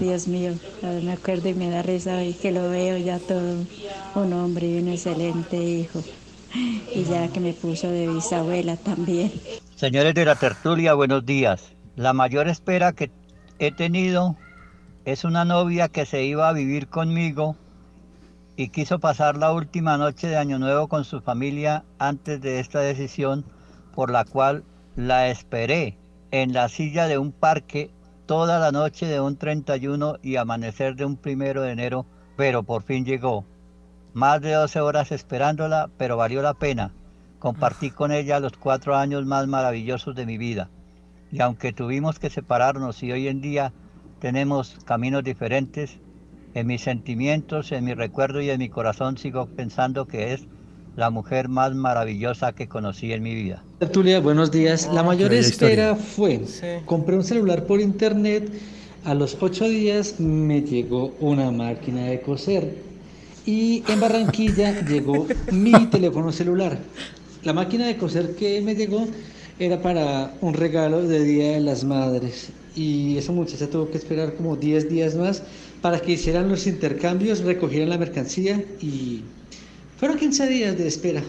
Dios 0.00 0.28
mío, 0.28 0.52
me 0.82 1.12
acuerdo 1.12 1.48
y 1.48 1.54
me 1.54 1.70
da 1.70 1.82
risa 1.82 2.22
y 2.24 2.32
que 2.34 2.50
lo 2.52 2.68
veo 2.70 2.96
ya 2.98 3.18
todo 3.18 3.64
un 4.14 4.32
hombre 4.32 4.68
y 4.68 4.78
un 4.78 4.88
excelente 4.88 5.62
hijo. 5.62 6.02
Y 6.94 7.04
ya 7.04 7.28
que 7.28 7.40
me 7.40 7.52
puso 7.52 7.88
de 7.88 8.08
bisabuela 8.08 8.76
también. 8.76 9.32
Señores 9.74 10.14
de 10.14 10.24
la 10.24 10.34
tertulia, 10.34 10.94
buenos 10.94 11.24
días. 11.24 11.79
La 12.00 12.14
mayor 12.14 12.48
espera 12.48 12.94
que 12.94 13.10
he 13.58 13.72
tenido 13.72 14.34
es 15.04 15.24
una 15.24 15.44
novia 15.44 15.88
que 15.88 16.06
se 16.06 16.24
iba 16.24 16.48
a 16.48 16.54
vivir 16.54 16.88
conmigo 16.88 17.56
y 18.56 18.70
quiso 18.70 19.00
pasar 19.00 19.36
la 19.36 19.52
última 19.52 19.98
noche 19.98 20.26
de 20.26 20.38
Año 20.38 20.58
Nuevo 20.58 20.88
con 20.88 21.04
su 21.04 21.20
familia 21.20 21.84
antes 21.98 22.40
de 22.40 22.58
esta 22.58 22.80
decisión, 22.80 23.44
por 23.94 24.10
la 24.10 24.24
cual 24.24 24.64
la 24.96 25.28
esperé 25.28 25.98
en 26.30 26.54
la 26.54 26.70
silla 26.70 27.06
de 27.06 27.18
un 27.18 27.32
parque 27.32 27.90
toda 28.24 28.58
la 28.58 28.72
noche 28.72 29.04
de 29.04 29.20
un 29.20 29.36
31 29.36 30.20
y 30.22 30.36
amanecer 30.36 30.96
de 30.96 31.04
un 31.04 31.18
primero 31.18 31.60
de 31.60 31.72
enero, 31.72 32.06
pero 32.34 32.62
por 32.62 32.82
fin 32.82 33.04
llegó. 33.04 33.44
Más 34.14 34.40
de 34.40 34.52
12 34.52 34.80
horas 34.80 35.12
esperándola, 35.12 35.90
pero 35.98 36.16
valió 36.16 36.40
la 36.40 36.54
pena. 36.54 36.94
Compartí 37.38 37.90
con 37.90 38.10
ella 38.10 38.40
los 38.40 38.56
cuatro 38.56 38.96
años 38.96 39.26
más 39.26 39.46
maravillosos 39.46 40.14
de 40.14 40.24
mi 40.24 40.38
vida. 40.38 40.70
Y 41.32 41.40
aunque 41.40 41.72
tuvimos 41.72 42.18
que 42.18 42.30
separarnos 42.30 43.02
y 43.02 43.12
hoy 43.12 43.28
en 43.28 43.40
día 43.40 43.72
tenemos 44.20 44.76
caminos 44.84 45.24
diferentes, 45.24 45.98
en 46.54 46.66
mis 46.66 46.82
sentimientos, 46.82 47.70
en 47.72 47.84
mi 47.84 47.94
recuerdo 47.94 48.40
y 48.40 48.50
en 48.50 48.58
mi 48.58 48.68
corazón 48.68 49.16
sigo 49.18 49.46
pensando 49.46 50.06
que 50.06 50.32
es 50.32 50.46
la 50.96 51.10
mujer 51.10 51.48
más 51.48 51.74
maravillosa 51.74 52.52
que 52.52 52.68
conocí 52.68 53.12
en 53.12 53.22
mi 53.22 53.34
vida. 53.34 53.62
Tertulia, 53.78 54.20
buenos 54.20 54.50
días. 54.50 54.90
La 54.92 55.02
mayor 55.02 55.32
espera 55.32 55.94
fue, 55.94 56.40
compré 56.84 57.16
un 57.16 57.24
celular 57.24 57.66
por 57.66 57.80
internet, 57.80 58.50
a 59.04 59.14
los 59.14 59.38
ocho 59.40 59.66
días 59.66 60.20
me 60.20 60.60
llegó 60.60 61.14
una 61.20 61.50
máquina 61.50 62.06
de 62.06 62.20
coser 62.20 62.74
y 63.46 63.82
en 63.88 64.00
Barranquilla 64.00 64.80
llegó 64.86 65.26
mi 65.52 65.86
teléfono 65.86 66.32
celular. 66.32 66.78
La 67.42 67.54
máquina 67.54 67.86
de 67.86 67.96
coser 67.96 68.34
que 68.34 68.60
me 68.60 68.74
llegó 68.74 69.06
era 69.60 69.80
para 69.82 70.34
un 70.40 70.54
regalo 70.54 71.06
de 71.06 71.22
Día 71.22 71.52
de 71.52 71.60
las 71.60 71.84
Madres 71.84 72.48
y 72.74 73.18
esa 73.18 73.30
muchacha 73.32 73.68
tuvo 73.68 73.90
que 73.90 73.98
esperar 73.98 74.34
como 74.34 74.56
10 74.56 74.88
días 74.88 75.14
más 75.14 75.42
para 75.82 76.00
que 76.00 76.12
hicieran 76.12 76.48
los 76.48 76.66
intercambios, 76.66 77.40
recogieran 77.40 77.90
la 77.90 77.98
mercancía 77.98 78.64
y 78.80 79.20
fueron 79.98 80.16
15 80.18 80.46
días 80.48 80.78
de 80.78 80.88
espera. 80.88 81.22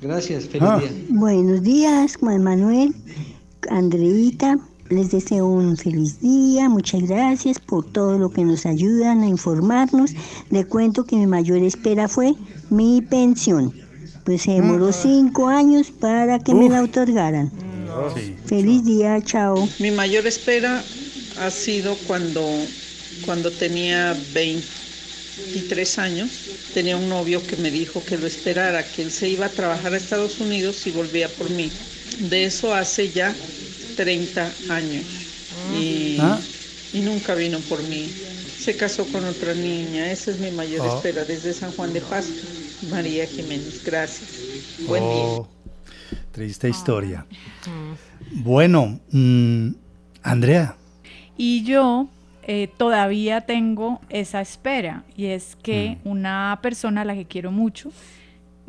Gracias, 0.00 0.46
feliz 0.46 0.68
Ah. 0.70 0.78
día. 0.80 0.90
Buenos 1.10 1.62
días, 1.62 2.16
Juan 2.16 2.42
Manuel, 2.42 2.94
Andreita. 3.68 4.58
Les 4.88 5.10
deseo 5.12 5.46
un 5.46 5.76
feliz 5.76 6.18
día. 6.20 6.68
Muchas 6.68 7.02
gracias 7.02 7.60
por 7.60 7.84
todo 7.92 8.18
lo 8.18 8.30
que 8.30 8.42
nos 8.44 8.66
ayudan 8.66 9.20
a 9.20 9.28
informarnos. 9.28 10.14
Le 10.50 10.64
cuento 10.64 11.04
que 11.04 11.14
mi 11.16 11.26
mayor 11.28 11.58
espera 11.58 12.08
fue 12.08 12.34
mi 12.70 13.00
pensión. 13.02 13.72
Pues 14.30 14.42
se 14.42 14.52
demoró 14.52 14.92
cinco 14.92 15.48
años 15.48 15.88
para 15.90 16.38
que 16.38 16.54
me 16.54 16.68
la 16.68 16.84
otorgaran. 16.84 17.50
Feliz 18.46 18.84
día, 18.84 19.20
chao. 19.24 19.68
Mi 19.80 19.90
mayor 19.90 20.24
espera 20.28 20.84
ha 21.40 21.50
sido 21.50 21.96
cuando, 22.06 22.48
cuando 23.26 23.50
tenía 23.50 24.16
23 24.32 25.98
años, 25.98 26.30
tenía 26.72 26.96
un 26.96 27.08
novio 27.08 27.44
que 27.44 27.56
me 27.56 27.72
dijo 27.72 28.04
que 28.04 28.18
lo 28.18 28.28
esperara, 28.28 28.84
que 28.84 29.02
él 29.02 29.10
se 29.10 29.28
iba 29.28 29.46
a 29.46 29.48
trabajar 29.48 29.94
a 29.94 29.96
Estados 29.96 30.38
Unidos 30.38 30.86
y 30.86 30.92
volvía 30.92 31.28
por 31.28 31.50
mí. 31.50 31.68
De 32.20 32.44
eso 32.44 32.72
hace 32.72 33.10
ya 33.10 33.34
30 33.96 34.48
años. 34.68 35.02
Y, 35.76 36.18
Ah. 36.20 36.38
y 36.92 37.00
nunca 37.00 37.34
vino 37.34 37.58
por 37.68 37.82
mí. 37.82 38.08
Se 38.62 38.76
casó 38.76 39.04
con 39.06 39.24
otra 39.24 39.54
niña. 39.54 40.12
Esa 40.12 40.30
es 40.30 40.38
mi 40.38 40.52
mayor 40.52 40.86
Oh. 40.86 40.96
espera 40.98 41.24
desde 41.24 41.52
San 41.52 41.72
Juan 41.72 41.92
de 41.92 42.00
Paz. 42.00 42.26
María 42.88 43.26
Jiménez, 43.26 43.82
gracias. 43.84 44.86
Buen 44.86 45.02
día. 45.02 45.12
Oh, 45.12 45.48
triste 46.32 46.68
historia. 46.68 47.26
Bueno, 48.32 49.00
mm, 49.12 49.70
Andrea, 50.22 50.76
Y 51.36 51.64
yo 51.64 52.08
eh, 52.42 52.68
todavía 52.76 53.42
tengo 53.42 54.00
esa 54.08 54.40
espera 54.40 55.04
y 55.16 55.26
es 55.26 55.56
que 55.62 55.98
una 56.04 56.58
persona 56.62 57.02
a 57.02 57.04
la 57.04 57.14
que 57.14 57.26
quiero 57.26 57.52
mucho, 57.52 57.92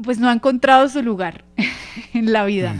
pues 0.03 0.19
no 0.19 0.29
ha 0.29 0.33
encontrado 0.33 0.89
su 0.89 1.01
lugar 1.01 1.45
en 2.13 2.33
la 2.33 2.45
vida. 2.45 2.75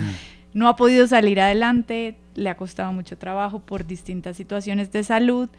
No 0.54 0.68
ha 0.68 0.76
podido 0.76 1.08
salir 1.08 1.40
adelante, 1.40 2.18
le 2.36 2.50
ha 2.50 2.58
costado 2.58 2.92
mucho 2.92 3.18
trabajo 3.18 3.60
por 3.60 3.86
distintas 3.86 4.36
situaciones 4.38 4.92
de 4.92 5.04
salud 5.04 5.50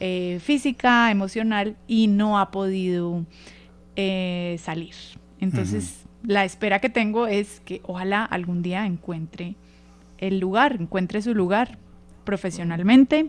eh, 0.00 0.40
física, 0.42 1.10
emocional 1.10 1.76
y 1.86 2.08
no 2.08 2.38
ha 2.38 2.50
podido 2.50 3.24
eh, 3.96 4.58
salir. 4.62 4.94
Entonces, 5.40 6.02
la 6.24 6.44
espera 6.44 6.80
que 6.80 6.88
tengo 6.88 7.26
es 7.26 7.60
que 7.64 7.80
ojalá 7.84 8.24
algún 8.24 8.62
día 8.62 8.86
encuentre 8.86 9.56
el 10.18 10.38
lugar, 10.38 10.76
encuentre 10.80 11.20
su 11.20 11.34
lugar 11.34 11.78
profesionalmente 12.24 13.28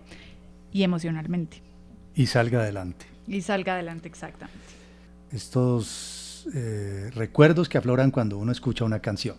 y 0.72 0.84
emocionalmente. 0.84 1.61
y 2.16 2.28
salga 2.28 2.61
adelante. 2.61 3.05
Y 3.28 3.41
salga 3.41 3.74
adelante 3.74 4.07
exactamente. 4.07 4.59
Estos 5.32 6.47
eh, 6.53 7.09
recuerdos 7.16 7.70
que 7.70 7.78
afloran 7.78 8.11
cuando 8.11 8.38
uno 8.38 8.51
escucha 8.51 8.86
una 8.86 8.99
canción. 8.99 9.36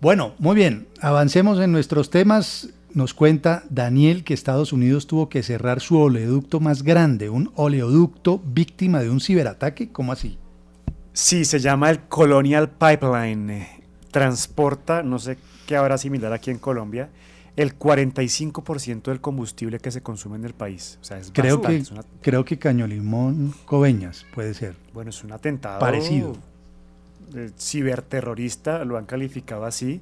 Bueno, 0.00 0.34
muy 0.38 0.56
bien, 0.56 0.88
avancemos 1.00 1.60
en 1.60 1.70
nuestros 1.70 2.10
temas. 2.10 2.70
Nos 2.94 3.14
cuenta 3.14 3.62
Daniel 3.70 4.24
que 4.24 4.34
Estados 4.34 4.72
Unidos 4.72 5.06
tuvo 5.06 5.28
que 5.28 5.42
cerrar 5.42 5.80
su 5.80 5.96
oleoducto 5.98 6.58
más 6.58 6.82
grande, 6.82 7.30
un 7.30 7.52
oleoducto 7.54 8.42
víctima 8.44 9.00
de 9.00 9.10
un 9.10 9.20
ciberataque. 9.20 9.90
¿Cómo 9.90 10.10
así? 10.10 10.38
Sí, 11.12 11.44
se 11.44 11.58
llama 11.60 11.90
el 11.90 12.00
Colonial 12.00 12.70
Pipeline. 12.70 13.50
Eh, 13.50 13.68
Transporta, 14.10 15.02
no 15.02 15.18
sé 15.18 15.38
qué 15.66 15.76
habrá 15.76 15.96
similar 15.98 16.32
aquí 16.32 16.50
en 16.50 16.58
Colombia, 16.58 17.08
el 17.56 17.78
45% 17.78 19.10
del 19.10 19.20
combustible 19.20 19.78
que 19.78 19.90
se 19.90 20.02
consume 20.02 20.36
en 20.36 20.44
el 20.44 20.52
país. 20.54 20.98
O 21.00 21.04
sea, 21.04 21.18
es 21.18 21.30
Creo 21.32 21.56
bastante, 21.58 21.76
que, 21.78 21.82
es 21.82 21.90
una- 21.90 22.04
creo 22.20 22.44
que 22.44 22.58
Caño 22.58 22.86
Limón 22.86 23.54
Coveñas 23.64 24.26
puede 24.34 24.52
ser. 24.54 24.74
bueno, 24.92 25.10
es 25.10 25.22
un 25.24 25.32
atentado 25.32 25.80
Parecido. 25.80 26.36
ciberterrorista, 27.58 28.84
lo 28.84 28.96
han 28.98 29.06
calificado 29.06 29.64
así. 29.64 30.00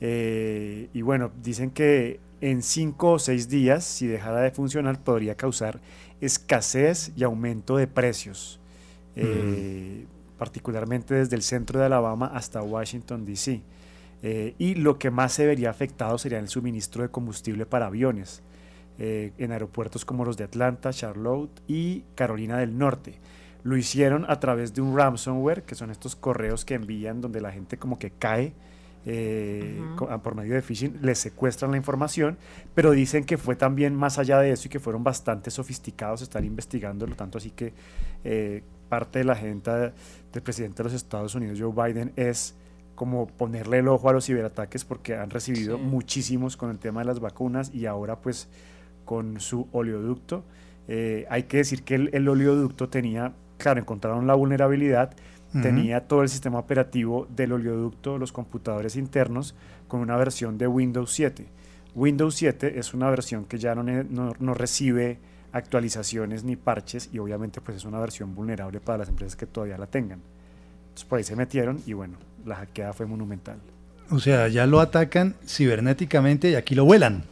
Eh, 0.00 0.88
y 0.92 1.02
bueno, 1.02 1.30
dicen 1.42 1.70
que 1.70 2.20
en 2.40 2.62
cinco 2.62 3.12
o 3.12 3.18
seis 3.18 3.48
días, 3.48 3.84
si 3.84 4.06
dejara 4.06 4.40
de 4.40 4.50
funcionar, 4.50 4.98
podría 5.00 5.34
causar 5.36 5.80
escasez 6.20 7.12
y 7.16 7.22
aumento 7.24 7.76
de 7.76 7.86
precios, 7.86 8.58
eh, 9.16 10.06
particularmente 10.42 11.14
desde 11.14 11.36
el 11.36 11.42
centro 11.42 11.78
de 11.78 11.86
Alabama 11.86 12.28
hasta 12.34 12.60
Washington, 12.62 13.24
D.C. 13.24 13.62
Eh, 14.24 14.56
y 14.58 14.74
lo 14.74 14.98
que 14.98 15.12
más 15.12 15.32
se 15.32 15.46
vería 15.46 15.70
afectado 15.70 16.18
sería 16.18 16.40
el 16.40 16.48
suministro 16.48 17.04
de 17.04 17.10
combustible 17.10 17.64
para 17.64 17.86
aviones 17.86 18.42
eh, 18.98 19.30
en 19.38 19.52
aeropuertos 19.52 20.04
como 20.04 20.24
los 20.24 20.36
de 20.36 20.42
Atlanta, 20.42 20.92
Charlotte 20.92 21.62
y 21.68 22.02
Carolina 22.16 22.58
del 22.58 22.76
Norte. 22.76 23.20
Lo 23.62 23.76
hicieron 23.76 24.28
a 24.28 24.40
través 24.40 24.74
de 24.74 24.80
un 24.80 24.96
ransomware, 24.98 25.62
que 25.62 25.76
son 25.76 25.92
estos 25.92 26.16
correos 26.16 26.64
que 26.64 26.74
envían 26.74 27.20
donde 27.20 27.40
la 27.40 27.52
gente 27.52 27.76
como 27.76 28.00
que 28.00 28.10
cae 28.10 28.52
eh, 29.06 29.80
por 30.24 30.34
medio 30.34 30.54
de 30.54 30.62
phishing, 30.62 30.98
les 31.02 31.20
secuestran 31.20 31.70
la 31.70 31.76
información, 31.76 32.36
pero 32.74 32.90
dicen 32.90 33.22
que 33.22 33.38
fue 33.38 33.54
también 33.54 33.94
más 33.94 34.18
allá 34.18 34.40
de 34.40 34.50
eso 34.50 34.66
y 34.66 34.70
que 34.70 34.80
fueron 34.80 35.04
bastante 35.04 35.52
sofisticados, 35.52 36.20
están 36.20 36.44
investigándolo, 36.44 37.14
tanto 37.14 37.38
así 37.38 37.50
que 37.50 37.72
parte 38.92 39.20
de 39.20 39.24
la 39.24 39.32
agenda 39.32 39.94
del 40.34 40.42
presidente 40.42 40.82
de 40.82 40.84
los 40.84 40.92
Estados 40.92 41.34
Unidos, 41.34 41.58
Joe 41.58 41.72
Biden, 41.72 42.12
es 42.16 42.54
como 42.94 43.26
ponerle 43.26 43.78
el 43.78 43.88
ojo 43.88 44.10
a 44.10 44.12
los 44.12 44.26
ciberataques 44.26 44.84
porque 44.84 45.16
han 45.16 45.30
recibido 45.30 45.78
Sí. 45.78 45.82
muchísimos 45.82 46.58
con 46.58 46.68
el 46.68 46.78
tema 46.78 47.00
de 47.00 47.06
las 47.06 47.18
vacunas 47.18 47.72
y 47.74 47.86
ahora 47.86 48.16
pues 48.20 48.50
con 49.06 49.40
su 49.40 49.66
oleoducto. 49.72 50.44
Eh, 50.88 51.24
hay 51.30 51.44
que 51.44 51.56
decir 51.56 51.84
que 51.84 51.94
el, 51.94 52.10
el 52.12 52.28
oleoducto 52.28 52.90
tenía, 52.90 53.32
claro, 53.56 53.80
encontraron 53.80 54.26
la 54.26 54.34
vulnerabilidad, 54.34 55.14
tenía 55.62 56.06
todo 56.06 56.20
el 56.22 56.28
sistema 56.28 56.58
operativo 56.58 57.26
del 57.34 57.52
oleoducto, 57.52 58.18
los 58.18 58.30
computadores 58.30 58.96
internos, 58.96 59.54
con 59.88 60.00
una 60.00 60.16
versión 60.18 60.58
de 60.58 60.66
Windows 60.66 61.10
7. 61.12 61.46
Windows 61.94 62.34
7 62.34 62.78
es 62.78 62.92
una 62.92 63.08
versión 63.08 63.46
que 63.46 63.56
ya 63.58 63.74
no, 63.74 63.82
no- 63.82 64.32
no 64.38 64.52
recibe 64.54 65.18
actualizaciones 65.52 66.44
ni 66.44 66.56
parches 66.56 67.08
y 67.12 67.18
obviamente 67.18 67.60
pues 67.60 67.76
es 67.78 67.84
una 67.84 67.98
versión 68.00 68.34
vulnerable 68.34 68.80
para 68.80 68.98
las 68.98 69.08
empresas 69.08 69.36
que 69.36 69.46
todavía 69.46 69.78
la 69.78 69.86
tengan. 69.86 70.20
Entonces 70.84 71.04
por 71.08 71.18
ahí 71.18 71.24
se 71.24 71.36
metieron 71.36 71.80
y 71.86 71.92
bueno, 71.92 72.14
la 72.44 72.56
hackeada 72.56 72.92
fue 72.92 73.06
monumental. 73.06 73.56
O 74.10 74.18
sea, 74.18 74.48
ya 74.48 74.66
lo 74.66 74.80
atacan 74.80 75.34
cibernéticamente 75.46 76.50
y 76.50 76.54
aquí 76.54 76.74
lo 76.74 76.84
vuelan. 76.84 77.24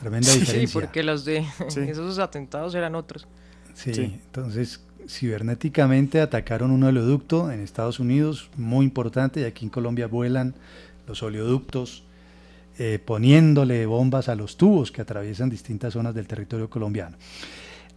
Tremenda 0.00 0.28
Sí, 0.28 0.40
diferencia. 0.40 0.80
porque 0.80 1.02
los 1.02 1.24
de 1.24 1.44
Sí. 1.68 1.80
esos 1.88 2.18
atentados 2.18 2.74
eran 2.74 2.94
otros. 2.94 3.26
Sí, 3.74 3.94
Sí. 3.94 4.02
entonces 4.24 4.80
cibernéticamente 5.08 6.20
atacaron 6.20 6.70
un 6.70 6.82
oleoducto 6.82 7.50
en 7.52 7.60
Estados 7.60 8.00
Unidos, 8.00 8.50
muy 8.56 8.84
importante, 8.84 9.40
y 9.40 9.44
aquí 9.44 9.64
en 9.64 9.70
Colombia 9.70 10.06
vuelan 10.06 10.54
los 11.06 11.22
oleoductos 11.22 12.04
eh, 12.82 12.98
poniéndole 12.98 13.84
bombas 13.84 14.30
a 14.30 14.34
los 14.34 14.56
tubos 14.56 14.90
que 14.90 15.02
atraviesan 15.02 15.50
distintas 15.50 15.92
zonas 15.92 16.14
del 16.14 16.26
territorio 16.26 16.70
colombiano. 16.70 17.18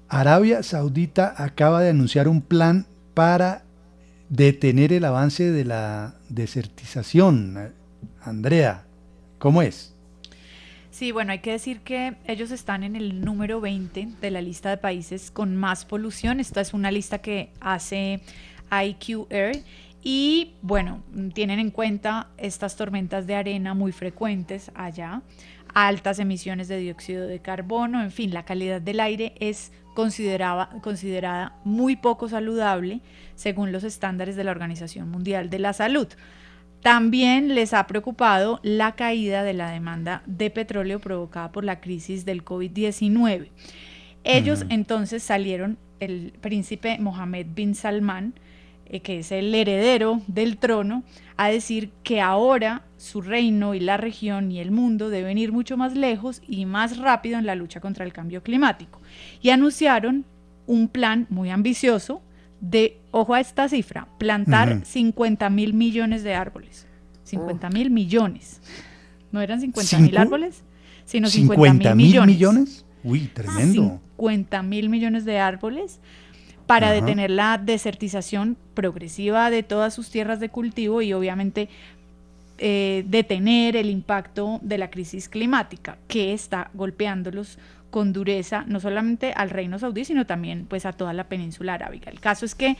Arabia 0.09 0.61
Saudita 0.61 1.33
acaba 1.37 1.79
de 1.79 1.91
anunciar 1.91 2.27
un 2.27 2.41
plan 2.41 2.85
para 3.13 3.63
detener 4.27 4.91
el 4.91 5.05
avance 5.05 5.49
de 5.49 5.63
la 5.63 6.15
desertización. 6.27 7.71
Andrea, 8.21 8.83
¿cómo 9.39 9.61
es? 9.61 9.95
Sí, 10.91 11.13
bueno, 11.13 11.31
hay 11.31 11.39
que 11.39 11.51
decir 11.51 11.79
que 11.79 12.17
ellos 12.27 12.51
están 12.51 12.83
en 12.83 12.97
el 12.97 13.23
número 13.23 13.61
20 13.61 14.09
de 14.19 14.31
la 14.31 14.41
lista 14.41 14.69
de 14.69 14.75
países 14.75 15.31
con 15.31 15.55
más 15.55 15.85
polución. 15.85 16.41
Esta 16.41 16.59
es 16.59 16.73
una 16.73 16.91
lista 16.91 17.19
que 17.19 17.51
hace 17.61 18.19
IQR 18.69 19.63
y 20.03 20.55
bueno, 20.61 21.01
tienen 21.33 21.59
en 21.59 21.71
cuenta 21.71 22.27
estas 22.37 22.75
tormentas 22.75 23.25
de 23.25 23.35
arena 23.35 23.73
muy 23.73 23.93
frecuentes 23.93 24.69
allá, 24.75 25.21
altas 25.73 26.19
emisiones 26.19 26.67
de 26.67 26.77
dióxido 26.77 27.25
de 27.25 27.39
carbono, 27.39 28.03
en 28.03 28.11
fin, 28.11 28.33
la 28.33 28.43
calidad 28.43 28.81
del 28.81 28.99
aire 28.99 29.33
es 29.39 29.71
considerada 29.95 31.55
muy 31.63 31.95
poco 31.95 32.27
saludable 32.27 32.99
según 33.35 33.71
los 33.71 33.85
estándares 33.85 34.35
de 34.35 34.43
la 34.43 34.51
Organización 34.51 35.09
Mundial 35.09 35.49
de 35.49 35.59
la 35.59 35.71
Salud. 35.71 36.07
También 36.81 37.55
les 37.55 37.73
ha 37.73 37.87
preocupado 37.87 38.59
la 38.61 38.93
caída 38.93 39.43
de 39.43 39.53
la 39.53 39.71
demanda 39.71 40.21
de 40.25 40.49
petróleo 40.49 40.99
provocada 40.99 41.53
por 41.53 41.63
la 41.63 41.79
crisis 41.79 42.25
del 42.25 42.43
COVID-19. 42.43 43.51
Ellos 44.25 44.65
entonces 44.67 45.23
salieron, 45.23 45.77
el 46.01 46.33
príncipe 46.41 46.97
Mohammed 46.99 47.47
bin 47.55 47.73
Salman, 47.73 48.33
eh, 48.85 49.01
que 49.01 49.19
es 49.19 49.31
el 49.31 49.53
heredero 49.53 50.21
del 50.27 50.57
trono, 50.57 51.03
a 51.37 51.47
decir 51.49 51.91
que 52.03 52.21
ahora 52.21 52.83
su 52.97 53.21
reino 53.21 53.73
y 53.73 53.79
la 53.79 53.97
región 53.97 54.51
y 54.51 54.59
el 54.59 54.71
mundo 54.71 55.09
deben 55.09 55.37
ir 55.37 55.51
mucho 55.51 55.77
más 55.77 55.95
lejos 55.95 56.41
y 56.47 56.65
más 56.65 56.97
rápido 56.97 57.37
en 57.37 57.45
la 57.45 57.55
lucha 57.55 57.79
contra 57.79 58.05
el 58.05 58.13
cambio 58.13 58.43
climático. 58.43 59.01
Y 59.41 59.49
anunciaron 59.49 60.25
un 60.67 60.87
plan 60.87 61.27
muy 61.29 61.49
ambicioso 61.49 62.21
de, 62.61 63.01
ojo 63.11 63.33
a 63.33 63.39
esta 63.39 63.67
cifra, 63.67 64.07
plantar 64.17 64.85
50 64.85 65.49
mil 65.49 65.73
millones 65.73 66.23
de 66.23 66.33
árboles. 66.33 66.87
50 67.23 67.69
mil 67.69 67.89
millones. 67.89 68.61
No 69.31 69.41
eran 69.41 69.59
50 69.59 69.99
mil 69.99 70.17
árboles, 70.17 70.63
sino 71.05 71.27
50 71.27 71.95
mil 71.95 72.07
millones. 72.07 72.35
millones. 72.35 72.85
Uy, 73.03 73.27
tremendo. 73.33 73.99
50 74.17 74.63
mil 74.63 74.89
millones 74.89 75.25
de 75.25 75.39
árboles 75.39 75.99
para 76.73 76.91
detener 76.91 77.29
la 77.29 77.59
desertización 77.59 78.57
progresiva 78.73 79.51
de 79.51 79.61
todas 79.61 79.93
sus 79.93 80.09
tierras 80.09 80.39
de 80.39 80.49
cultivo 80.49 81.03
y 81.03 81.13
obviamente 81.13 81.69
eh, 82.57 83.03
detener 83.07 83.75
el 83.75 83.91
impacto 83.91 84.59
de 84.63 84.79
la 84.79 84.89
crisis 84.89 85.29
climática 85.29 85.97
que 86.07 86.33
está 86.33 86.71
golpeándolos 86.73 87.59
con 87.91 88.11
dureza 88.11 88.63
no 88.67 88.79
solamente 88.79 89.33
al 89.35 89.51
reino 89.51 89.77
saudí 89.77 90.03
sino 90.03 90.25
también 90.25 90.65
pues 90.67 90.87
a 90.87 90.93
toda 90.93 91.13
la 91.13 91.25
península 91.25 91.75
arábiga. 91.75 92.11
El 92.11 92.19
caso 92.19 92.43
es 92.43 92.55
que 92.55 92.75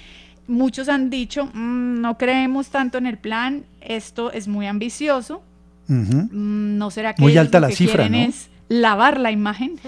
muchos 0.48 0.90
han 0.90 1.12
dicho 1.12 1.46
mm, 1.46 2.02
no 2.02 2.18
creemos 2.18 2.70
tanto 2.70 2.98
en 2.98 3.06
el 3.06 3.20
plan, 3.20 3.64
esto 3.80 4.32
es 4.32 4.48
muy 4.48 4.66
ambicioso, 4.66 5.44
mm, 5.88 6.78
no 6.80 6.90
será 6.90 7.14
que 7.14 7.22
muy 7.22 7.38
alta 7.38 7.60
lo 7.60 7.68
la 7.68 7.70
que 7.70 7.76
cifra, 7.76 8.08
quieren 8.08 8.24
¿no? 8.24 8.30
es 8.30 8.50
lavar 8.70 9.20
la 9.20 9.32
imagen. 9.32 9.80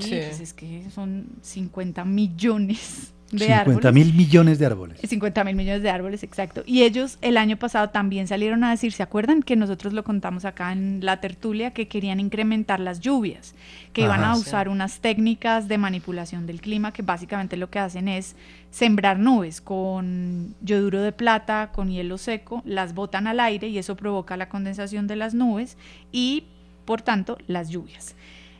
Sí, 0.00 0.10
Pues 0.10 0.40
es 0.40 0.52
que 0.54 0.84
son 0.94 1.26
50 1.42 2.04
millones 2.04 3.12
de 3.30 3.46
50 3.46 3.60
árboles. 3.88 3.94
mil 3.94 4.12
millones 4.14 4.58
de 4.58 4.66
árboles. 4.66 4.98
50 5.08 5.42
mil 5.44 5.56
millones 5.56 5.82
de 5.82 5.88
árboles, 5.88 6.22
exacto. 6.22 6.62
Y 6.66 6.82
ellos 6.82 7.16
el 7.22 7.38
año 7.38 7.56
pasado 7.56 7.88
también 7.88 8.28
salieron 8.28 8.62
a 8.62 8.70
decir, 8.70 8.92
¿se 8.92 9.02
acuerdan 9.02 9.42
que 9.42 9.56
nosotros 9.56 9.94
lo 9.94 10.04
contamos 10.04 10.44
acá 10.44 10.70
en 10.72 11.00
la 11.02 11.18
tertulia, 11.20 11.70
que 11.72 11.88
querían 11.88 12.20
incrementar 12.20 12.78
las 12.78 13.00
lluvias, 13.00 13.54
que 13.94 14.02
iban 14.02 14.22
a 14.22 14.34
Sí. 14.34 14.42
usar 14.42 14.68
unas 14.68 15.00
técnicas 15.00 15.66
de 15.66 15.78
manipulación 15.78 16.46
del 16.46 16.60
clima 16.60 16.92
que 16.92 17.00
básicamente 17.00 17.56
lo 17.56 17.70
que 17.70 17.78
hacen 17.78 18.06
es 18.06 18.36
sembrar 18.70 19.18
nubes 19.18 19.62
con 19.62 20.54
yoduro 20.60 21.00
de 21.00 21.12
plata, 21.12 21.70
con 21.72 21.90
hielo 21.90 22.18
seco, 22.18 22.60
las 22.66 22.92
botan 22.94 23.26
al 23.26 23.40
aire 23.40 23.66
y 23.68 23.78
eso 23.78 23.96
provoca 23.96 24.36
la 24.36 24.50
condensación 24.50 25.06
de 25.06 25.16
las 25.16 25.32
nubes 25.32 25.78
y 26.12 26.44
por 26.84 27.00
tanto 27.00 27.38
las 27.46 27.70
lluvias. 27.70 28.14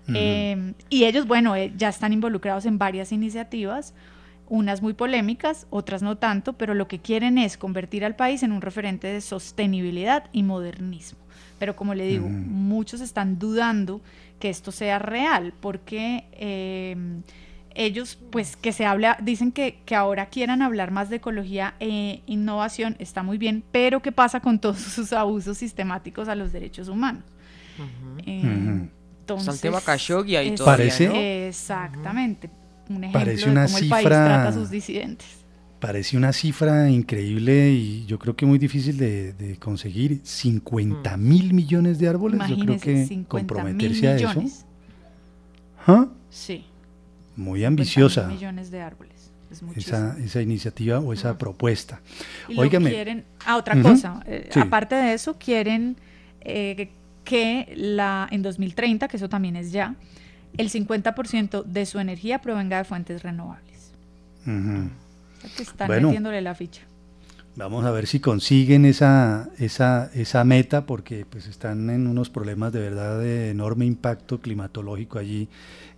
Ujú. 0.09 0.15
Eh, 0.15 0.75
y 0.89 1.05
ellos, 1.05 1.27
bueno, 1.27 1.55
eh, 1.57 1.73
ya 1.77 1.89
están 1.89 2.13
involucrados 2.13 2.67
en 2.67 2.79
varias 2.79 3.13
iniciativas, 3.13 3.95
unas 4.49 4.83
muy 4.83 4.93
polémicas, 4.93 5.67
otras 5.71 6.03
no 6.03 6.19
tanto, 6.19 6.55
pero 6.55 6.75
lo 6.75 6.89
que 6.89 6.99
quieren 6.99 7.39
es 7.39 7.57
convertir 7.57 8.05
al 8.05 8.17
país 8.17 8.43
en 8.43 8.53
un 8.53 8.61
referente 8.61 9.07
de 9.07 9.21
sostenibilidad 9.21 10.25
y 10.33 10.43
modernismo. 10.43 11.19
Pero 11.59 11.77
como 11.77 11.95
le 11.95 12.07
digo, 12.07 12.29
muchos 12.29 13.01
están 13.01 13.39
dudando 13.39 14.01
que 14.41 14.51
esto 14.51 14.73
sea 14.73 14.99
real, 14.99 15.55
porque 15.61 16.25
eh, 16.33 16.97
ellos, 17.75 18.19
pues, 18.31 18.57
que 18.57 18.73
se 18.73 18.85
habla, 18.85 19.17
dicen 19.23 19.53
que, 19.53 19.79
que 19.87 19.95
ahora 19.95 20.27
quieran 20.27 20.63
hablar 20.63 20.91
más 20.91 21.09
de 21.09 21.17
ecología 21.17 21.75
e 21.81 22.21
innovación, 22.27 22.97
está 22.99 23.23
muy 23.23 23.39
bien, 23.39 23.63
pero 23.73 24.03
¿qué 24.03 24.13
pasa 24.13 24.41
con 24.41 24.59
todos 24.59 24.79
sus 24.81 25.13
abusos 25.13 25.59
sistemáticos 25.59 26.29
a 26.29 26.35
los 26.35 26.53
derechos 26.53 26.89
humanos? 26.89 27.25
Eh, 28.27 28.43
Ujú. 28.45 28.89
Entonces, 29.39 29.55
Está 29.55 29.69
el 29.69 29.73
tema 29.73 29.81
Khashoggi 29.85 30.37
ahí 30.37 30.55
todavía, 30.55 30.85
Parece- 30.87 31.09
¿no? 31.09 31.15
Exactamente. 31.17 32.51
Un 32.89 32.97
ejemplo 33.05 33.21
Parece 33.21 33.45
de 33.47 33.51
una 33.53 33.67
cómo 33.67 33.79
el 33.79 33.89
país 33.89 34.05
cifra- 34.07 34.25
trata 34.25 34.49
a 34.49 34.53
sus 34.53 34.71
disidentes. 34.71 35.27
Parece 35.81 36.17
una 36.17 36.33
cifra 36.33 36.89
increíble 36.91 37.71
y 37.71 38.05
yo 38.07 38.19
creo 38.19 38.37
que 38.37 38.47
muy 38.47 38.59
difícil 38.59 38.97
de, 38.99 39.33
de 39.33 39.57
conseguir. 39.57 40.21
50 40.23 41.17
mil 41.17 41.53
millones 41.55 41.99
de 41.99 42.09
árboles. 42.09 42.41
yo 42.49 42.57
creo 42.59 42.79
que 42.79 43.05
50 43.07 43.13
mil 43.15 43.27
comprometerse 43.27 44.07
a 44.09 44.17
eso. 44.17 44.29
millones. 44.29 44.65
¿Ah? 45.87 46.07
Sí. 46.31 46.65
Muy 47.37 47.61
50.000 47.61 47.67
ambiciosa 47.67 48.27
millones 48.29 48.71
de 48.71 48.81
árboles. 48.83 49.31
Es 49.51 49.63
esa, 49.77 50.17
esa 50.19 50.41
iniciativa 50.41 50.99
o 51.01 51.13
esa 51.13 51.37
propuesta. 51.37 52.01
Y 52.49 52.55
lo 52.55 52.63
Óigame. 52.63 52.91
quieren, 52.91 53.25
ah, 53.45 53.57
otra 53.57 53.75
Ujú. 53.75 53.89
cosa, 53.91 54.23
eh, 54.27 54.49
Sí. 54.51 54.61
aparte 54.61 54.95
de 54.95 55.13
eso, 55.15 55.37
quieren 55.39 55.97
eh, 56.45 56.91
que 57.25 57.73
la, 57.77 58.29
en 58.31 58.43
2030, 58.43 59.09
que 59.09 59.17
eso 59.17 59.29
también 59.29 59.57
es 59.57 59.73
ya, 59.73 59.95
el 60.59 60.71
50% 60.71 61.65
de 61.65 61.87
su 61.87 61.99
energía 61.99 62.41
provenga 62.41 62.79
de 62.79 62.85
fuentes 62.85 63.23
renovables. 63.23 63.93
Ujú. 64.47 64.89
O 65.39 65.41
sea, 65.41 65.51
que 65.57 65.63
están 65.63 65.87
Bueno. 65.89 66.09
metiéndole 66.09 66.41
la 66.43 66.55
ficha. 66.55 66.83
Vamos 67.55 67.85
a 67.85 67.91
ver 67.91 68.07
si 68.07 68.19
consiguen 68.19 68.87
esa, 68.87 69.51
esa, 69.59 70.11
esa 70.15 70.43
meta, 70.43 70.87
porque 70.87 71.27
pues 71.29 71.47
están 71.47 71.91
en 71.91 72.07
unos 72.07 72.31
problemas 72.31 72.73
de 72.73 72.81
verdad 72.81 73.21
de 73.21 73.51
enorme 73.51 73.85
impacto 73.85 74.41
climatológico 74.41 75.19
allí 75.19 75.49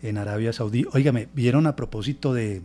en 0.03 0.19
Arabia 0.19 0.53
Saudí. 0.53 0.85
Óigame, 0.93 1.29
vieron 1.33 1.69
a 1.69 1.77
propósito 1.77 2.35
de, 2.35 2.63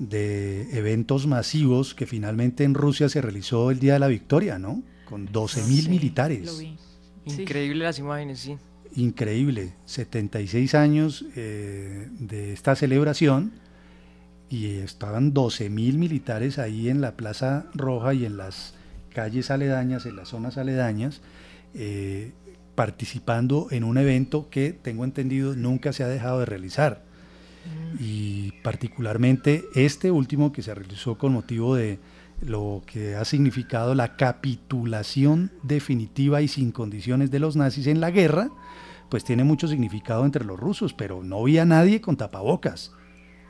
de 0.00 0.76
eventos 0.76 1.26
masivos 1.28 1.94
que 1.94 2.06
finalmente 2.06 2.64
en 2.64 2.74
Rusia 2.74 3.08
se 3.08 3.20
realizó 3.20 3.70
el 3.70 3.78
Día 3.78 3.92
de 3.94 4.00
la 4.00 4.08
Victoria, 4.08 4.58
¿no? 4.58 4.82
Con 5.08 5.26
12 5.26 5.62
mil 5.64 5.82
Sí, 5.84 5.88
militares. 5.88 6.46
Lo 6.46 6.56
vi. 6.58 6.76
Increíble 7.24 7.84
las 7.84 7.98
imágenes, 7.98 8.40
sí. 8.40 8.56
Increíble, 8.96 9.72
76 9.84 10.74
años 10.74 11.24
eh, 11.36 12.08
de 12.18 12.52
esta 12.52 12.74
celebración 12.74 13.52
y 14.48 14.78
estaban 14.78 15.32
12 15.32 15.70
mil 15.70 15.96
militares 15.96 16.58
ahí 16.58 16.88
en 16.88 17.00
la 17.00 17.12
Plaza 17.12 17.66
Roja 17.72 18.14
y 18.14 18.24
en 18.24 18.36
las 18.36 18.74
calles 19.14 19.50
aledañas, 19.50 20.06
en 20.06 20.16
las 20.16 20.28
zonas 20.28 20.58
aledañas, 20.58 21.20
eh, 21.74 22.32
participando 22.74 23.68
en 23.70 23.84
un 23.84 23.96
evento 23.96 24.48
que, 24.50 24.72
tengo 24.72 25.04
entendido, 25.04 25.54
nunca 25.54 25.92
se 25.92 26.02
ha 26.02 26.08
dejado 26.08 26.40
de 26.40 26.46
realizar. 26.46 27.04
Y 27.98 28.52
particularmente 28.62 29.64
este 29.74 30.10
último 30.10 30.50
que 30.50 30.62
se 30.62 30.74
realizó 30.74 31.18
con 31.18 31.32
motivo 31.32 31.74
de 31.74 31.98
lo 32.40 32.82
que 32.86 33.16
ha 33.16 33.24
significado 33.24 33.94
la 33.94 34.16
capitulación 34.16 35.52
definitiva 35.62 36.42
y 36.42 36.48
sin 36.48 36.72
condiciones 36.72 37.30
de 37.30 37.38
los 37.38 37.56
nazis 37.56 37.86
en 37.86 38.00
la 38.00 38.10
guerra, 38.10 38.50
pues 39.08 39.24
tiene 39.24 39.44
mucho 39.44 39.68
significado 39.68 40.24
entre 40.24 40.44
los 40.44 40.58
rusos, 40.58 40.94
pero 40.94 41.22
no 41.22 41.40
había 41.40 41.64
nadie 41.64 42.00
con 42.00 42.16
tapabocas. 42.16 42.92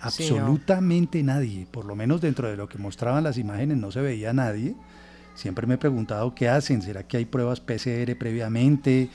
Sí, 0.09 0.31
no. 0.31 0.37
Absolutamente 0.37 1.23
nadie, 1.23 1.67
por 1.71 1.85
lo 1.85 1.95
menos 1.95 2.21
dentro 2.21 2.49
de 2.49 2.57
lo 2.57 2.69
que 2.69 2.79
mostraban 2.79 3.23
las 3.23 3.37
imágenes 3.37 3.77
no 3.77 3.93
se 3.93 4.01
veía 4.01 4.33
nadie. 4.33 4.75
Siempre 5.35 5.67
me 5.67 5.75
he 5.75 5.79
preguntado 5.79 6.35
qué 6.35 6.49
hacen, 6.49 6.83
¿será 6.83 7.07
que 7.07 7.17
hay 7.19 7.25
pruebas 7.25 7.61
PCR 7.61 8.17
previamente? 8.19 9.09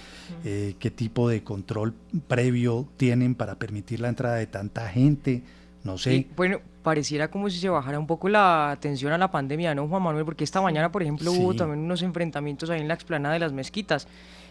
Eh, 0.44 0.76
¿Qué 0.80 0.90
tipo 0.90 1.28
de 1.28 1.44
control 1.44 1.94
previo 2.28 2.88
tienen 2.98 3.36
para 3.36 3.60
permitir 3.60 4.00
la 4.00 4.10
entrada 4.10 4.36
de 4.36 4.48
tanta 4.48 4.88
gente? 4.88 5.44
No 5.84 5.98
sé. 5.98 6.16
Y, 6.16 6.28
bueno, 6.36 6.62
pareciera 6.86 7.32
como 7.32 7.50
si 7.50 7.58
se 7.58 7.68
bajara 7.68 7.98
un 7.98 8.06
poco 8.06 8.30
la 8.30 8.70
atención 8.70 9.12
a 9.12 9.18
la 9.18 9.32
pandemia, 9.32 9.74
¿no, 9.74 9.88
Juan 9.88 10.04
Manuel? 10.04 10.24
Porque 10.24 10.44
esta 10.44 10.62
mañana, 10.62 10.92
por 10.92 11.02
ejemplo, 11.02 11.32
hubo 11.32 11.56
también 11.56 11.80
unos 11.80 12.04
enfrentamientos 12.04 12.70
ahí 12.70 12.80
en 12.80 12.88
la 12.88 12.94
explanada 12.94 13.34
de 13.34 13.40
las 13.40 13.54
mezquitas. 13.54 14.08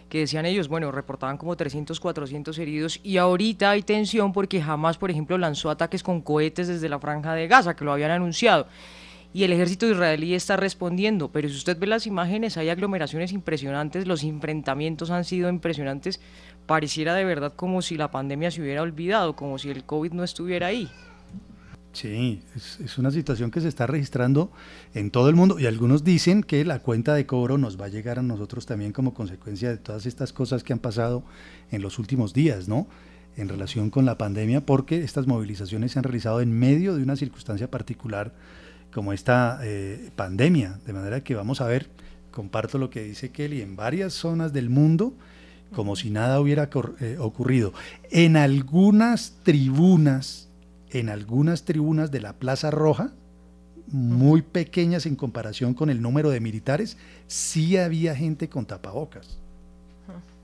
que 0.09 0.19
decían 0.19 0.45
ellos, 0.45 0.67
bueno, 0.67 0.91
reportaban 0.91 1.37
como 1.37 1.55
300, 1.55 1.97
400 1.97 2.59
heridos 2.59 2.99
y 3.03 3.17
ahorita 3.17 3.71
hay 3.71 3.83
tensión 3.83 4.33
porque 4.33 4.61
jamás, 4.61 4.97
por 4.97 5.09
ejemplo, 5.09 5.37
lanzó 5.37 5.69
ataques 5.69 6.03
con 6.03 6.21
cohetes 6.21 6.67
desde 6.67 6.89
la 6.89 6.99
franja 6.99 7.33
de 7.35 7.47
Gaza, 7.47 7.73
que 7.73 7.85
lo 7.85 7.93
habían 7.93 8.11
anunciado. 8.11 8.67
Y 9.33 9.45
el 9.45 9.53
ejército 9.53 9.89
israelí 9.89 10.35
está 10.35 10.57
respondiendo, 10.57 11.29
pero 11.29 11.47
si 11.47 11.55
usted 11.55 11.79
ve 11.79 11.87
las 11.87 12.05
imágenes, 12.05 12.57
hay 12.57 12.67
aglomeraciones 12.67 13.31
impresionantes, 13.31 14.07
los 14.07 14.23
enfrentamientos 14.23 15.09
han 15.09 15.23
sido 15.23 15.47
impresionantes, 15.47 16.19
pareciera 16.65 17.15
de 17.15 17.23
verdad 17.23 17.53
como 17.55 17.81
si 17.81 17.95
la 17.95 18.11
pandemia 18.11 18.51
se 18.51 18.61
hubiera 18.61 18.81
olvidado, 18.81 19.37
como 19.37 19.57
si 19.57 19.69
el 19.69 19.85
COVID 19.85 20.11
no 20.11 20.25
estuviera 20.25 20.67
ahí. 20.67 20.91
Sí, 21.95 22.41
es, 22.57 22.97
una 22.97 23.09
situación 23.09 23.51
que 23.51 23.61
se 23.61 23.69
está 23.69 23.87
registrando 23.87 24.51
en 24.93 25.11
todo 25.11 25.29
el 25.29 25.35
mundo 25.35 25.59
y 25.59 25.65
algunos 25.65 26.03
dicen 26.03 26.43
que 26.43 26.65
la 26.65 26.79
cuenta 26.79 27.13
de 27.13 27.25
cobro 27.25 27.57
nos 27.57 27.79
va 27.79 27.85
a 27.85 27.87
llegar 27.87 28.19
a 28.19 28.21
nosotros 28.21 28.65
también 28.65 28.91
como 28.91 29.13
consecuencia 29.13 29.69
de 29.69 29.77
todas 29.77 30.05
estas 30.05 30.33
cosas 30.33 30.65
que 30.65 30.73
han 30.73 30.79
pasado 30.79 31.23
en 31.71 31.81
los 31.81 31.97
últimos 31.97 32.33
días, 32.33 32.67
¿no? 32.67 32.85
En 33.37 33.47
relación 33.47 33.91
con 33.91 34.03
la 34.03 34.17
pandemia, 34.17 34.65
porque 34.65 35.05
estas 35.05 35.25
movilizaciones 35.25 35.93
se 35.93 35.99
han 35.99 36.03
realizado 36.03 36.41
en 36.41 36.51
medio 36.51 36.97
de 36.97 37.03
una 37.03 37.15
circunstancia 37.15 37.71
particular 37.71 38.33
como 38.93 39.13
esta 39.13 39.59
eh, 39.63 40.11
pandemia, 40.17 40.81
de 40.85 40.91
manera 40.91 41.23
que 41.23 41.33
vamos 41.33 41.61
a 41.61 41.67
ver, 41.67 41.89
comparto 42.29 42.77
lo 42.77 42.89
que 42.89 43.03
dice 43.03 43.29
Kelly, 43.29 43.61
en 43.61 43.77
varias 43.77 44.11
zonas 44.11 44.51
del 44.51 44.69
mundo, 44.69 45.13
como 45.73 45.95
si 45.95 46.09
nada 46.09 46.41
hubiera 46.41 46.69
eh, 46.99 47.15
ocurrido. 47.19 47.73
En 48.11 48.35
algunas 48.35 49.37
tribunas, 49.43 50.44
en 50.91 51.09
algunas 51.09 51.65
tribunas 51.65 52.11
de 52.11 52.21
la 52.21 52.33
Plaza 52.33 52.71
Roja, 52.71 53.13
muy 53.87 54.41
pequeñas 54.41 55.05
en 55.05 55.15
comparación 55.15 55.73
con 55.73 55.89
el 55.89 56.01
número 56.01 56.29
de 56.29 56.39
militares, 56.39 56.97
sí 57.27 57.77
había 57.77 58.15
gente 58.15 58.49
con 58.49 58.65
tapabocas, 58.65 59.37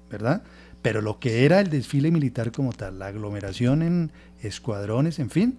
¿verdad? 0.10 0.44
Pero 0.82 1.02
lo 1.02 1.20
que 1.20 1.46
era 1.46 1.60
el 1.60 1.70
desfile 1.70 2.12
militar 2.12 2.52
como 2.52 2.74
tal, 2.74 3.00
la 3.00 3.08
aglomeración 3.08 3.82
en 3.82 4.12
escuadrones, 4.42 5.20
en 5.20 5.30
fin, 5.30 5.58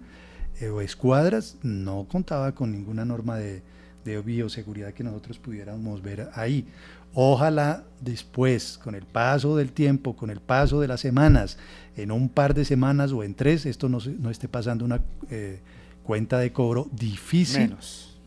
eh, 0.59 0.69
o 0.69 0.81
escuadras, 0.81 1.57
no 1.63 2.07
contaba 2.09 2.53
con 2.53 2.71
ninguna 2.71 3.05
norma 3.05 3.37
de, 3.37 3.63
de 4.05 4.21
bioseguridad 4.21 4.93
que 4.93 5.03
nosotros 5.03 5.39
pudiéramos 5.39 6.01
ver 6.01 6.29
ahí. 6.33 6.67
Ojalá 7.13 7.83
después, 8.01 8.79
con 8.83 8.95
el 8.95 9.05
paso 9.05 9.55
del 9.55 9.71
tiempo, 9.71 10.15
con 10.15 10.29
el 10.29 10.41
paso 10.41 10.81
de 10.81 10.87
las 10.87 10.99
semanas, 10.99 11.57
en 11.95 12.11
un 12.11 12.29
par 12.29 12.53
de 12.53 12.65
semanas 12.65 13.11
o 13.11 13.23
en 13.23 13.35
tres, 13.35 13.65
esto 13.65 13.89
no, 13.89 13.99
no 14.19 14.29
esté 14.29 14.47
pasando 14.47 14.85
una 14.85 15.01
eh, 15.29 15.59
cuenta 16.03 16.39
de 16.39 16.51
cobro 16.51 16.89
difícil 16.91 17.75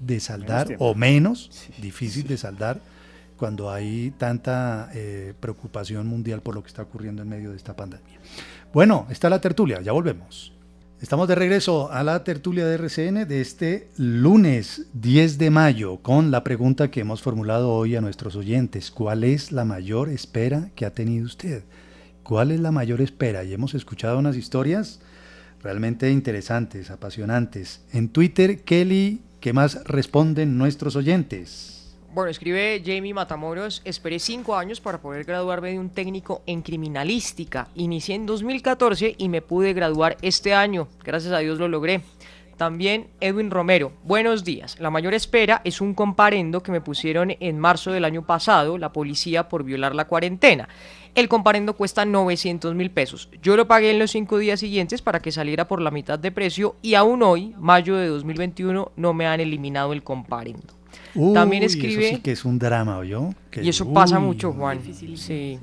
de 0.00 0.20
saldar 0.20 0.76
o 0.78 0.94
menos 0.94 1.50
difícil 1.80 2.26
de 2.26 2.36
saldar 2.36 2.80
cuando 3.36 3.70
hay 3.70 4.12
tanta 4.18 4.90
eh, 4.94 5.34
preocupación 5.40 6.06
mundial 6.06 6.40
por 6.40 6.54
lo 6.54 6.62
que 6.62 6.68
está 6.68 6.82
ocurriendo 6.82 7.22
en 7.22 7.28
medio 7.28 7.50
de 7.50 7.56
esta 7.56 7.76
pandemia. 7.76 8.18
Bueno, 8.72 9.06
está 9.10 9.28
la 9.28 9.40
tertulia, 9.40 9.80
ya 9.80 9.92
volvemos. 9.92 10.52
Estamos 11.00 11.28
de 11.28 11.34
regreso 11.34 11.92
a 11.92 12.02
la 12.02 12.24
tertulia 12.24 12.64
de 12.66 12.76
RCN 12.76 13.28
de 13.28 13.42
este 13.42 13.90
lunes 13.98 14.86
10 14.94 15.36
de 15.36 15.50
mayo 15.50 15.98
con 15.98 16.30
la 16.30 16.42
pregunta 16.42 16.90
que 16.90 17.00
hemos 17.00 17.20
formulado 17.20 17.70
hoy 17.70 17.96
a 17.96 18.00
nuestros 18.00 18.34
oyentes. 18.34 18.90
¿Cuál 18.90 19.22
es 19.24 19.52
la 19.52 19.66
mayor 19.66 20.08
espera 20.08 20.70
que 20.74 20.86
ha 20.86 20.94
tenido 20.94 21.26
usted? 21.26 21.64
¿Cuál 22.26 22.50
es 22.50 22.58
la 22.58 22.72
mayor 22.72 23.00
espera? 23.02 23.44
Y 23.44 23.52
hemos 23.52 23.74
escuchado 23.74 24.18
unas 24.18 24.34
historias 24.34 24.98
realmente 25.62 26.10
interesantes, 26.10 26.90
apasionantes. 26.90 27.82
En 27.92 28.08
Twitter, 28.08 28.62
Kelly, 28.62 29.20
¿qué 29.38 29.52
más 29.52 29.84
responden 29.84 30.58
nuestros 30.58 30.96
oyentes? 30.96 31.94
Bueno, 32.12 32.28
escribe 32.28 32.82
Jamie 32.84 33.14
Matamoros, 33.14 33.80
esperé 33.84 34.18
cinco 34.18 34.56
años 34.56 34.80
para 34.80 35.00
poder 35.00 35.22
graduarme 35.22 35.70
de 35.70 35.78
un 35.78 35.90
técnico 35.90 36.42
en 36.46 36.62
criminalística. 36.62 37.68
Inicié 37.76 38.16
en 38.16 38.26
2014 38.26 39.14
y 39.16 39.28
me 39.28 39.40
pude 39.40 39.72
graduar 39.72 40.16
este 40.20 40.52
año. 40.52 40.88
Gracias 41.04 41.32
a 41.32 41.38
Dios 41.38 41.60
lo 41.60 41.68
logré. 41.68 42.02
También 42.56 43.08
Edwin 43.20 43.50
Romero, 43.50 43.92
buenos 44.02 44.42
días. 44.42 44.80
La 44.80 44.90
mayor 44.90 45.12
espera 45.12 45.60
es 45.64 45.82
un 45.82 45.92
comparendo 45.92 46.62
que 46.62 46.72
me 46.72 46.80
pusieron 46.80 47.34
en 47.38 47.58
marzo 47.58 47.92
del 47.92 48.06
año 48.06 48.24
pasado 48.24 48.78
la 48.78 48.92
policía 48.92 49.48
por 49.48 49.62
violar 49.62 49.94
la 49.94 50.06
cuarentena. 50.06 50.68
El 51.14 51.28
comparendo 51.28 51.74
cuesta 51.74 52.06
900 52.06 52.74
mil 52.74 52.90
pesos. 52.90 53.28
Yo 53.42 53.56
lo 53.56 53.68
pagué 53.68 53.90
en 53.90 53.98
los 53.98 54.10
cinco 54.10 54.38
días 54.38 54.60
siguientes 54.60 55.02
para 55.02 55.20
que 55.20 55.32
saliera 55.32 55.68
por 55.68 55.82
la 55.82 55.90
mitad 55.90 56.18
de 56.18 56.32
precio 56.32 56.76
y 56.80 56.94
aún 56.94 57.22
hoy, 57.22 57.54
mayo 57.58 57.96
de 57.96 58.06
2021, 58.08 58.92
no 58.96 59.12
me 59.12 59.26
han 59.26 59.40
eliminado 59.40 59.92
el 59.92 60.02
comparendo. 60.02 60.74
También 61.34 61.62
escribe. 61.62 62.06
Eso 62.06 62.16
sí 62.16 62.22
que 62.22 62.32
es 62.32 62.44
un 62.44 62.58
drama, 62.58 62.98
¿oyó? 62.98 63.30
y 63.54 63.68
eso 63.68 63.92
pasa 63.92 64.18
mucho, 64.18 64.52
Juan. 64.52 64.80
Sí. 65.14 65.58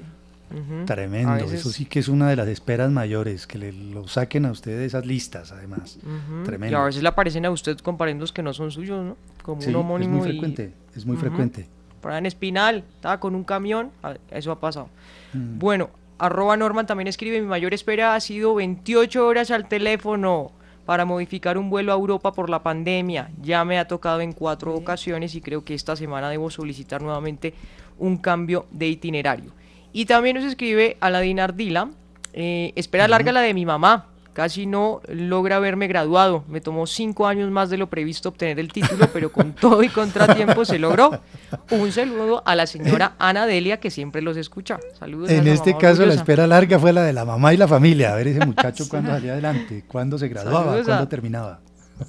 Tremendo, 0.85 1.45
eso 1.45 1.69
sí 1.69 1.85
que 1.85 1.99
es 1.99 2.07
una 2.07 2.29
de 2.29 2.35
las 2.35 2.47
esperas 2.47 2.91
mayores, 2.91 3.47
que 3.47 3.57
le 3.57 3.71
lo 3.71 4.07
saquen 4.07 4.45
a 4.45 4.51
usted 4.51 4.77
de 4.77 4.85
esas 4.85 5.05
listas, 5.05 5.51
además. 5.51 5.99
Tremendo. 6.43 6.77
Y 6.77 6.79
a 6.79 6.83
veces 6.83 7.01
le 7.01 7.09
aparecen 7.09 7.45
a 7.45 7.51
usted 7.51 7.77
comparendos 7.79 8.31
que 8.31 8.43
no 8.43 8.53
son 8.53 8.71
suyos, 8.71 9.03
¿no? 9.03 9.17
Como 9.41 9.65
un 9.65 9.75
homónimo. 9.75 10.17
Es 10.17 10.23
muy 10.23 10.31
frecuente, 10.31 10.73
es 10.95 11.05
muy 11.05 11.17
frecuente. 11.17 11.67
Para 12.01 12.17
en 12.17 12.25
Espinal, 12.25 12.83
estaba 12.95 13.19
con 13.19 13.33
un 13.33 13.43
camión, 13.43 13.91
eso 14.29 14.51
ha 14.51 14.59
pasado. 14.59 14.89
Mm. 15.33 15.59
Bueno, 15.59 15.89
arroba 16.19 16.57
Norman 16.57 16.85
también 16.85 17.07
escribe, 17.07 17.39
mi 17.41 17.47
mayor 17.47 17.73
espera 17.73 18.15
ha 18.15 18.19
sido 18.19 18.55
28 18.55 19.25
horas 19.25 19.51
al 19.51 19.67
teléfono 19.67 20.51
para 20.85 21.05
modificar 21.05 21.57
un 21.57 21.69
vuelo 21.69 21.93
a 21.93 21.95
Europa 21.95 22.33
por 22.33 22.49
la 22.49 22.61
pandemia. 22.61 23.31
Ya 23.41 23.63
me 23.65 23.79
ha 23.79 23.87
tocado 23.87 24.21
en 24.21 24.33
cuatro 24.33 24.75
ocasiones 24.75 25.35
y 25.35 25.41
creo 25.41 25.63
que 25.63 25.73
esta 25.73 25.95
semana 25.95 26.29
debo 26.29 26.49
solicitar 26.49 27.01
nuevamente 27.01 27.53
un 27.97 28.17
cambio 28.17 28.65
de 28.71 28.89
itinerario. 28.89 29.51
Y 29.93 30.05
también 30.05 30.35
nos 30.35 30.45
escribe 30.45 30.97
Aladín 30.99 31.39
Ardila, 31.39 31.91
eh, 32.33 32.73
espera 32.75 33.07
larga 33.07 33.31
la 33.31 33.41
de 33.41 33.53
mi 33.53 33.63
mamá, 33.65 34.07
casi 34.33 34.65
no 34.65 35.01
logra 35.07 35.57
haberme 35.57 35.87
graduado. 35.87 36.43
Me 36.47 36.61
tomó 36.61 36.87
cinco 36.87 37.27
años 37.27 37.51
más 37.51 37.69
de 37.69 37.77
lo 37.77 37.87
previsto 37.91 38.29
obtener 38.29 38.59
el 38.59 38.73
título, 38.73 39.07
pero 39.13 39.31
con 39.31 39.53
todo 39.61 39.83
y 39.83 39.89
contratiempo 39.89 40.65
se 40.65 40.79
logró. 40.79 41.21
Un 41.69 41.91
saludo 41.91 42.41
a 42.45 42.55
la 42.55 42.65
señora 42.65 43.13
Ana 43.19 43.45
Delia, 43.45 43.79
que 43.79 43.91
siempre 43.91 44.23
los 44.23 44.35
escucha. 44.35 44.79
Saludos. 44.97 45.29
En 45.29 45.47
este 45.47 45.77
caso, 45.77 46.05
la 46.05 46.15
espera 46.15 46.47
larga 46.47 46.79
fue 46.79 46.91
la 46.91 47.03
de 47.03 47.13
la 47.13 47.23
mamá 47.23 47.53
y 47.53 47.57
la 47.57 47.67
familia. 47.67 48.13
A 48.13 48.15
ver 48.15 48.27
ese 48.29 48.45
muchacho 48.45 48.85
cuándo 48.89 49.11
salía 49.11 49.33
adelante, 49.33 49.85
cuándo 49.87 50.17
se 50.17 50.27
graduaba, 50.27 50.83
cuándo 50.83 51.07
terminaba. 51.07 51.59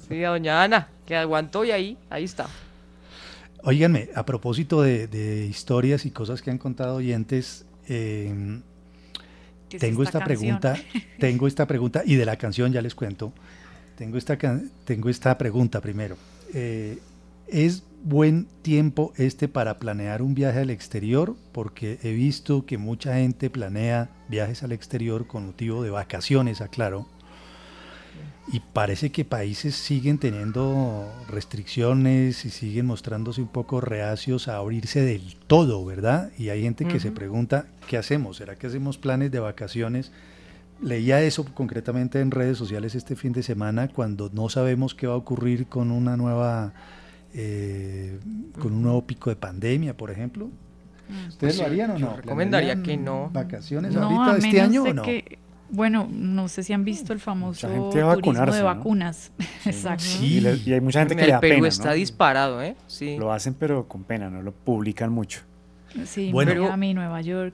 Sí, 0.09 0.23
a 0.23 0.29
doña 0.29 0.63
Ana, 0.63 0.87
que 1.05 1.15
aguantó 1.15 1.63
y 1.63 1.71
ahí, 1.71 1.97
ahí 2.09 2.23
está. 2.23 2.47
Óiganme, 3.67 4.09
a 4.13 4.23
propósito 4.25 4.83
de, 4.83 5.47
historias 5.49 6.05
y 6.05 6.11
cosas 6.11 6.43
que 6.43 6.51
han 6.51 6.59
contado 6.59 6.97
oyentes, 6.97 7.65
eh, 7.87 8.61
tengo 9.79 10.03
esta, 10.03 10.23
pregunta, 10.23 10.75
tengo 11.19 11.47
esta 11.47 11.65
pregunta, 11.65 12.03
y 12.05 12.15
de 12.15 12.25
la 12.25 12.37
canción 12.37 12.71
ya 12.71 12.81
les 12.81 12.95
cuento. 12.95 13.33
Tengo 13.97 14.17
esta, 14.17 14.37
tengo 14.83 15.09
esta 15.09 15.37
pregunta 15.37 15.81
primero. 15.81 16.17
Eh, 16.53 16.99
¿Es 17.47 17.83
buen 18.03 18.47
tiempo 18.61 19.13
este 19.17 19.47
para 19.47 19.77
planear 19.77 20.21
un 20.21 20.35
viaje 20.35 20.59
al 20.59 20.69
exterior? 20.69 21.35
Porque 21.51 21.99
he 22.03 22.11
visto 22.11 22.65
que 22.65 22.77
mucha 22.77 23.15
gente 23.15 23.49
planea 23.49 24.09
viajes 24.27 24.63
al 24.63 24.71
exterior 24.71 25.27
con 25.27 25.47
motivo 25.47 25.83
de 25.83 25.91
vacaciones, 25.91 26.61
aclaro. 26.61 27.07
Y 28.47 28.59
parece 28.59 29.11
que 29.11 29.25
países 29.25 29.75
siguen 29.75 30.19
teniendo 30.19 31.11
restricciones 31.27 32.45
y 32.45 32.51
siguen 32.51 32.85
mostrándose 32.85 33.41
un 33.41 33.47
poco 33.47 33.81
reacios 33.81 34.47
a 34.47 34.57
abrirse 34.57 35.01
del 35.01 35.35
todo, 35.47 35.83
¿verdad? 35.83 36.31
Y 36.37 36.49
hay 36.49 36.61
gente 36.61 36.85
que 36.85 36.99
se 36.99 37.11
pregunta, 37.11 37.65
¿qué 37.87 37.97
hacemos? 37.97 38.37
¿Será 38.37 38.55
que 38.55 38.67
hacemos 38.67 38.99
planes 38.99 39.31
de 39.31 39.39
vacaciones? 39.39 40.11
Leía 40.79 41.21
eso 41.21 41.43
concretamente 41.55 42.19
en 42.19 42.29
redes 42.29 42.57
sociales 42.57 42.93
este 42.93 43.15
fin 43.15 43.33
de 43.33 43.41
semana 43.41 43.87
cuando 43.87 44.29
no 44.31 44.47
sabemos 44.49 44.93
qué 44.93 45.07
va 45.07 45.13
a 45.13 45.17
ocurrir 45.17 45.65
con 45.65 45.89
una 45.89 46.15
nueva, 46.15 46.73
eh, 47.33 48.19
con 48.59 48.73
un 48.73 48.83
nuevo 48.83 49.07
pico 49.07 49.31
de 49.31 49.37
pandemia, 49.37 49.97
por 49.97 50.11
ejemplo. 50.11 50.51
Mm. 51.09 51.29
¿Ustedes 51.29 51.57
lo 51.57 51.65
harían 51.65 51.91
o 51.91 51.99
no? 51.99 52.15
recomendaría 52.17 52.83
que 52.83 52.95
no. 52.95 53.31
¿Vacaciones 53.33 53.95
ahorita 53.95 54.37
este 54.37 54.61
año 54.61 54.83
o 54.83 54.93
no? 54.93 55.03
Bueno, 55.69 56.07
no 56.11 56.47
sé 56.47 56.63
si 56.63 56.73
han 56.73 56.83
visto 56.85 57.11
el 57.13 57.19
famoso 57.19 57.67
turismo 57.67 58.51
de 58.51 58.61
vacunas. 58.61 59.31
Exacto. 59.65 60.03
Sí, 60.03 60.39
y, 60.65 60.73
hay 60.73 60.81
mucha 60.81 60.99
gente 60.99 61.15
que 61.15 61.25
le 61.25 61.31
da 61.31 61.39
Perú 61.39 61.65
está 61.65 61.93
disparado, 61.93 62.61
¿eh? 62.61 62.75
Sí. 62.87 63.17
Lo 63.17 63.31
hacen 63.31 63.55
pero 63.55 63.87
con 63.87 64.03
pena, 64.03 64.29
no 64.29 64.41
lo 64.41 64.51
publican 64.51 65.11
mucho. 65.11 65.41
Sí, 66.05 66.31
bueno, 66.31 66.53
Miami, 66.61 66.93
Nueva 66.93 67.21
York. 67.21 67.53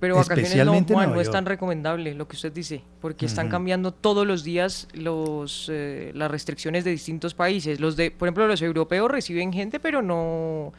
Pero 0.00 0.16
vacaciones 0.16 0.88
no, 0.88 1.06
no 1.06 1.20
es 1.20 1.30
tan 1.30 1.44
recomendable 1.44 2.14
lo 2.14 2.26
que 2.26 2.34
usted 2.34 2.52
dice, 2.52 2.82
porque 3.02 3.26
están 3.26 3.50
cambiando 3.50 3.92
todos 3.92 4.26
los 4.26 4.42
días 4.42 4.88
los 4.94 5.68
eh, 5.70 6.10
las 6.14 6.30
restricciones 6.30 6.84
de 6.84 6.90
distintos 6.92 7.34
países. 7.34 7.80
Los 7.80 7.96
de, 7.96 8.10
por 8.10 8.26
ejemplo, 8.26 8.46
los 8.46 8.62
europeos 8.62 9.10
reciben 9.10 9.52
gente, 9.52 9.78
pero 9.78 10.00
no 10.00 10.72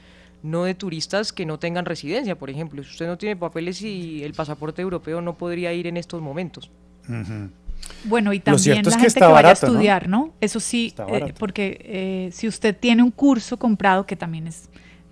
no 0.43 0.63
de 0.63 0.73
turistas 0.75 1.33
que 1.33 1.45
no 1.45 1.59
tengan 1.59 1.85
residencia, 1.85 2.37
por 2.37 2.49
ejemplo. 2.49 2.83
Si 2.83 2.91
usted 2.91 3.07
no 3.07 3.17
tiene 3.17 3.35
papeles 3.35 3.81
y 3.81 4.23
el 4.23 4.33
pasaporte 4.33 4.81
europeo 4.81 5.21
no 5.21 5.37
podría 5.37 5.73
ir 5.73 5.87
en 5.87 5.97
estos 5.97 6.21
momentos. 6.21 6.71
Bueno, 8.05 8.33
y 8.33 8.39
también 8.39 8.83
la 8.83 8.91
gente 8.91 9.19
que, 9.19 9.25
vaya 9.25 9.49
a 9.49 9.53
estudiar, 9.53 10.07
¿no? 10.07 10.33
Eso 10.41 10.59
sí, 10.59 10.93
eh, 11.07 11.33
porque 11.37 11.79
eh, 11.83 12.29
si 12.31 12.47
usted 12.47 12.75
tiene 12.77 13.03
un 13.03 13.11
curso 13.11 13.57
comprado, 13.57 14.05
que 14.05 14.15
también 14.15 14.47
es 14.47 14.69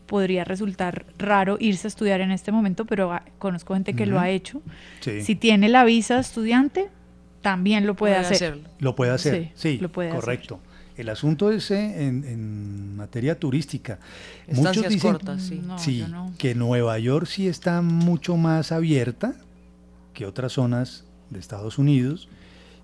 podría 0.10 0.44
resultar 0.44 1.06
raro 1.20 1.58
irse 1.60 1.86
a 1.86 1.90
estudiar 1.90 2.20
en 2.20 2.32
este 2.32 2.52
momento, 2.52 2.86
pero 2.86 3.14
ah, 3.14 3.24
conozco 3.38 3.76
gente 3.76 3.94
que 3.94 4.08
lo 4.08 4.20
ha 4.20 4.30
hecho. 4.30 4.62
Si 5.02 5.36
tiene 5.36 5.70
la 5.70 5.84
visa 5.84 6.16
de 6.16 6.22
estudiante, 6.22 6.90
también 7.42 7.86
lo 7.86 7.96
puede, 7.96 8.16
hacer. 8.16 8.60
Lo 8.80 8.96
puede 8.96 9.12
hacer, 9.12 9.52
sí, 9.54 9.78
lo 9.78 9.90
puede 9.90 10.10
correcto. 10.10 10.60
El 11.00 11.08
asunto 11.08 11.50
es 11.50 11.72
eh, 11.72 12.08
en, 12.08 12.98
materia 12.98 13.40
turística. 13.40 14.00
Muchos 14.52 14.90
dicen 14.90 15.14
cortas, 15.14 15.50
sí. 15.78 16.06
que 16.38 16.54
Nueva 16.56 17.00
York 17.00 17.26
sí 17.26 17.48
está 17.48 17.82
mucho 17.82 18.36
más 18.36 18.74
abierta 18.74 19.34
que 20.14 20.26
otras 20.26 20.52
zonas 20.52 21.06
de 21.30 21.40
Estados 21.40 21.78
Unidos 21.78 22.28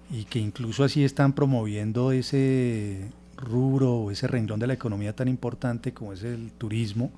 y 0.09 0.23
que 0.23 0.39
incluso 0.39 0.85
así 0.85 1.03
están 1.03 1.33
promoviendo 1.33 2.13
ese 2.13 3.11
rubro 3.35 3.91
o 3.95 4.11
ese 4.11 4.27
renglón 4.27 4.61
de 4.61 4.67
la 4.67 4.73
economía 4.75 5.13
tan 5.13 5.27
importante 5.27 5.93
como 5.93 6.13
es 6.13 6.23
el 6.23 6.53
turismo, 6.57 7.11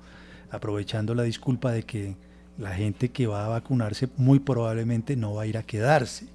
aprovechando 0.50 1.14
la 1.14 1.22
disculpa 1.22 1.70
de 1.70 1.84
que 1.84 2.16
la 2.58 2.74
gente 2.74 3.10
que 3.10 3.28
va 3.28 3.46
a 3.46 3.48
vacunarse 3.50 4.08
muy 4.16 4.40
probablemente 4.40 5.14
no 5.14 5.34
va 5.34 5.42
a 5.42 5.46
ir 5.46 5.58
a 5.58 5.62
quedarse, 5.62 6.26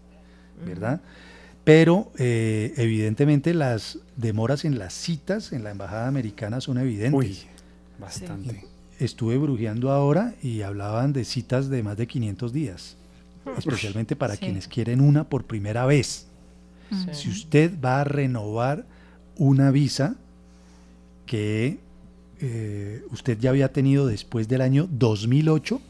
¿verdad? 0.65 1.01
Pero 1.63 2.11
eh, 2.17 2.73
evidentemente 2.77 3.53
las 3.53 3.99
demoras 4.17 4.65
en 4.65 4.77
las 4.77 4.93
citas 4.93 5.53
en 5.53 5.63
la 5.63 5.71
embajada 5.71 6.07
americana 6.07 6.59
son 6.59 6.77
evidentes. 6.77 7.13
Uy, 7.13 7.37
bastante. 7.99 8.65
Estuve 8.99 9.37
brujeando 9.37 9.91
ahora 9.91 10.35
y 10.41 10.61
hablaban 10.61 11.13
de 11.13 11.25
citas 11.25 11.69
de 11.69 11.83
más 11.83 11.97
de 11.97 12.07
500 12.07 12.53
días, 12.53 12.97
especialmente 13.57 14.15
para 14.15 14.37
quienes 14.37 14.67
quieren 14.67 15.01
una 15.01 15.23
por 15.23 15.45
primera 15.45 15.85
vez. 15.85 16.27
Si 17.11 17.29
usted 17.29 17.71
va 17.83 18.01
a 18.01 18.03
renovar 18.03 18.85
una 19.35 19.71
visa 19.71 20.15
que 21.25 21.79
eh, 22.39 23.03
usted 23.09 23.39
ya 23.39 23.49
había 23.49 23.71
tenido 23.71 24.05
después 24.05 24.47
del 24.47 24.61
año 24.61 24.87
2008, 24.91 25.81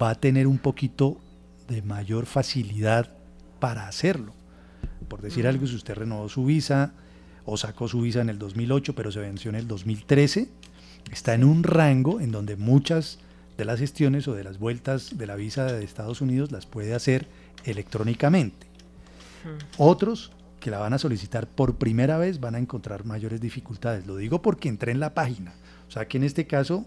va 0.00 0.10
a 0.10 0.14
tener 0.16 0.46
un 0.46 0.58
poquito 0.58 1.18
de 1.68 1.82
mayor 1.82 2.26
facilidad 2.26 3.08
para 3.60 3.86
hacerlo. 3.86 4.32
Por 5.08 5.22
decir 5.22 5.46
algo, 5.46 5.66
si 5.66 5.76
usted 5.76 5.94
renovó 5.94 6.28
su 6.28 6.44
visa 6.44 6.92
o 7.44 7.56
sacó 7.56 7.88
su 7.88 8.00
visa 8.00 8.20
en 8.20 8.28
el 8.28 8.38
2008, 8.38 8.94
pero 8.94 9.12
se 9.12 9.20
venció 9.20 9.48
en 9.50 9.54
el 9.54 9.68
2013, 9.68 10.48
está 11.12 11.34
en 11.34 11.44
un 11.44 11.62
rango 11.62 12.20
en 12.20 12.32
donde 12.32 12.56
muchas 12.56 13.18
de 13.56 13.64
las 13.64 13.78
gestiones 13.78 14.28
o 14.28 14.34
de 14.34 14.44
las 14.44 14.58
vueltas 14.58 15.16
de 15.16 15.26
la 15.26 15.36
visa 15.36 15.64
de 15.64 15.84
Estados 15.84 16.20
Unidos 16.20 16.52
las 16.52 16.66
puede 16.66 16.94
hacer 16.94 17.26
electrónicamente. 17.64 18.66
Otros 19.78 20.32
que 20.60 20.70
la 20.70 20.78
van 20.78 20.92
a 20.92 20.98
solicitar 20.98 21.46
por 21.46 21.76
primera 21.76 22.18
vez 22.18 22.40
van 22.40 22.56
a 22.56 22.58
encontrar 22.58 23.04
mayores 23.04 23.40
dificultades. 23.40 24.06
Lo 24.06 24.16
digo 24.16 24.42
porque 24.42 24.68
entré 24.68 24.92
en 24.92 25.00
la 25.00 25.14
página. 25.14 25.54
O 25.88 25.90
sea 25.92 26.08
que 26.08 26.16
en 26.16 26.24
este 26.24 26.46
caso, 26.46 26.84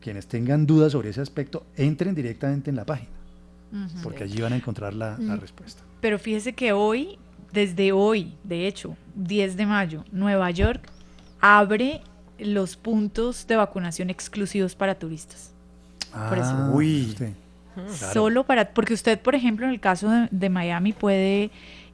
quienes 0.00 0.26
tengan 0.26 0.66
dudas 0.66 0.92
sobre 0.92 1.10
ese 1.10 1.20
aspecto, 1.20 1.66
entren 1.76 2.14
directamente 2.14 2.70
en 2.70 2.76
la 2.76 2.86
página. 2.86 3.10
Porque 4.02 4.24
allí 4.24 4.40
van 4.40 4.54
a 4.54 4.56
encontrar 4.56 4.94
la, 4.94 5.18
la 5.18 5.36
respuesta. 5.36 5.82
Pero 6.00 6.18
fíjese 6.18 6.54
que 6.54 6.72
hoy 6.72 7.18
desde 7.52 7.92
hoy, 7.92 8.34
de 8.44 8.66
hecho, 8.66 8.96
10 9.14 9.56
de 9.56 9.66
mayo, 9.66 10.04
Nueva 10.12 10.50
York 10.50 10.88
abre 11.40 12.02
los 12.38 12.76
puntos 12.76 13.46
de 13.46 13.56
vacunación 13.56 14.10
exclusivos 14.10 14.74
para 14.74 14.94
turistas. 14.94 15.52
Ah, 16.12 16.70
Uy. 16.72 17.14
Solo 18.12 18.44
para, 18.44 18.72
porque 18.72 18.94
usted, 18.94 19.20
por 19.20 19.34
ejemplo, 19.34 19.66
en 19.66 19.72
el 19.72 19.80
caso 19.80 20.10
de, 20.30 20.48
Miami 20.48 20.92
puede 20.92 21.50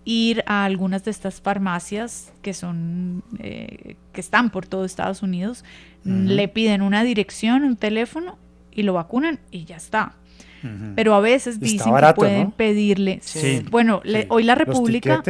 ir 0.06 0.42
a 0.46 0.64
algunas 0.64 1.04
de 1.04 1.10
estas 1.10 1.40
farmacias 1.40 2.32
que 2.42 2.54
son 2.54 3.22
eh, 3.38 3.96
que 4.12 4.20
están 4.20 4.50
por 4.50 4.66
todo 4.66 4.84
Estados 4.84 5.22
Unidos, 5.22 5.64
le 6.04 6.48
piden 6.48 6.82
una 6.82 7.02
dirección, 7.02 7.64
un 7.64 7.76
teléfono 7.76 8.38
y 8.70 8.82
lo 8.82 8.92
vacunan 8.92 9.40
y 9.50 9.64
ya 9.64 9.76
está. 9.76 10.14
Pero 10.94 11.14
a 11.14 11.20
veces 11.20 11.60
dicen 11.60 11.94
que 11.94 12.14
pueden 12.14 12.50
pedirle. 12.52 13.20
Bueno, 13.70 14.02
hoy 14.28 14.42
la 14.44 14.54
República. 14.54 15.22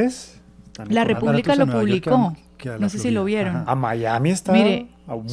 La 0.89 1.05
República 1.05 1.55
lo 1.57 1.67
publicó. 1.67 2.37
no 2.79 2.89
sé 2.89 2.99
si 2.99 3.11
lo 3.11 3.25
vieron. 3.25 3.65
A 3.67 3.75
Miami 3.75 4.31
está. 4.31 4.53
Mire, 4.53 4.87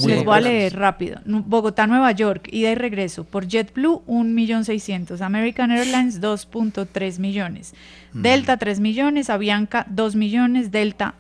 les 0.06 0.26
voy 0.26 0.38
a 0.38 0.42
leer 0.42 0.76
rápido. 0.78 1.20
Bogotá, 1.26 1.88
Nueva 1.88 2.12
York, 2.12 2.50
ida 2.52 2.72
y 2.72 2.76
regreso. 2.76 3.24
Por 3.24 3.48
JetBlue, 3.48 4.04
1.600.000. 4.08 5.22
American 5.22 5.72
Airlines, 5.72 6.22
2.3 6.22 7.20
millones. 7.20 7.74
Mm. 8.14 8.22
Delta, 8.22 8.58
3 8.58 8.80
millones. 8.80 9.30
Avianca, 9.30 9.86
2 9.90 10.16
millones. 10.16 10.72
Delta, 10.72 11.16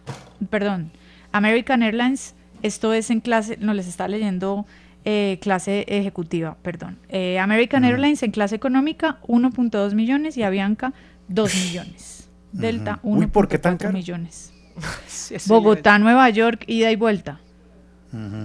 perdón. 0.49 0.91
American 1.31 1.81
Airlines, 1.81 2.35
esto 2.61 2.93
es 2.93 3.09
en 3.09 3.21
clase, 3.21 3.57
no 3.59 3.73
les 3.73 3.87
está 3.87 4.07
leyendo 4.07 4.65
eh, 5.03 5.39
clase 5.41 5.85
ejecutiva, 5.87 6.57
perdón. 6.61 6.99
Eh, 7.09 7.39
American 7.39 7.83
Airlines 7.83 8.21
en 8.23 8.31
clase 8.31 8.55
económica 8.55 9.19
1.2 9.23 9.93
millones 9.95 10.37
y 10.37 10.43
Avianca 10.43 10.93
2 11.27 11.55
millones. 11.55 12.29
Delta 12.51 12.99
1.4 13.03 13.93
millones. 13.93 14.53
Bogotá, 15.47 15.97
Nueva 15.97 16.29
York, 16.29 16.63
ida 16.67 16.91
y 16.91 16.95
vuelta. 16.95 17.39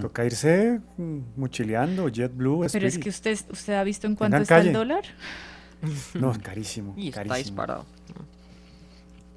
Toca 0.01 0.25
irse 0.25 0.81
mochileando, 1.37 2.09
JetBlue. 2.09 2.69
Pero 2.71 2.87
es 2.87 2.99
que 2.99 3.09
usted, 3.09 3.37
usted 3.51 3.75
ha 3.75 3.83
visto 3.83 4.07
en 4.07 4.15
cuánto 4.15 4.37
está 4.39 4.59
el 4.61 4.73
dólar. 4.73 5.05
No, 6.15 6.33
carísimo. 6.43 6.95
Y 6.97 7.09
está 7.09 7.35
disparado. 7.35 7.85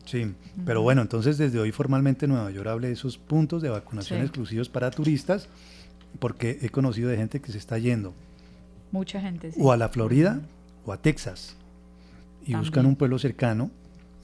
Sí, 0.06 0.34
pero 0.66 0.82
bueno, 0.82 1.02
entonces 1.02 1.38
desde 1.38 1.60
hoy 1.60 1.72
formalmente 1.72 2.28
Nueva 2.28 2.50
York 2.50 2.68
hable 2.68 2.88
de 2.88 2.94
esos 2.94 3.18
puntos 3.18 3.62
de 3.62 3.70
vacunación 3.70 4.22
exclusivos 4.22 4.70
para 4.70 4.90
turistas 4.90 5.50
porque 6.18 6.60
he 6.62 6.70
conocido 6.70 7.10
de 7.10 7.18
gente 7.18 7.42
que 7.42 7.52
se 7.52 7.58
está 7.58 7.78
yendo. 7.78 8.14
Mucha 8.92 9.22
gente. 9.22 9.52
O 9.58 9.72
a 9.72 9.78
la 9.78 9.90
Florida 9.90 10.42
o 10.86 10.92
a 10.92 10.98
Texas. 10.98 11.56
Y 12.46 12.56
buscan 12.56 12.86
un 12.86 12.96
pueblo 12.96 13.20
cercano, 13.20 13.70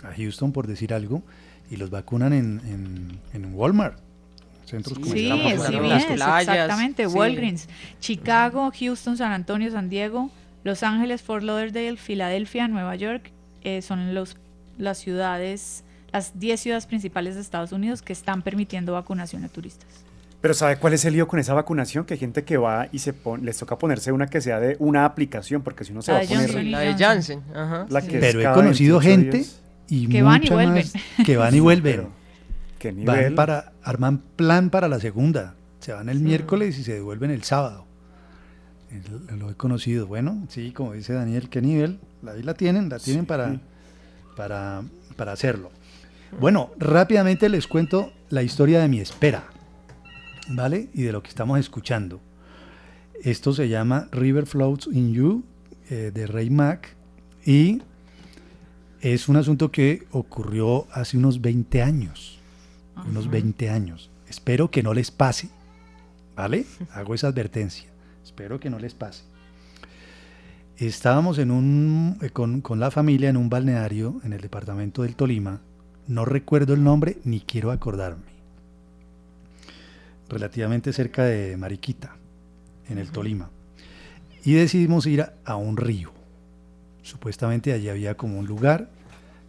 a 0.03 0.13
Houston 0.15 0.51
por 0.51 0.65
decir 0.65 0.93
algo, 0.93 1.21
y 1.69 1.75
los 1.75 1.89
vacunan 1.89 2.33
en, 2.33 3.19
en, 3.33 3.53
Walmart. 3.53 3.99
Centros 4.65 4.97
comerciales. 4.97 5.61
Sí, 5.61 5.67
sí, 5.67 6.13
exactamente. 6.13 7.05
Walgreens. 7.05 7.67
Chicago, 7.99 8.71
Houston, 8.77 9.17
San 9.17 9.31
Antonio, 9.31 9.71
San 9.71 9.89
Diego, 9.89 10.31
Los 10.63 10.81
Ángeles, 10.81 11.21
Fort 11.21 11.43
Lauderdale, 11.43 11.97
Filadelfia, 11.97 12.67
Nueva 12.67 12.95
York, 12.95 13.31
eh, 13.63 13.83
son 13.83 14.15
los, 14.15 14.37
las 14.79 14.97
ciudades, 14.97 15.83
las 16.11 16.39
10 16.39 16.59
ciudades 16.59 16.85
principales 16.87 17.35
de 17.35 17.41
Estados 17.41 17.71
Unidos 17.71 18.01
que 18.01 18.13
están 18.13 18.41
permitiendo 18.41 18.93
vacunación 18.93 19.43
a 19.43 19.49
turistas. 19.49 20.04
Pero 20.45 20.53
¿sabe 20.53 20.77
cuál 20.77 20.93
es 20.93 21.03
el 21.05 21.13
lío 21.13 21.27
con 21.27 21.39
esa 21.39 21.55
vacunación? 21.55 22.05
Que 22.05 22.13
hay 22.13 22.19
gente 22.19 22.43
que 22.43 22.57
va 22.57 22.87
y 22.91 22.99
se 22.99 23.13
pone, 23.13 23.43
les 23.43 23.57
toca 23.57 23.79
ponerse 23.79 24.11
una 24.11 24.27
que 24.27 24.41
sea 24.41 24.59
de 24.59 24.75
una 24.77 25.03
aplicación, 25.03 25.63
porque 25.63 25.83
si 25.83 25.91
no 25.91 26.03
se 26.03 26.11
va 26.11 26.19
a 26.19 26.21
poner... 26.21 26.65
la 26.65 26.81
de 26.81 26.93
Janssen. 26.93 27.41
Ajá. 27.51 27.87
Pero 27.89 28.41
he 28.41 28.53
conocido 28.53 29.01
gente 29.01 29.43
y 29.87 30.07
que 30.07 30.21
van 30.21 30.43
y 30.43 30.49
vuelven. 30.51 30.85
que 31.25 31.35
van 31.35 31.55
y 31.55 31.59
vuelven. 31.61 32.09
¿Qué 32.77 32.93
nivel? 32.93 33.23
Van 33.23 33.33
para, 33.33 33.73
arman 33.81 34.19
plan 34.19 34.69
para 34.69 34.87
la 34.87 34.99
segunda. 34.99 35.55
Se 35.79 35.93
van 35.93 36.09
el 36.09 36.19
miércoles 36.19 36.77
y 36.77 36.83
se 36.83 36.93
devuelven 36.93 37.31
el 37.31 37.41
sábado. 37.41 37.87
Lo 39.35 39.49
he 39.49 39.55
conocido. 39.55 40.05
Bueno, 40.05 40.45
sí, 40.49 40.73
como 40.73 40.93
dice 40.93 41.13
Daniel, 41.13 41.49
¿qué 41.49 41.59
nivel? 41.59 41.99
Ahí 42.27 42.43
la 42.43 42.53
tienen, 42.53 42.89
la 42.89 42.99
tienen 42.99 43.25
para, 43.25 43.59
para, 44.35 44.83
para 45.15 45.31
hacerlo. 45.31 45.71
Bueno, 46.39 46.69
rápidamente 46.77 47.49
les 47.49 47.65
cuento 47.65 48.13
la 48.29 48.43
historia 48.43 48.79
de 48.79 48.87
mi 48.87 48.99
espera. 48.99 49.54
¿Vale? 50.47 50.89
Y 50.93 51.03
de 51.03 51.11
lo 51.11 51.21
que 51.23 51.29
estamos 51.29 51.59
escuchando. 51.59 52.19
Esto 53.23 53.53
se 53.53 53.69
llama 53.69 54.07
River 54.11 54.45
Floats 54.45 54.87
in 54.91 55.13
You 55.13 55.43
eh, 55.89 56.11
de 56.13 56.27
Ray 56.27 56.49
Mac 56.49 56.95
y 57.45 57.81
es 59.01 59.29
un 59.29 59.37
asunto 59.37 59.71
que 59.71 60.05
ocurrió 60.11 60.87
hace 60.91 61.17
unos 61.17 61.41
20 61.41 61.81
años. 61.81 62.39
Unos 63.07 63.29
20 63.29 63.69
años. 63.69 64.09
Espero 64.29 64.71
que 64.71 64.81
no 64.81 64.93
les 64.93 65.11
pase, 65.11 65.49
¿vale? 66.35 66.65
Hago 66.91 67.13
esa 67.13 67.27
advertencia. 67.27 67.89
Espero 68.23 68.59
que 68.59 68.69
no 68.69 68.79
les 68.79 68.93
pase. 68.93 69.23
Estábamos 70.77 71.37
en 71.37 71.51
un, 71.51 72.17
eh, 72.21 72.29
con, 72.31 72.61
con 72.61 72.79
la 72.79 72.91
familia 72.91 73.29
en 73.29 73.37
un 73.37 73.49
balneario 73.49 74.19
en 74.23 74.33
el 74.33 74.41
departamento 74.41 75.03
del 75.03 75.15
Tolima. 75.15 75.61
No 76.07 76.25
recuerdo 76.25 76.73
el 76.73 76.83
nombre 76.83 77.17
ni 77.23 77.41
quiero 77.41 77.71
acordarme 77.71 78.34
relativamente 80.29 80.93
cerca 80.93 81.23
de 81.23 81.57
Mariquita, 81.57 82.15
en 82.89 82.97
el 82.97 83.11
Tolima. 83.11 83.49
Y 84.43 84.53
decidimos 84.53 85.05
ir 85.07 85.25
a, 85.43 85.55
un 85.55 85.77
río. 85.77 86.11
Supuestamente 87.01 87.73
allí 87.73 87.89
había 87.89 88.15
como 88.15 88.39
un 88.39 88.45
lugar 88.45 88.89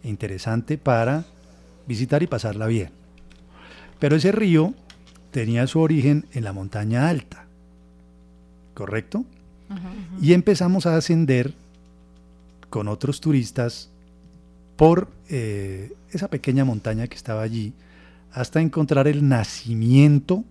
interesante 0.03 0.77
para 0.77 1.25
visitar 1.87 2.23
y 2.23 2.27
pasarla 2.27 2.67
bien. 2.67 2.89
Pero 3.99 4.15
ese 4.15 4.31
río 4.31 4.73
tenía 5.31 5.67
su 5.67 5.79
origen 5.79 6.25
en 6.33 6.43
la 6.43 6.53
montaña 6.53 7.09
alta, 7.09 7.45
¿correcto? 8.73 9.25
Y 10.21 10.33
empezamos 10.33 10.85
a 10.85 10.95
ascender 10.95 11.53
con 12.69 12.87
otros 12.87 13.19
turistas 13.19 13.89
por 14.77 15.09
eh, 15.29 15.93
esa 16.11 16.29
pequeña 16.29 16.63
montaña 16.63 17.07
que 17.07 17.15
estaba 17.15 17.41
allí 17.41 17.73
hasta 18.31 18.61
encontrar 18.61 19.07
el 19.07 19.27
nacimiento 19.27 20.45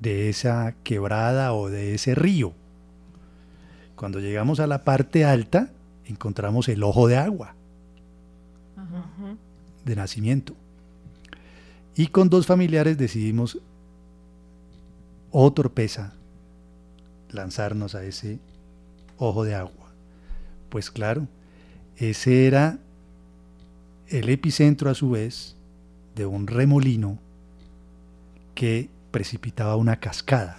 de 0.00 0.28
esa 0.28 0.74
quebrada 0.84 1.52
o 1.52 1.68
de 1.68 1.94
ese 1.94 2.14
río. 2.14 2.52
Cuando 3.96 4.20
llegamos 4.20 4.60
a 4.60 4.66
la 4.66 4.84
parte 4.84 5.24
alta, 5.24 5.70
encontramos 6.04 6.68
el 6.68 6.82
ojo 6.82 7.08
de 7.08 7.16
agua 7.16 7.54
de 9.84 9.96
nacimiento. 9.96 10.54
Y 11.96 12.08
con 12.08 12.28
dos 12.28 12.46
familiares 12.46 12.96
decidimos, 12.96 13.58
oh 15.30 15.52
torpeza, 15.52 16.12
lanzarnos 17.30 17.94
a 17.94 18.04
ese 18.04 18.38
ojo 19.16 19.44
de 19.44 19.54
agua. 19.54 19.92
Pues 20.68 20.90
claro, 20.90 21.26
ese 21.96 22.46
era 22.46 22.78
el 24.08 24.28
epicentro 24.28 24.90
a 24.90 24.94
su 24.94 25.10
vez 25.10 25.56
de 26.14 26.26
un 26.26 26.46
remolino 26.46 27.18
que 28.54 28.90
precipitaba 29.10 29.76
una 29.76 30.00
cascada. 30.00 30.58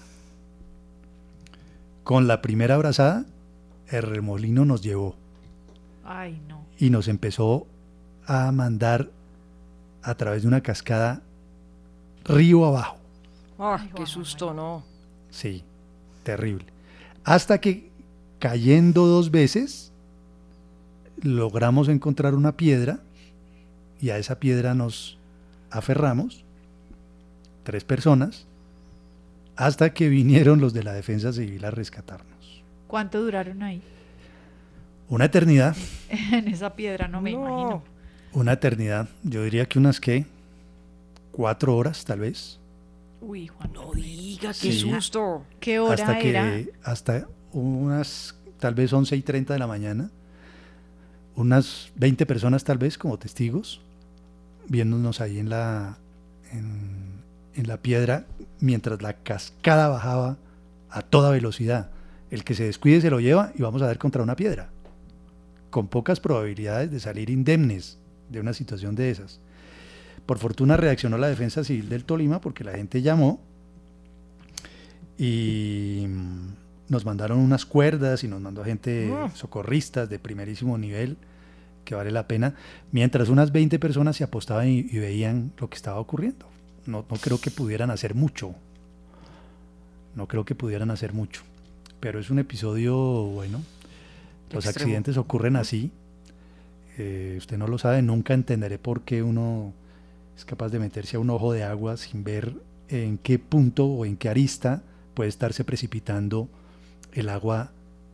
Con 2.03 2.27
la 2.27 2.41
primera 2.41 2.75
abrazada, 2.75 3.25
el 3.87 4.01
remolino 4.03 4.65
nos 4.65 4.81
llevó. 4.81 5.15
Ay, 6.03 6.41
no. 6.47 6.65
Y 6.77 6.89
nos 6.89 7.07
empezó 7.07 7.67
a 8.25 8.51
mandar 8.51 9.09
a 10.01 10.15
través 10.15 10.43
de 10.43 10.47
una 10.47 10.61
cascada 10.61 11.21
río 12.25 12.65
abajo. 12.65 12.97
¡Ay, 13.57 13.89
qué 13.95 14.05
susto, 14.05 14.53
no! 14.53 14.83
Sí, 15.29 15.63
terrible. 16.23 16.65
Hasta 17.23 17.59
que 17.59 17.89
cayendo 18.39 19.05
dos 19.05 19.31
veces, 19.31 19.91
logramos 21.21 21.89
encontrar 21.89 22.33
una 22.33 22.55
piedra 22.55 23.01
y 24.01 24.11
a 24.11 24.17
esa 24.17 24.39
piedra 24.39 24.73
nos 24.73 25.17
aferramos, 25.69 26.45
tres 27.69 27.83
personas, 27.83 28.47
hasta 29.55 29.93
que 29.93 30.09
vinieron 30.09 30.59
los 30.59 30.73
de 30.73 30.81
la 30.81 30.91
defensa 30.91 31.31
civil 31.31 31.63
a 31.65 31.69
rescatarnos. 31.69 32.63
¿Cuánto 32.87 33.21
duraron 33.21 33.61
ahí? 33.61 33.83
Una 35.07 35.25
eternidad. 35.25 35.77
en 36.09 36.47
esa 36.47 36.75
piedra, 36.75 37.07
no 37.07 37.21
me 37.21 37.29
imagino. 37.29 37.83
Una 38.33 38.53
eternidad. 38.53 39.07
Yo 39.21 39.43
diría 39.43 39.67
que 39.67 39.77
unas 39.77 40.01
que 40.01 40.25
cuatro 41.31 41.77
horas, 41.77 42.05
tal 42.05 42.21
vez. 42.21 42.59
Uy, 43.21 43.45
Juan. 43.45 43.71
No 43.71 43.91
diga, 43.93 44.51
qué 44.59 44.71
susto. 44.71 45.45
¿Qué 45.59 45.77
hora 45.77 45.93
hasta 45.93 46.17
que, 46.17 46.29
era? 46.31 46.63
Hasta 46.81 47.27
unas, 47.51 48.35
tal 48.57 48.73
vez 48.73 48.91
11 48.91 49.15
y 49.15 49.21
30 49.21 49.53
de 49.53 49.59
la 49.59 49.67
mañana. 49.67 50.09
Unas 51.35 51.91
20 51.97 52.25
personas, 52.25 52.63
tal 52.63 52.79
vez, 52.79 52.97
como 52.97 53.19
testigos, 53.19 53.79
viéndonos 54.67 55.21
ahí 55.21 55.37
en 55.37 55.51
la, 55.51 55.99
en, 56.51 56.98
en 57.55 57.67
la 57.67 57.77
piedra, 57.77 58.25
mientras 58.59 59.01
la 59.01 59.13
cascada 59.13 59.87
bajaba 59.89 60.37
a 60.89 61.01
toda 61.01 61.31
velocidad. 61.31 61.91
El 62.31 62.43
que 62.43 62.53
se 62.53 62.63
descuide 62.65 63.01
se 63.01 63.09
lo 63.09 63.19
lleva 63.19 63.51
y 63.55 63.61
vamos 63.61 63.81
a 63.81 63.87
dar 63.87 63.97
contra 63.97 64.21
una 64.23 64.35
piedra. 64.35 64.69
Con 65.69 65.87
pocas 65.87 66.19
probabilidades 66.19 66.91
de 66.91 66.99
salir 66.99 67.29
indemnes 67.29 67.97
de 68.29 68.39
una 68.39 68.53
situación 68.53 68.95
de 68.95 69.09
esas. 69.09 69.39
Por 70.25 70.37
fortuna 70.37 70.77
reaccionó 70.77 71.17
la 71.17 71.27
defensa 71.27 71.63
civil 71.63 71.89
del 71.89 72.05
Tolima 72.05 72.39
porque 72.39 72.63
la 72.63 72.73
gente 72.73 73.01
llamó 73.01 73.41
y 75.17 76.05
nos 76.87 77.05
mandaron 77.05 77.39
unas 77.39 77.65
cuerdas 77.65 78.23
y 78.23 78.27
nos 78.27 78.41
mandó 78.41 78.63
gente 78.63 79.11
Ah. 79.13 79.29
socorristas 79.33 80.09
de 80.09 80.19
primerísimo 80.19 80.77
nivel 80.77 81.17
que 81.85 81.95
vale 81.95 82.11
la 82.11 82.27
pena, 82.27 82.53
mientras 82.91 83.29
unas 83.29 83.51
20 83.51 83.79
personas 83.79 84.15
se 84.17 84.23
apostaban 84.23 84.67
y, 84.67 84.79
y 84.79 84.99
veían 84.99 85.51
lo 85.57 85.69
que 85.69 85.75
estaba 85.75 85.99
ocurriendo. 85.99 86.45
No, 86.89 87.05
no 87.09 87.17
creo 87.17 87.39
que 87.39 87.51
pudieran 87.51 87.91
hacer 87.91 88.15
mucho. 88.15 88.55
No 90.15 90.27
creo 90.27 90.43
que 90.43 90.55
pudieran 90.55 90.91
hacer 90.91 91.13
mucho. 91.13 91.43
Pero 91.99 92.19
es 92.19 92.29
un 92.29 92.39
episodio, 92.39 92.95
bueno, 92.95 93.61
los 94.51 94.65
Extremo. 94.65 94.85
accidentes 94.85 95.17
ocurren 95.17 95.55
así. 95.55 95.91
Eh, 96.97 97.35
usted 97.37 97.57
no 97.57 97.67
lo 97.67 97.77
sabe, 97.77 98.01
nunca 98.01 98.33
entenderé 98.33 98.77
por 98.77 99.01
qué 99.01 99.23
uno 99.23 99.73
es 100.35 100.45
capaz 100.45 100.69
de 100.69 100.79
meterse 100.79 101.17
a 101.17 101.19
un 101.19 101.29
ojo 101.29 101.53
de 101.53 101.63
agua 101.63 101.95
sin 101.95 102.23
ver 102.23 102.53
en 102.89 103.17
qué 103.17 103.39
punto 103.39 103.85
o 103.85 104.05
en 104.05 104.17
qué 104.17 104.29
arista 104.29 104.81
puede 105.13 105.29
estarse 105.29 105.63
precipitando 105.63 106.49
el 107.13 107.29
agua 107.29 107.71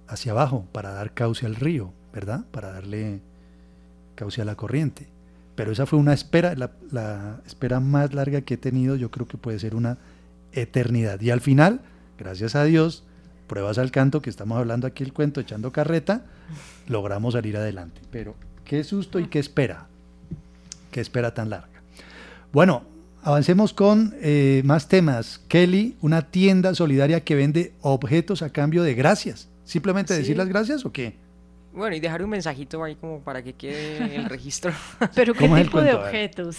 hacia 0.07 0.34
abajo 0.34 0.65
para 0.71 0.91
dar 0.91 1.13
cauce 1.13 1.45
al 1.45 1.55
río, 1.55 1.93
¿verdad? 2.13 2.45
Para 2.51 2.71
darle 2.71 3.21
cauce 4.15 4.41
a 4.41 4.45
la 4.45 4.55
corriente. 4.55 5.07
Pero 5.56 5.72
esa 5.72 5.86
fue 5.86 5.97
una 5.99 6.14
espera, 6.14 6.53
la, 6.56 6.72
la 6.91 7.41
espera 7.47 7.80
más 7.80 8.14
larga 8.14 8.41
que 8.41 8.56
he 8.56 8.58
tenido, 8.58 8.95
yo 8.95 9.10
creo 9.12 9.28
que 9.28 9.38
puede 9.38 9.58
ser 9.60 9.74
una 9.76 9.97
eternidad. 10.51 11.22
Y 11.22 11.30
al 11.32 11.41
final, 11.41 11.82
gracias 12.18 12.56
a 12.56 12.64
Dios, 12.66 13.03
pruebas 13.47 13.78
al 13.78 13.91
canto, 13.91 14.22
que 14.22 14.30
estamos 14.30 14.58
hablando 14.58 14.86
aquí 14.88 15.03
el 15.03 15.14
cuento, 15.14 15.39
echando 15.39 15.72
carreta, 15.72 16.26
logramos 16.88 17.34
salir 17.34 17.56
adelante. 17.58 18.01
Pero 18.12 18.36
qué 18.66 18.84
susto 18.84 19.20
y 19.20 19.28
qué 19.28 19.39
espera, 19.39 19.88
qué 20.91 20.99
espera 21.01 21.34
tan 21.34 21.49
larga. 21.49 21.70
Bueno, 22.51 22.84
avancemos 23.24 23.74
con 23.74 24.14
eh, 24.22 24.62
más 24.66 24.88
temas. 24.88 25.39
Kelly, 25.47 25.95
una 26.01 26.24
tienda 26.32 26.76
solidaria 26.76 27.24
que 27.24 27.36
vende 27.36 27.74
objetos 27.82 28.41
a 28.41 28.49
cambio 28.49 28.84
de 28.84 28.93
gracias. 28.93 29.47
¿Simplemente 29.64 30.14
Sí. 30.14 30.20
decir 30.20 30.38
las 30.38 30.47
gracias 30.47 30.86
o 30.86 30.91
qué? 30.91 31.16
Bueno, 31.76 31.95
y 31.95 31.99
dejar 31.99 32.23
un 32.23 32.30
mensajito 32.30 32.84
ahí 32.84 32.95
como 32.95 33.19
para 33.19 33.43
que 33.43 33.53
quede 33.53 33.97
en 33.97 34.11
el 34.11 34.26
registro. 34.30 34.71
¿Pero 35.13 35.34
qué 35.34 35.41
¿Cómo 35.41 35.57
es 35.57 35.61
el 35.61 35.67
tipo 35.67 35.82
de 35.82 35.93
objetos? 35.93 36.57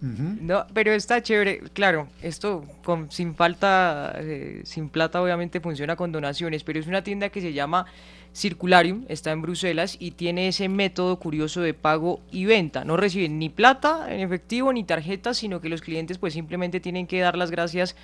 No, 0.00 0.64
pero 0.72 0.92
está 0.92 1.22
chévere. 1.22 1.60
Claro, 1.72 2.08
esto 2.22 2.64
con, 2.84 3.10
sin 3.10 3.34
falta, 3.34 4.14
eh, 4.16 4.60
sin 4.64 4.90
plata 4.90 5.20
obviamente 5.20 5.60
funciona 5.60 5.96
con 5.96 6.12
donaciones, 6.12 6.62
pero 6.62 6.78
es 6.78 6.86
una 6.86 7.02
tienda 7.02 7.30
que 7.30 7.40
se 7.40 7.52
llama 7.52 7.86
Circularium, 8.32 9.04
está 9.08 9.32
en 9.32 9.42
Bruselas 9.42 9.96
y 9.98 10.12
tiene 10.12 10.48
ese 10.48 10.68
método 10.68 11.18
curioso 11.18 11.62
de 11.62 11.74
pago 11.74 12.20
y 12.30 12.44
venta. 12.44 12.84
No 12.84 12.96
reciben 12.96 13.40
ni 13.40 13.48
plata 13.48 14.06
en 14.14 14.20
efectivo 14.20 14.72
ni 14.72 14.84
tarjetas, 14.84 15.38
sino 15.38 15.60
que 15.60 15.68
los 15.68 15.80
clientes 15.80 16.18
pues 16.18 16.34
simplemente 16.34 16.78
tienen 16.78 17.08
que 17.08 17.18
dar 17.18 17.36
las 17.36 17.50
gracias 17.50 17.96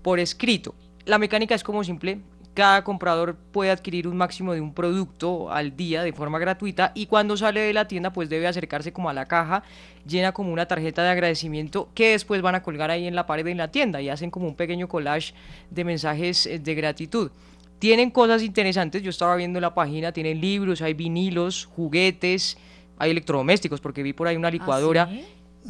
por 0.00 0.20
escrito. 0.20 0.74
La 1.04 1.18
mecánica 1.18 1.54
es 1.54 1.64
como 1.64 1.84
simple. 1.84 2.20
Cada 2.54 2.84
comprador 2.84 3.36
puede 3.50 3.70
adquirir 3.70 4.06
un 4.06 4.16
máximo 4.16 4.52
de 4.52 4.60
un 4.60 4.74
producto 4.74 5.50
al 5.50 5.74
día 5.74 6.02
de 6.02 6.12
forma 6.12 6.38
gratuita 6.38 6.92
y 6.94 7.06
cuando 7.06 7.36
sale 7.36 7.60
de 7.60 7.72
la 7.72 7.88
tienda 7.88 8.12
pues 8.12 8.28
debe 8.28 8.46
acercarse 8.46 8.92
como 8.92 9.08
a 9.08 9.14
la 9.14 9.26
caja, 9.26 9.62
llena 10.06 10.32
como 10.32 10.52
una 10.52 10.66
tarjeta 10.66 11.02
de 11.02 11.08
agradecimiento 11.08 11.88
que 11.94 12.10
después 12.10 12.42
van 12.42 12.54
a 12.54 12.62
colgar 12.62 12.90
ahí 12.90 13.06
en 13.06 13.14
la 13.14 13.26
pared 13.26 13.44
de 13.44 13.54
la 13.54 13.68
tienda 13.68 14.02
y 14.02 14.10
hacen 14.10 14.30
como 14.30 14.48
un 14.48 14.54
pequeño 14.54 14.86
collage 14.86 15.32
de 15.70 15.84
mensajes 15.84 16.46
eh, 16.46 16.58
de 16.58 16.74
gratitud. 16.74 17.30
Tienen 17.78 18.10
cosas 18.10 18.42
interesantes, 18.42 19.02
yo 19.02 19.10
estaba 19.10 19.34
viendo 19.34 19.58
la 19.58 19.74
página, 19.74 20.12
tienen 20.12 20.40
libros, 20.40 20.82
hay 20.82 20.92
vinilos, 20.92 21.64
juguetes, 21.64 22.58
hay 22.98 23.10
electrodomésticos 23.12 23.80
porque 23.80 24.02
vi 24.02 24.12
por 24.12 24.28
ahí 24.28 24.36
una 24.36 24.50
licuadora. 24.50 25.08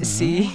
sí? 0.01 0.51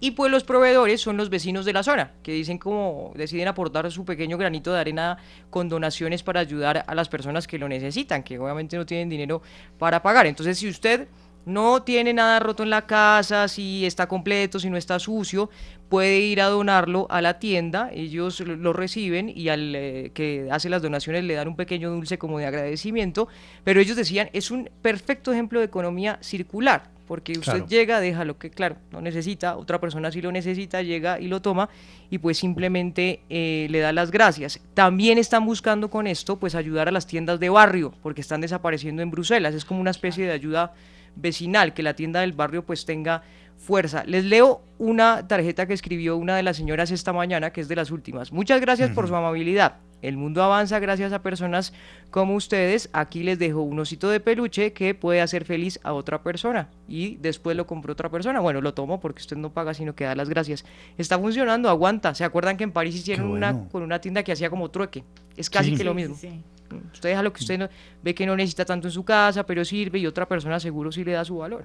Y 0.00 0.12
pues 0.12 0.30
los 0.30 0.44
proveedores 0.44 1.00
son 1.00 1.16
los 1.16 1.28
vecinos 1.28 1.64
de 1.64 1.72
la 1.72 1.82
zona, 1.82 2.12
que 2.22 2.32
dicen 2.32 2.58
como 2.58 3.12
deciden 3.16 3.48
aportar 3.48 3.90
su 3.90 4.04
pequeño 4.04 4.38
granito 4.38 4.72
de 4.72 4.78
arena 4.80 5.18
con 5.50 5.68
donaciones 5.68 6.22
para 6.22 6.38
ayudar 6.40 6.84
a 6.86 6.94
las 6.94 7.08
personas 7.08 7.48
que 7.48 7.58
lo 7.58 7.68
necesitan, 7.68 8.22
que 8.22 8.38
obviamente 8.38 8.76
no 8.76 8.86
tienen 8.86 9.08
dinero 9.08 9.42
para 9.76 10.00
pagar. 10.02 10.26
Entonces, 10.26 10.56
si 10.58 10.68
usted 10.68 11.08
no 11.46 11.82
tiene 11.82 12.12
nada 12.12 12.38
roto 12.40 12.62
en 12.62 12.70
la 12.70 12.86
casa, 12.86 13.48
si 13.48 13.86
está 13.86 14.06
completo, 14.06 14.60
si 14.60 14.68
no 14.70 14.76
está 14.76 14.98
sucio, 14.98 15.48
puede 15.88 16.18
ir 16.20 16.42
a 16.42 16.46
donarlo 16.46 17.06
a 17.10 17.20
la 17.22 17.38
tienda, 17.38 17.90
ellos 17.92 18.38
lo- 18.40 18.72
reciben 18.74 19.32
y 19.34 19.48
al 19.48 19.74
eh, 19.74 20.10
que 20.12 20.46
hace 20.50 20.68
las 20.68 20.82
donaciones 20.82 21.24
le 21.24 21.34
dan 21.34 21.48
un 21.48 21.56
pequeño 21.56 21.90
dulce 21.90 22.18
como 22.18 22.38
de 22.38 22.46
agradecimiento, 22.46 23.28
pero 23.64 23.80
ellos 23.80 23.96
decían, 23.96 24.28
es 24.34 24.50
un 24.50 24.68
perfecto 24.82 25.32
ejemplo 25.32 25.58
de 25.58 25.64
economía 25.66 26.18
circular, 26.20 26.90
porque 27.08 27.32
usted 27.32 27.52
Claro. 27.52 27.66
llega, 27.66 28.00
deja 28.00 28.24
lo 28.24 28.38
que, 28.38 28.50
claro, 28.50 28.76
no 28.92 29.00
necesita, 29.00 29.56
otra 29.56 29.80
persona 29.80 30.12
sí 30.12 30.20
lo 30.20 30.30
necesita, 30.30 30.82
llega 30.82 31.18
y 31.18 31.26
lo 31.26 31.40
toma 31.42 31.68
y 32.10 32.18
pues 32.18 32.38
simplemente 32.38 33.20
eh, 33.30 33.66
le 33.70 33.80
da 33.80 33.92
las 33.92 34.10
gracias. 34.10 34.60
También 34.74 35.18
están 35.18 35.44
buscando 35.46 35.88
con 35.90 36.06
esto 36.06 36.38
pues 36.38 36.54
ayudar 36.54 36.86
a 36.86 36.92
las 36.92 37.06
tiendas 37.06 37.40
de 37.40 37.48
barrio, 37.48 37.92
porque 38.02 38.20
están 38.20 38.40
desapareciendo 38.42 39.02
en 39.02 39.10
Bruselas, 39.10 39.54
es 39.54 39.64
como 39.64 39.80
una 39.80 39.90
especie 39.90 40.26
de 40.26 40.32
ayuda 40.32 40.74
vecinal, 41.16 41.72
que 41.74 41.82
la 41.82 41.94
tienda 41.94 42.20
del 42.20 42.32
barrio 42.32 42.62
pues 42.64 42.84
tenga 42.84 43.22
fuerza. 43.56 44.04
Les 44.06 44.24
leo 44.24 44.60
una 44.78 45.26
tarjeta 45.26 45.66
que 45.66 45.72
escribió 45.74 46.16
una 46.16 46.36
de 46.36 46.42
las 46.44 46.56
señoras 46.56 46.90
esta 46.92 47.12
mañana, 47.12 47.50
que 47.50 47.60
es 47.60 47.66
de 47.68 47.74
las 47.74 47.90
últimas. 47.90 48.30
Muchas 48.32 48.60
gracias 48.60 48.90
por 48.90 49.08
su 49.08 49.16
amabilidad. 49.16 49.76
El 50.00 50.16
mundo 50.16 50.42
avanza 50.42 50.78
gracias 50.78 51.12
a 51.12 51.22
personas 51.22 51.72
como 52.10 52.34
ustedes. 52.36 52.88
Aquí 52.92 53.22
les 53.24 53.38
dejo 53.38 53.62
un 53.62 53.78
osito 53.80 54.08
de 54.08 54.20
peluche 54.20 54.72
que 54.72 54.94
puede 54.94 55.20
hacer 55.20 55.44
feliz 55.44 55.80
a 55.82 55.92
otra 55.92 56.22
persona 56.22 56.68
y 56.88 57.16
después 57.16 57.56
lo 57.56 57.66
compró 57.66 57.92
otra 57.94 58.08
persona. 58.08 58.38
Bueno, 58.40 58.60
lo 58.60 58.74
tomo 58.74 59.00
porque 59.00 59.20
usted 59.20 59.36
no 59.36 59.50
paga 59.52 59.74
sino 59.74 59.94
que 59.96 60.04
da 60.04 60.14
las 60.14 60.28
gracias. 60.28 60.64
Está 60.98 61.18
funcionando, 61.18 61.68
aguanta. 61.68 62.14
¿Se 62.14 62.22
acuerdan 62.24 62.56
que 62.56 62.64
en 62.64 62.70
París 62.72 62.94
hicieron 62.94 63.28
bueno. 63.30 63.48
una 63.58 63.68
con 63.70 63.82
una 63.82 64.00
tienda 64.00 64.22
que 64.22 64.30
hacía 64.32 64.50
como 64.50 64.70
trueque? 64.70 65.02
Es 65.36 65.50
casi 65.50 65.70
Sí. 65.70 65.76
que 65.76 65.84
lo 65.84 65.94
mismo. 65.94 66.14
sí, 66.14 66.28
sí. 66.30 66.76
Usted 66.92 67.08
deja 67.08 67.22
lo 67.22 67.32
que 67.32 67.40
usted 67.40 67.58
no- 67.58 67.68
ve 68.02 68.14
que 68.14 68.26
no 68.26 68.36
necesita 68.36 68.64
tanto 68.64 68.88
en 68.88 68.92
su 68.92 69.02
casa, 69.04 69.44
pero 69.46 69.64
sirve 69.64 69.98
y 69.98 70.06
otra 70.06 70.28
persona 70.28 70.60
seguro 70.60 70.92
sí 70.92 71.02
le 71.02 71.12
da 71.12 71.24
su 71.24 71.38
valor. 71.38 71.64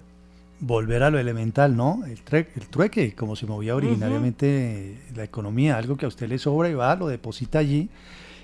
Volver 0.59 1.03
a 1.03 1.09
lo 1.09 1.19
elemental, 1.19 1.75
¿no? 1.75 2.03
El, 2.05 2.23
tre- 2.23 2.47
el 2.55 2.67
trueque, 2.69 3.13
como 3.13 3.35
se 3.35 3.45
movía 3.45 3.75
originariamente 3.75 4.97
la 5.13 5.23
economía, 5.25 5.77
algo 5.77 5.97
que 5.97 6.05
a 6.05 6.07
usted 6.07 6.27
le 6.29 6.37
sobra 6.37 6.69
y 6.69 6.73
va, 6.73 6.95
lo 6.95 7.07
deposita 7.07 7.59
allí 7.59 7.89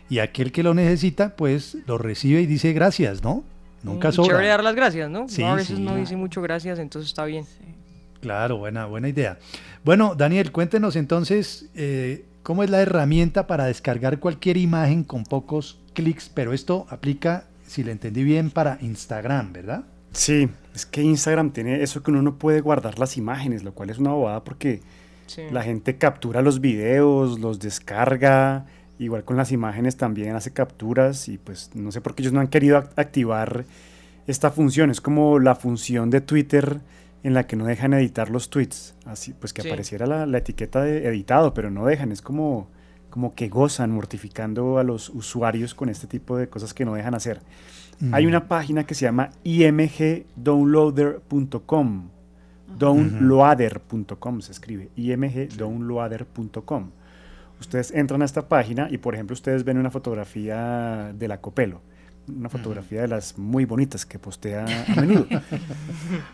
y 0.09 0.19
aquel 0.19 0.51
que 0.51 0.63
lo 0.63 0.73
necesita, 0.73 1.35
pues 1.35 1.77
lo 1.87 1.97
recibe 1.97 2.41
y 2.41 2.45
dice 2.45 2.73
gracias, 2.73 3.23
¿no? 3.23 3.43
Nunca 3.83 4.09
Mm, 4.09 4.13
sobra. 4.13 4.29
Chévere 4.31 4.47
dar 4.49 4.63
las 4.63 4.75
gracias, 4.75 5.09
¿no? 5.09 5.27
Sí, 5.29 5.41
No, 5.41 5.51
a 5.51 5.55
veces 5.55 5.77
sí. 5.77 5.81
no 5.83 5.95
dice 5.95 6.15
mucho 6.15 6.41
gracias, 6.41 6.79
entonces 6.79 7.09
está 7.09 7.25
bien. 7.25 7.45
Claro, 8.21 8.57
buena, 8.57 8.85
buena 8.85 9.07
idea. 9.07 9.37
Bueno, 9.85 10.13
Daniel, 10.15 10.51
cuéntenos 10.51 10.95
entonces 10.97 11.69
eh, 11.75 12.25
cómo 12.43 12.63
es 12.63 12.69
la 12.69 12.81
herramienta 12.81 13.47
para 13.47 13.65
descargar 13.65 14.19
cualquier 14.19 14.57
imagen 14.57 15.03
con 15.05 15.23
pocos 15.23 15.79
clics, 15.93 16.29
pero 16.33 16.51
esto 16.53 16.85
aplica, 16.89 17.45
si 17.65 17.83
le 17.83 17.91
entendí 17.93 18.23
bien, 18.23 18.51
para 18.51 18.77
Instagram, 18.81 19.53
¿verdad? 19.53 19.83
Sí, 20.11 20.49
es 20.75 20.85
que 20.85 21.01
Instagram 21.01 21.51
tiene 21.51 21.81
eso 21.83 22.03
que 22.03 22.11
uno 22.11 22.21
no 22.21 22.35
puede 22.35 22.59
guardar 22.61 22.99
las 22.99 23.15
imágenes, 23.15 23.63
lo 23.63 23.73
cual 23.73 23.89
es 23.89 23.99
una 23.99 24.11
bobada 24.11 24.43
porque 24.43 24.81
Sí. 25.27 25.43
la 25.51 25.61
gente 25.61 25.97
captura 25.97 26.41
los 26.41 26.59
videos, 26.59 27.39
los 27.39 27.59
descarga, 27.59 28.65
igual 28.99 29.23
con 29.23 29.35
las 29.37 29.51
imágenes 29.51 29.97
también 29.97 30.35
hace 30.35 30.51
capturas 30.53 31.27
y 31.29 31.37
pues 31.39 31.71
no 31.73 31.91
sé 31.91 32.01
por 32.01 32.13
qué 32.15 32.21
ellos 32.21 32.33
no 32.33 32.41
han 32.41 32.47
querido 32.49 32.77
ac- 32.77 32.91
activar 32.97 33.65
esta 34.27 34.51
función. 34.51 34.91
Es 34.91 35.01
como 35.01 35.39
la 35.39 35.55
función 35.55 36.09
de 36.11 36.21
Twitter 36.21 36.81
en 37.23 37.33
la 37.33 37.47
que 37.47 37.55
no 37.55 37.65
dejan 37.65 37.93
editar 37.93 38.29
los 38.29 38.49
tweets, 38.49 38.95
así 39.05 39.33
pues 39.33 39.53
que 39.53 39.61
Sí. 39.63 39.69
apareciera 39.69 40.05
la, 40.05 40.25
la 40.25 40.37
etiqueta 40.37 40.81
de 40.83 41.07
editado, 41.07 41.53
pero 41.53 41.69
no 41.71 41.85
dejan, 41.85 42.11
es 42.11 42.21
como, 42.21 42.67
como 43.09 43.33
que 43.35 43.47
gozan 43.49 43.91
mortificando 43.91 44.77
a 44.77 44.83
los 44.83 45.09
usuarios 45.09 45.73
con 45.73 45.89
este 45.89 46.07
tipo 46.07 46.37
de 46.37 46.47
cosas 46.47 46.73
que 46.73 46.85
no 46.85 46.93
dejan 46.93 47.15
hacer. 47.15 47.39
Hay 48.13 48.25
Mm. 48.25 48.29
una 48.29 48.47
página 48.47 48.85
que 48.85 48.93
se 48.95 49.03
llama 49.05 49.31
imgdownloader.com. 49.43 52.09
Downloader.com 52.77 54.41
se 54.41 54.51
escribe. 54.51 54.89
imgdownloader.com. 54.95 56.91
Ustedes 57.59 57.91
entran 57.91 58.21
a 58.21 58.25
esta 58.25 58.47
página 58.47 58.87
y, 58.89 58.97
por 58.97 59.13
ejemplo, 59.15 59.33
ustedes 59.33 59.63
ven 59.63 59.77
una 59.77 59.91
fotografía 59.91 61.11
de 61.13 61.27
la 61.27 61.39
Copelo. 61.41 61.81
Una 62.27 62.47
fotografía 62.49 63.01
de 63.01 63.07
las 63.07 63.37
muy 63.37 63.65
bonitas 63.65 64.05
que 64.05 64.19
postea 64.19 64.65
a 64.87 64.95
menudo. 65.01 65.25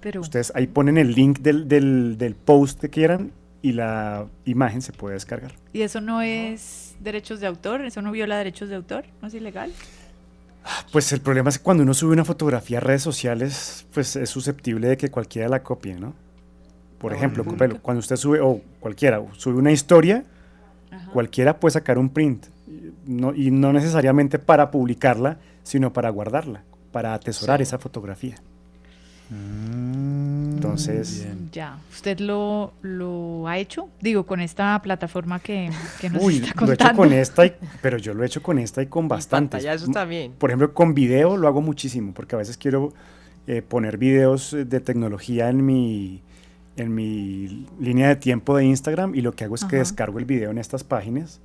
Pero, 0.00 0.20
Ustedes 0.22 0.52
ahí 0.54 0.66
ponen 0.66 0.96
el 0.98 1.14
link 1.14 1.40
del, 1.40 1.68
del, 1.68 2.16
del 2.16 2.34
post 2.34 2.80
que 2.80 2.88
quieran 2.88 3.32
y 3.62 3.72
la 3.72 4.26
imagen 4.46 4.80
se 4.80 4.92
puede 4.92 5.12
descargar. 5.14 5.52
¿y 5.74 5.82
eso 5.82 6.00
no 6.00 6.22
es 6.22 6.94
derechos 7.00 7.40
de 7.40 7.46
autor? 7.46 7.82
¿Eso 7.82 8.00
no 8.00 8.10
viola 8.10 8.38
derechos 8.38 8.70
de 8.70 8.76
autor? 8.76 9.04
¿No 9.20 9.28
es 9.28 9.34
ilegal? 9.34 9.70
Pues 10.92 11.12
el 11.12 11.20
problema 11.20 11.50
es 11.50 11.58
que 11.58 11.64
cuando 11.64 11.82
uno 11.82 11.92
sube 11.94 12.12
una 12.12 12.24
fotografía 12.24 12.78
a 12.78 12.80
redes 12.80 13.02
sociales, 13.02 13.86
pues 13.92 14.16
es 14.16 14.30
susceptible 14.30 14.88
de 14.88 14.96
que 14.96 15.10
cualquiera 15.10 15.48
la 15.48 15.62
copie, 15.62 15.94
¿no? 15.96 16.14
Por 16.98 17.12
Ah, 17.12 17.16
ejemplo, 17.16 17.44
cuando 17.82 17.98
usted 17.98 18.16
sube, 18.16 18.40
o 18.40 18.60
cualquiera, 18.78 19.22
sube 19.36 19.58
una 19.58 19.72
historia, 19.72 20.24
cualquiera 21.12 21.58
puede 21.60 21.72
sacar 21.72 21.98
un 21.98 22.08
print. 22.10 22.46
No, 23.06 23.34
y 23.34 23.50
no 23.50 23.72
necesariamente 23.72 24.38
para 24.38 24.70
publicarla, 24.70 25.38
sino 25.62 25.92
para 25.92 26.10
guardarla, 26.10 26.62
para 26.92 27.14
atesorar 27.14 27.58
Sí. 27.58 27.62
esa 27.64 27.78
fotografía. 27.78 28.36
Mm, 29.30 30.54
Entonces, 30.54 31.26
Ya, 31.52 31.78
¿usted 31.92 32.18
lo, 32.20 32.72
lo 32.82 33.46
ha 33.48 33.58
hecho? 33.58 33.88
Digo, 34.00 34.26
con 34.26 34.40
esta 34.40 34.80
plataforma 34.82 35.38
que, 35.40 35.70
que 36.00 36.10
nos 36.10 36.22
Uy, 36.22 36.34
está 36.36 36.46
lo 36.46 36.50
he 36.50 36.54
contando. 36.76 36.84
hecho 36.84 36.96
con 36.96 37.12
esta, 37.12 37.46
y- 37.46 37.52
pero 37.80 37.96
yo 37.98 38.12
lo 38.14 38.22
he 38.22 38.26
hecho 38.26 38.42
con 38.42 38.58
esta 38.58 38.82
y 38.82 38.86
con 38.86 39.08
bastantes. 39.08 39.58
pantallazos 39.62 39.88
M- 39.88 39.94
también. 39.94 40.32
Por 40.32 40.50
ejemplo, 40.50 40.74
con 40.74 40.94
video 40.94 41.36
lo 41.36 41.48
hago 41.48 41.62
muchísimo, 41.62 42.12
porque 42.12 42.34
a 42.34 42.38
veces 42.38 42.56
quiero 42.56 42.92
eh, 43.46 43.62
poner 43.62 43.96
videos 43.98 44.52
eh, 44.52 44.64
de 44.64 44.80
tecnología 44.80 45.48
en 45.48 45.64
mi, 45.64 46.22
en 46.76 46.94
mi 46.94 47.66
línea 47.80 48.08
de 48.08 48.16
tiempo 48.16 48.56
de 48.56 48.64
Instagram 48.66 49.14
y 49.14 49.22
lo 49.22 49.32
que 49.32 49.44
hago 49.44 49.54
es 49.54 49.62
que 49.64 49.76
Ajá. 49.76 49.84
descargo 49.84 50.18
el 50.18 50.24
video 50.24 50.50
en 50.50 50.58
estas 50.58 50.84
páginas 50.84 51.40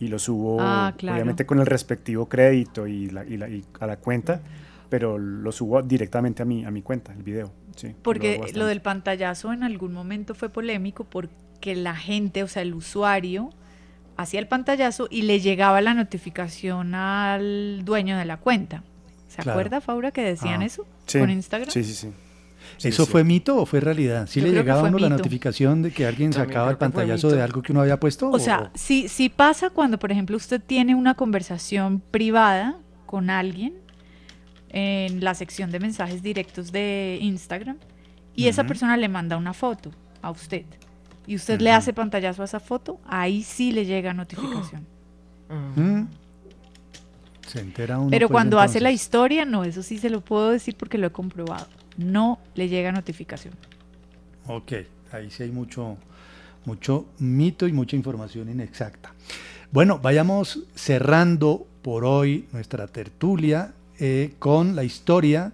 y 0.00 0.08
lo 0.08 0.18
subo, 0.18 0.58
Ah, 0.60 0.92
claro. 0.96 1.14
obviamente 1.16 1.46
con 1.46 1.58
el 1.58 1.66
respectivo 1.66 2.28
crédito 2.28 2.86
y, 2.86 3.08
la- 3.10 3.24
y 3.24 3.36
la- 3.36 3.48
y 3.48 3.64
a 3.80 3.86
la 3.86 3.96
cuenta, 3.96 4.40
pero 4.88 5.18
lo 5.18 5.50
subo 5.52 5.82
directamente 5.82 6.42
a 6.42 6.44
mi, 6.44 6.64
a 6.64 6.70
mi 6.70 6.82
cuenta, 6.82 7.12
el 7.12 7.22
video. 7.22 7.50
sí, 7.76 7.94
Porque 8.02 8.40
lo, 8.54 8.66
del 8.66 8.80
pantallazo 8.82 9.52
en 9.52 9.62
algún 9.62 9.92
momento 9.92 10.34
fue 10.34 10.48
polémico 10.48 11.04
porque 11.04 11.74
la 11.76 11.94
gente, 11.96 12.42
o 12.42 12.48
sea, 12.48 12.62
el 12.62 12.74
usuario, 12.74 13.50
hacía 14.16 14.40
el 14.40 14.48
pantallazo 14.48 15.08
y 15.10 15.22
le 15.22 15.40
llegaba 15.40 15.80
la 15.82 15.92
notificación 15.94 16.94
al 16.94 17.82
dueño 17.84 18.16
de 18.16 18.24
la 18.24 18.36
cuenta. 18.38 18.82
¿Se 19.28 19.42
Claro. 19.42 19.52
acuerda, 19.58 19.80
Faura, 19.82 20.10
que 20.12 20.22
decían 20.22 20.62
Ah. 20.62 20.66
eso 20.66 20.86
Sí, 21.06 21.18
con 21.18 21.28
Instagram? 21.30 21.70
Sí, 21.70 21.84
sí, 21.84 21.92
sí. 21.94 22.10
Sí, 22.78 22.88
¿Eso 22.88 23.04
sí. 23.04 23.12
fue 23.12 23.24
mito 23.24 23.56
o 23.56 23.66
fue 23.66 23.80
realidad? 23.80 24.26
¿Sí 24.28 24.40
Yo 24.40 24.46
le 24.46 24.52
llegaba 24.52 24.82
a 24.82 24.84
uno 24.84 24.98
la 24.98 25.08
notificación 25.08 25.82
de 25.82 25.90
que 25.90 26.06
alguien 26.06 26.30
También 26.30 26.48
sacaba 26.48 26.70
el 26.70 26.76
pantallazo 26.76 27.30
de 27.30 27.40
algo 27.40 27.62
que 27.62 27.72
uno 27.72 27.80
había 27.80 27.98
puesto? 27.98 28.30
O 28.30 28.38
sea, 28.38 28.70
sí, 28.74 29.08
sí 29.08 29.28
pasa 29.28 29.70
cuando, 29.70 29.98
por 29.98 30.12
ejemplo, 30.12 30.36
usted 30.36 30.60
tiene 30.60 30.94
una 30.94 31.14
conversación 31.14 32.00
privada 32.00 32.76
con 33.06 33.30
alguien 33.30 33.74
en 34.68 35.24
la 35.24 35.34
sección 35.34 35.70
de 35.70 35.80
mensajes 35.80 36.22
directos 36.22 36.72
de 36.72 37.18
Instagram 37.20 37.78
y 38.34 38.48
esa 38.48 38.64
persona 38.64 38.96
le 38.96 39.08
manda 39.08 39.36
una 39.36 39.54
foto 39.54 39.90
a 40.20 40.30
usted 40.30 40.66
y 41.26 41.34
usted 41.34 41.60
le 41.60 41.72
hace 41.72 41.92
pantallazo 41.92 42.42
a 42.42 42.44
esa 42.44 42.60
foto, 42.60 43.00
ahí 43.06 43.42
sí 43.42 43.72
le 43.72 43.84
llega 43.84 44.14
notificación. 44.14 44.86
¿Mm? 45.76 46.02
Se 47.46 47.60
entera 47.60 47.98
uno. 47.98 48.10
Pero 48.10 48.28
pues, 48.28 48.34
cuando 48.34 48.60
hace 48.60 48.80
la 48.80 48.90
historia, 48.90 49.44
no, 49.44 49.64
eso 49.64 49.82
sí 49.82 49.98
se 49.98 50.10
lo 50.10 50.20
puedo 50.20 50.50
decir 50.50 50.76
porque 50.76 50.98
lo 50.98 51.06
he 51.06 51.12
comprobado. 51.12 51.66
No 51.96 52.38
le 52.54 52.68
llega 52.68 52.92
notificación. 52.92 53.54
Ok, 54.46 54.72
ahí 55.12 55.30
sí 55.30 55.44
hay 55.44 55.50
mucho, 55.50 55.96
mucho 56.64 57.06
mito 57.18 57.66
y 57.66 57.72
mucha 57.72 57.96
información 57.96 58.48
inexacta. 58.48 59.14
Bueno, 59.72 59.98
vayamos 59.98 60.64
cerrando 60.74 61.66
por 61.82 62.04
hoy 62.04 62.46
nuestra 62.52 62.86
tertulia 62.86 63.72
eh, 63.98 64.34
con 64.38 64.76
la 64.76 64.84
historia 64.84 65.52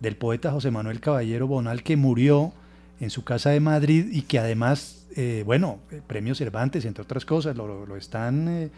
del 0.00 0.16
poeta 0.16 0.50
José 0.50 0.70
Manuel 0.70 1.00
Caballero 1.00 1.46
Bonal 1.46 1.82
que 1.82 1.96
murió 1.96 2.52
en 3.00 3.10
su 3.10 3.24
casa 3.24 3.50
de 3.50 3.60
Madrid 3.60 4.06
y 4.10 4.22
que 4.22 4.38
además, 4.38 5.06
eh, 5.16 5.42
bueno, 5.46 5.80
eh, 5.90 6.00
Premio 6.06 6.34
Cervantes, 6.34 6.84
entre 6.84 7.02
otras 7.02 7.24
cosas, 7.24 7.56
lo, 7.56 7.86
lo 7.86 7.96
están 7.96 8.48
eh, 8.48 8.70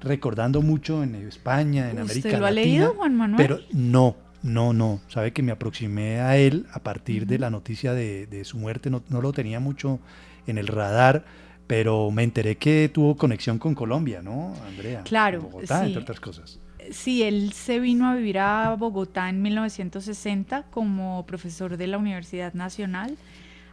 recordando 0.00 0.62
mucho 0.62 1.02
en 1.02 1.14
España, 1.14 1.90
en 1.90 2.00
¿Usted 2.00 2.20
América 2.20 2.38
lo 2.38 2.46
ha 2.46 2.50
leído, 2.50 2.94
Juan 2.94 3.16
Manuel? 3.16 3.36
Pero 3.36 3.60
no, 3.72 4.16
no, 4.42 4.72
no. 4.72 5.00
Sabe 5.08 5.32
que 5.32 5.42
me 5.42 5.52
aproximé 5.52 6.20
a 6.20 6.36
él 6.36 6.66
a 6.72 6.80
partir 6.80 7.26
de 7.26 7.38
la 7.38 7.50
noticia 7.50 7.92
de, 7.92 8.26
de 8.26 8.44
su 8.44 8.58
muerte. 8.58 8.90
No, 8.90 9.02
no 9.08 9.20
lo 9.20 9.32
tenía 9.32 9.60
mucho 9.60 10.00
en 10.46 10.58
el 10.58 10.66
radar, 10.66 11.24
pero 11.66 12.10
me 12.10 12.22
enteré 12.22 12.56
que 12.56 12.90
tuvo 12.92 13.16
conexión 13.16 13.58
con 13.58 13.74
Colombia, 13.74 14.22
¿no, 14.22 14.54
Andrea? 14.66 15.02
Claro, 15.04 15.42
Bogotá, 15.42 15.80
sí. 15.80 15.88
entre 15.88 16.02
otras 16.02 16.20
cosas. 16.20 16.58
Sí, 16.90 17.22
él 17.22 17.52
se 17.52 17.80
vino 17.80 18.08
a 18.08 18.14
vivir 18.14 18.38
a 18.38 18.74
Bogotá 18.76 19.28
en 19.28 19.42
1960 19.42 20.64
como 20.70 21.26
profesor 21.26 21.76
de 21.76 21.86
la 21.86 21.98
Universidad 21.98 22.54
Nacional. 22.54 23.16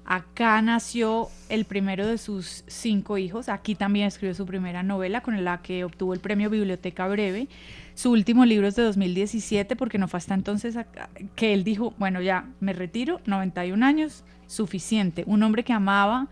Acá 0.05 0.61
nació 0.61 1.29
el 1.49 1.65
primero 1.65 2.05
de 2.05 2.19
sus 2.19 2.63
cinco 2.67 3.17
hijos. 3.17 3.49
Aquí 3.49 3.73
también 3.73 4.05
escribió 4.05 4.35
su 4.35 4.45
primera 4.45 4.83
novela 4.83 5.21
con 5.21 5.43
la 5.43 5.63
que 5.63 5.83
obtuvo 5.83 6.13
el 6.13 6.19
premio 6.19 6.51
Biblioteca 6.51 7.07
Breve. 7.07 7.47
Su 7.95 8.11
último 8.11 8.45
libro 8.45 8.67
es 8.67 8.75
de 8.75 8.83
2017 8.83 9.75
porque 9.75 9.97
no 9.97 10.07
fue 10.07 10.19
hasta 10.19 10.35
entonces 10.35 10.77
que 11.35 11.53
él 11.53 11.63
dijo, 11.63 11.95
bueno, 11.97 12.21
ya 12.21 12.47
me 12.59 12.73
retiro, 12.73 13.19
91 13.25 13.83
años, 13.83 14.23
suficiente. 14.45 15.23
Un 15.25 15.41
hombre 15.41 15.63
que 15.63 15.73
amaba 15.73 16.27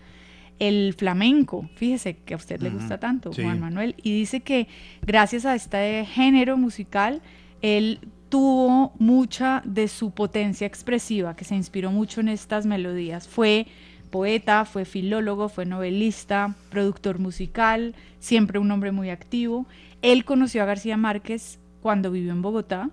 el 0.60 0.94
flamenco, 0.94 1.68
fíjese 1.76 2.18
que 2.18 2.36
a 2.36 2.38
usted 2.38 2.62
le 2.62 2.70
gusta 2.70 3.00
tanto, 3.00 3.34
sí. 3.34 3.42
Juan 3.42 3.60
Manuel, 3.60 3.96
y 4.02 4.14
dice 4.14 4.42
que 4.42 4.68
gracias 5.02 5.46
a 5.46 5.56
este 5.56 6.06
género 6.06 6.58
musical, 6.58 7.22
él 7.62 8.00
tuvo 8.34 8.94
mucha 8.98 9.62
de 9.64 9.88
su 9.88 10.10
potencia 10.10 10.66
expresiva, 10.66 11.36
que 11.36 11.46
se 11.46 11.54
inspiró 11.54 11.92
mucho 11.92 12.20
en 12.20 12.30
estas 12.30 12.66
melodías. 12.66 13.28
Fue 13.28 13.68
poeta, 14.10 14.66
fue 14.66 14.86
filólogo, 14.86 15.50
fue 15.50 15.68
novelista, 15.68 16.56
productor 16.72 17.20
musical, 17.20 17.94
siempre 18.18 18.58
un 18.58 18.72
hombre 18.72 18.92
muy 18.92 19.12
activo. 19.12 19.68
Él 20.02 20.26
conoció 20.26 20.64
a 20.64 20.66
García 20.66 20.98
Márquez 20.98 21.60
cuando 21.80 22.10
vivió 22.10 22.32
en 22.32 22.42
Bogotá 22.42 22.90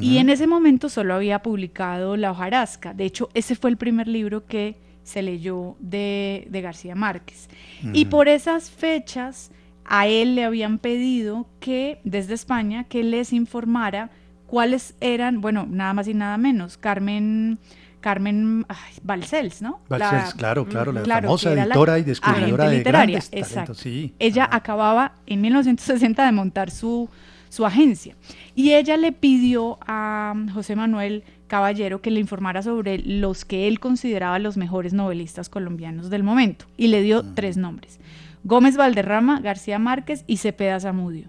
y 0.00 0.18
en 0.18 0.30
ese 0.30 0.46
momento 0.46 0.88
solo 0.88 1.14
había 1.14 1.40
publicado 1.42 2.16
La 2.16 2.30
hojarasca. 2.30 2.94
De 2.94 3.04
hecho, 3.04 3.30
ese 3.34 3.56
fue 3.56 3.70
el 3.70 3.78
primer 3.78 4.06
libro 4.06 4.46
que 4.46 4.76
se 5.02 5.22
leyó 5.22 5.74
de, 5.80 6.46
de 6.50 6.60
García 6.60 6.94
Márquez. 6.94 7.48
Y 7.92 8.04
por 8.04 8.28
esas 8.28 8.70
fechas 8.70 9.50
a 9.84 10.06
él 10.06 10.36
le 10.36 10.44
habían 10.44 10.78
pedido 10.78 11.48
que 11.58 12.00
desde 12.04 12.34
España 12.34 12.84
que 12.84 13.02
les 13.02 13.32
informara 13.32 14.12
cuáles 14.48 14.94
eran, 15.00 15.40
bueno, 15.40 15.66
nada 15.70 15.92
más 15.92 16.08
y 16.08 16.14
nada 16.14 16.36
menos, 16.38 16.76
Carmen 16.76 17.60
Carmen 18.00 18.64
ay, 18.68 18.94
Balcells, 19.02 19.60
¿no? 19.60 19.80
Balcells, 19.88 20.34
claro, 20.34 20.66
claro, 20.66 20.92
la 20.92 21.04
famosa 21.04 21.52
editora 21.52 21.98
y 21.98 22.04
descubridora 22.04 22.68
de 22.68 22.78
literaria, 22.78 23.18
exacto. 23.32 23.74
Sí, 23.74 24.14
ella 24.18 24.48
acababa 24.50 25.14
en 25.26 25.40
1960 25.40 26.24
de 26.24 26.32
montar 26.32 26.70
su, 26.70 27.08
su 27.48 27.66
agencia 27.66 28.16
y 28.54 28.72
ella 28.72 28.96
le 28.96 29.12
pidió 29.12 29.78
a 29.86 30.34
José 30.54 30.76
Manuel 30.76 31.24
Caballero 31.48 32.00
que 32.00 32.10
le 32.10 32.20
informara 32.20 32.62
sobre 32.62 32.98
los 32.98 33.44
que 33.44 33.68
él 33.68 33.80
consideraba 33.80 34.38
los 34.38 34.56
mejores 34.56 34.92
novelistas 34.92 35.48
colombianos 35.48 36.10
del 36.10 36.22
momento 36.22 36.66
y 36.76 36.88
le 36.88 37.02
dio 37.02 37.24
tres 37.34 37.56
nombres. 37.56 37.98
Gómez 38.44 38.76
Valderrama, 38.76 39.40
García 39.40 39.78
Márquez 39.78 40.24
y 40.26 40.36
Cepeda 40.36 40.78
Zamudio. 40.78 41.28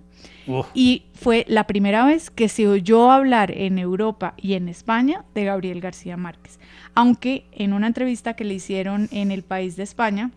Y 0.73 1.03
fue 1.13 1.45
la 1.47 1.65
primera 1.67 2.05
vez 2.05 2.29
que 2.29 2.49
se 2.49 2.67
oyó 2.67 3.11
hablar 3.11 3.51
en 3.51 3.77
Europa 3.77 4.33
y 4.37 4.53
en 4.53 4.69
España 4.69 5.25
de 5.35 5.45
Gabriel 5.45 5.81
García 5.81 6.17
Márquez. 6.17 6.59
Aunque 6.95 7.45
en 7.51 7.73
una 7.73 7.87
entrevista 7.87 8.35
que 8.35 8.43
le 8.43 8.55
hicieron 8.55 9.07
en 9.11 9.31
el 9.31 9.43
país 9.43 9.75
de 9.75 9.83
España, 9.83 10.31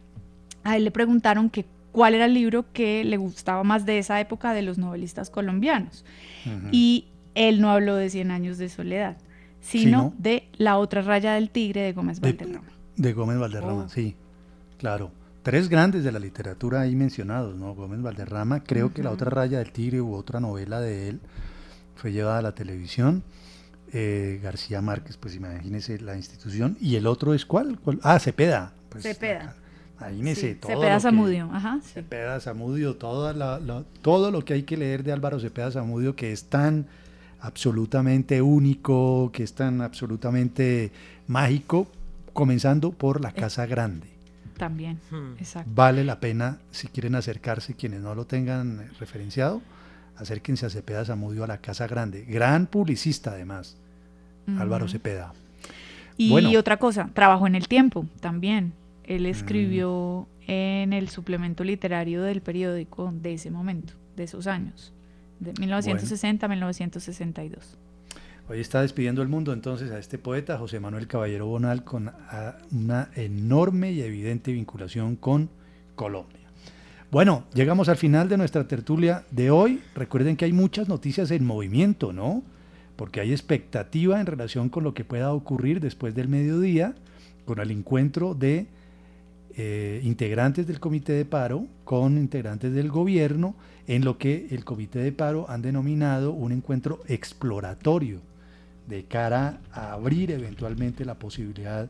a 0.64 0.76
él 0.76 0.84
le 0.84 0.90
preguntaron 0.90 1.50
que 1.50 1.64
cuál 1.92 2.14
era 2.14 2.24
el 2.24 2.34
libro 2.34 2.64
que 2.72 3.04
le 3.04 3.16
gustaba 3.16 3.62
más 3.64 3.86
de 3.86 3.98
esa 3.98 4.20
época 4.20 4.54
de 4.54 4.62
los 4.62 4.78
novelistas 4.78 5.30
colombianos. 5.30 6.04
Y 6.72 7.06
él 7.34 7.60
no 7.60 7.70
habló 7.70 7.96
de 7.96 8.10
Cien 8.10 8.30
años 8.30 8.58
de 8.58 8.68
soledad, 8.68 9.16
sino 9.60 10.12
de 10.18 10.48
La 10.56 10.78
otra 10.78 11.02
raya 11.02 11.34
del 11.34 11.50
tigre 11.50 11.82
de 11.82 11.92
Gómez 11.92 12.20
Valderrama. 12.20 12.68
De, 12.96 13.12
Gómez 13.12 13.38
Valderrama, 13.38 13.84
oh. 13.84 13.88
sí, 13.88 14.16
claro. 14.78 15.10
Tres 15.42 15.68
grandes 15.68 16.04
de 16.04 16.12
la 16.12 16.20
literatura 16.20 16.82
ahí 16.82 16.94
mencionados, 16.94 17.56
¿no? 17.56 17.74
Gómez 17.74 18.00
Valderrama, 18.00 18.62
creo 18.62 18.92
que 18.94 19.02
La 19.02 19.10
otra 19.10 19.28
raya 19.28 19.58
del 19.58 19.72
tigre 19.72 20.00
u 20.00 20.14
otra 20.14 20.38
novela 20.38 20.80
de 20.80 21.08
él 21.08 21.20
fue 21.96 22.12
llevada 22.12 22.38
a 22.38 22.42
la 22.42 22.54
televisión. 22.54 23.24
Eh, 23.92 24.40
García 24.42 24.80
Márquez, 24.80 25.16
pues 25.16 25.34
imagínese 25.34 26.00
la 26.00 26.16
institución. 26.16 26.76
¿Y 26.80 26.96
el 26.96 27.06
otro 27.06 27.34
es 27.34 27.44
cuál? 27.44 27.78
Ah, 28.02 28.18
Cepeda. 28.20 28.72
Pues, 28.88 29.02
Cepeda. 29.02 29.56
Imagínese 30.00 30.54
todo. 30.54 30.72
Cepeda 30.72 31.00
Zamudio, 31.00 31.50
ajá. 31.52 31.80
Cepeda 31.82 32.40
Zamudio, 32.40 32.96
todo, 32.96 33.84
todo 34.00 34.30
lo 34.30 34.44
que 34.44 34.54
hay 34.54 34.62
que 34.62 34.76
leer 34.76 35.02
de 35.02 35.12
Álvaro 35.12 35.40
Cepeda 35.40 35.70
Zamudio, 35.70 36.16
que 36.16 36.32
es 36.32 36.44
tan 36.44 36.86
absolutamente 37.40 38.40
único, 38.42 39.30
que 39.32 39.42
es 39.42 39.54
tan 39.54 39.80
absolutamente 39.80 40.92
mágico, 41.26 41.88
comenzando 42.32 42.92
por 42.92 43.20
La 43.20 43.32
Casa 43.32 43.66
Grande. 43.66 44.11
También, 44.56 45.00
hmm. 45.10 45.32
exacto. 45.38 45.70
Vale 45.74 46.04
la 46.04 46.20
pena, 46.20 46.58
si 46.70 46.88
quieren 46.88 47.14
acercarse, 47.14 47.74
quienes 47.74 48.00
no 48.00 48.14
lo 48.14 48.26
tengan 48.26 48.90
referenciado, 48.98 49.62
acérquense 50.16 50.66
a 50.66 50.70
Cepeda 50.70 51.04
Zamudio 51.04 51.44
a 51.44 51.46
La 51.46 51.58
Casa 51.58 51.86
Grande. 51.86 52.24
Gran 52.24 52.66
publicista, 52.66 53.32
además. 53.32 53.76
Álvaro 54.58 54.88
Cepeda. 54.88 55.32
Y 56.16 56.56
otra 56.56 56.76
cosa, 56.78 57.10
trabajo 57.14 57.46
en 57.46 57.54
el 57.54 57.68
tiempo 57.68 58.06
también. 58.20 58.72
Él 59.04 59.26
escribió 59.26 60.26
mm. 60.46 60.50
en 60.50 60.92
el 60.92 61.08
suplemento 61.08 61.64
literario 61.64 62.22
del 62.22 62.40
periódico 62.40 63.12
de 63.12 63.34
ese 63.34 63.50
momento, 63.50 63.94
de 64.16 64.24
esos 64.24 64.46
años, 64.46 64.92
de 65.40 65.52
1960 65.58 66.46
a 66.46 66.48
1962. 66.48 67.76
Hoy 68.52 68.60
está 68.60 68.82
despidiendo 68.82 69.22
el 69.22 69.28
mundo 69.28 69.54
entonces 69.54 69.90
a 69.92 69.98
este 69.98 70.18
poeta, 70.18 70.58
José 70.58 70.78
Manuel 70.78 71.06
Caballero 71.06 71.46
Bonal, 71.46 71.84
con 71.84 72.12
una 72.70 73.08
enorme 73.16 73.92
y 73.92 74.02
evidente 74.02 74.52
vinculación 74.52 75.16
con 75.16 75.48
Colombia. 75.94 76.50
Bueno, 77.10 77.44
llegamos 77.54 77.88
al 77.88 77.96
final 77.96 78.28
de 78.28 78.36
nuestra 78.36 78.68
tertulia 78.68 79.24
de 79.30 79.50
hoy. 79.50 79.80
Recuerden 79.94 80.36
que 80.36 80.44
hay 80.44 80.52
muchas 80.52 80.86
noticias 80.86 81.30
en 81.30 81.46
movimiento, 81.46 82.12
¿no? 82.12 82.42
porque 82.96 83.20
hay 83.20 83.32
expectativa 83.32 84.20
en 84.20 84.26
relación 84.26 84.68
con 84.68 84.84
lo 84.84 84.92
que 84.92 85.06
pueda 85.06 85.32
ocurrir 85.32 85.80
después 85.80 86.14
del 86.14 86.28
mediodía, 86.28 86.94
con 87.46 87.58
el 87.58 87.70
encuentro 87.70 88.34
de 88.34 88.66
eh, 89.56 90.02
integrantes 90.04 90.66
del 90.66 90.78
comité 90.78 91.14
de 91.14 91.24
paro 91.24 91.68
con 91.84 92.18
integrantes 92.18 92.74
del 92.74 92.90
gobierno, 92.90 93.54
en 93.86 94.04
lo 94.04 94.18
que 94.18 94.48
el 94.50 94.66
comité 94.66 94.98
de 94.98 95.12
paro 95.12 95.48
han 95.48 95.62
denominado 95.62 96.32
un 96.32 96.52
encuentro 96.52 97.00
exploratorio 97.08 98.20
de 98.96 99.04
cara 99.04 99.58
a 99.72 99.92
abrir 99.92 100.30
eventualmente 100.30 101.04
la 101.04 101.14
posibilidad 101.14 101.88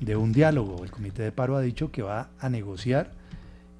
de 0.00 0.16
un 0.16 0.32
diálogo. 0.32 0.84
El 0.84 0.90
comité 0.90 1.22
de 1.22 1.32
paro 1.32 1.56
ha 1.56 1.60
dicho 1.60 1.90
que 1.90 2.02
va 2.02 2.28
a 2.40 2.48
negociar 2.48 3.12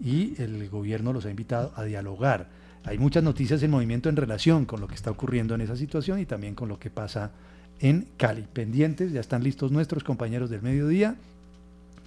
y 0.00 0.40
el 0.40 0.68
gobierno 0.68 1.12
los 1.12 1.26
ha 1.26 1.30
invitado 1.30 1.72
a 1.76 1.84
dialogar 1.84 2.48
hay 2.88 2.96
muchas 2.98 3.22
noticias 3.22 3.62
en 3.62 3.70
movimiento 3.70 4.08
en 4.08 4.16
relación 4.16 4.64
con 4.64 4.80
lo 4.80 4.88
que 4.88 4.94
está 4.94 5.10
ocurriendo 5.10 5.54
en 5.54 5.60
esa 5.60 5.76
situación 5.76 6.20
y 6.20 6.24
también 6.24 6.54
con 6.54 6.70
lo 6.70 6.78
que 6.78 6.88
pasa 6.88 7.32
en 7.80 8.08
Cali. 8.16 8.46
Pendientes, 8.50 9.12
ya 9.12 9.20
están 9.20 9.44
listos 9.44 9.70
nuestros 9.70 10.04
compañeros 10.04 10.48
del 10.48 10.62
mediodía, 10.62 11.16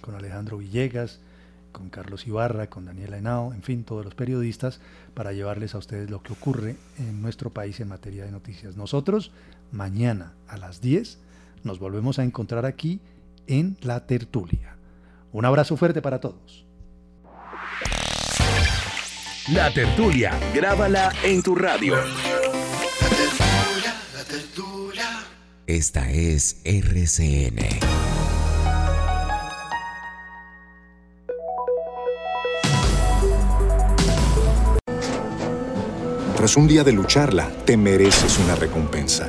con 0.00 0.16
Alejandro 0.16 0.58
Villegas, 0.58 1.20
con 1.70 1.88
Carlos 1.88 2.26
Ibarra, 2.26 2.66
con 2.66 2.84
Daniela 2.84 3.16
Henao, 3.16 3.54
en 3.54 3.62
fin, 3.62 3.84
todos 3.84 4.04
los 4.04 4.16
periodistas, 4.16 4.80
para 5.14 5.32
llevarles 5.32 5.76
a 5.76 5.78
ustedes 5.78 6.10
lo 6.10 6.20
que 6.20 6.32
ocurre 6.32 6.74
en 6.98 7.22
nuestro 7.22 7.50
país 7.50 7.78
en 7.78 7.88
materia 7.88 8.24
de 8.24 8.32
noticias. 8.32 8.76
Nosotros, 8.76 9.30
mañana 9.72 10.34
a 10.48 10.56
las 10.56 10.80
10, 10.80 11.18
nos 11.64 11.78
volvemos 11.78 12.18
a 12.18 12.24
encontrar 12.24 12.66
aquí 12.66 13.00
en 13.46 13.76
La 13.80 14.06
Tertulia. 14.06 14.76
Un 15.32 15.44
abrazo 15.44 15.76
fuerte 15.76 16.02
para 16.02 16.20
todos. 16.20 16.66
La 19.52 19.72
tertulia, 19.74 20.38
grábala 20.54 21.12
en 21.24 21.42
tu 21.42 21.56
radio. 21.56 21.96
La 21.96 23.08
tertulia, 23.08 23.94
la 24.14 24.24
tertulia. 24.24 25.04
Esta 25.66 26.10
es 26.10 26.60
RCN. 26.64 27.58
Tras 36.36 36.56
un 36.56 36.68
día 36.68 36.84
de 36.84 36.92
lucharla, 36.92 37.50
te 37.64 37.76
mereces 37.76 38.38
una 38.38 38.54
recompensa, 38.54 39.28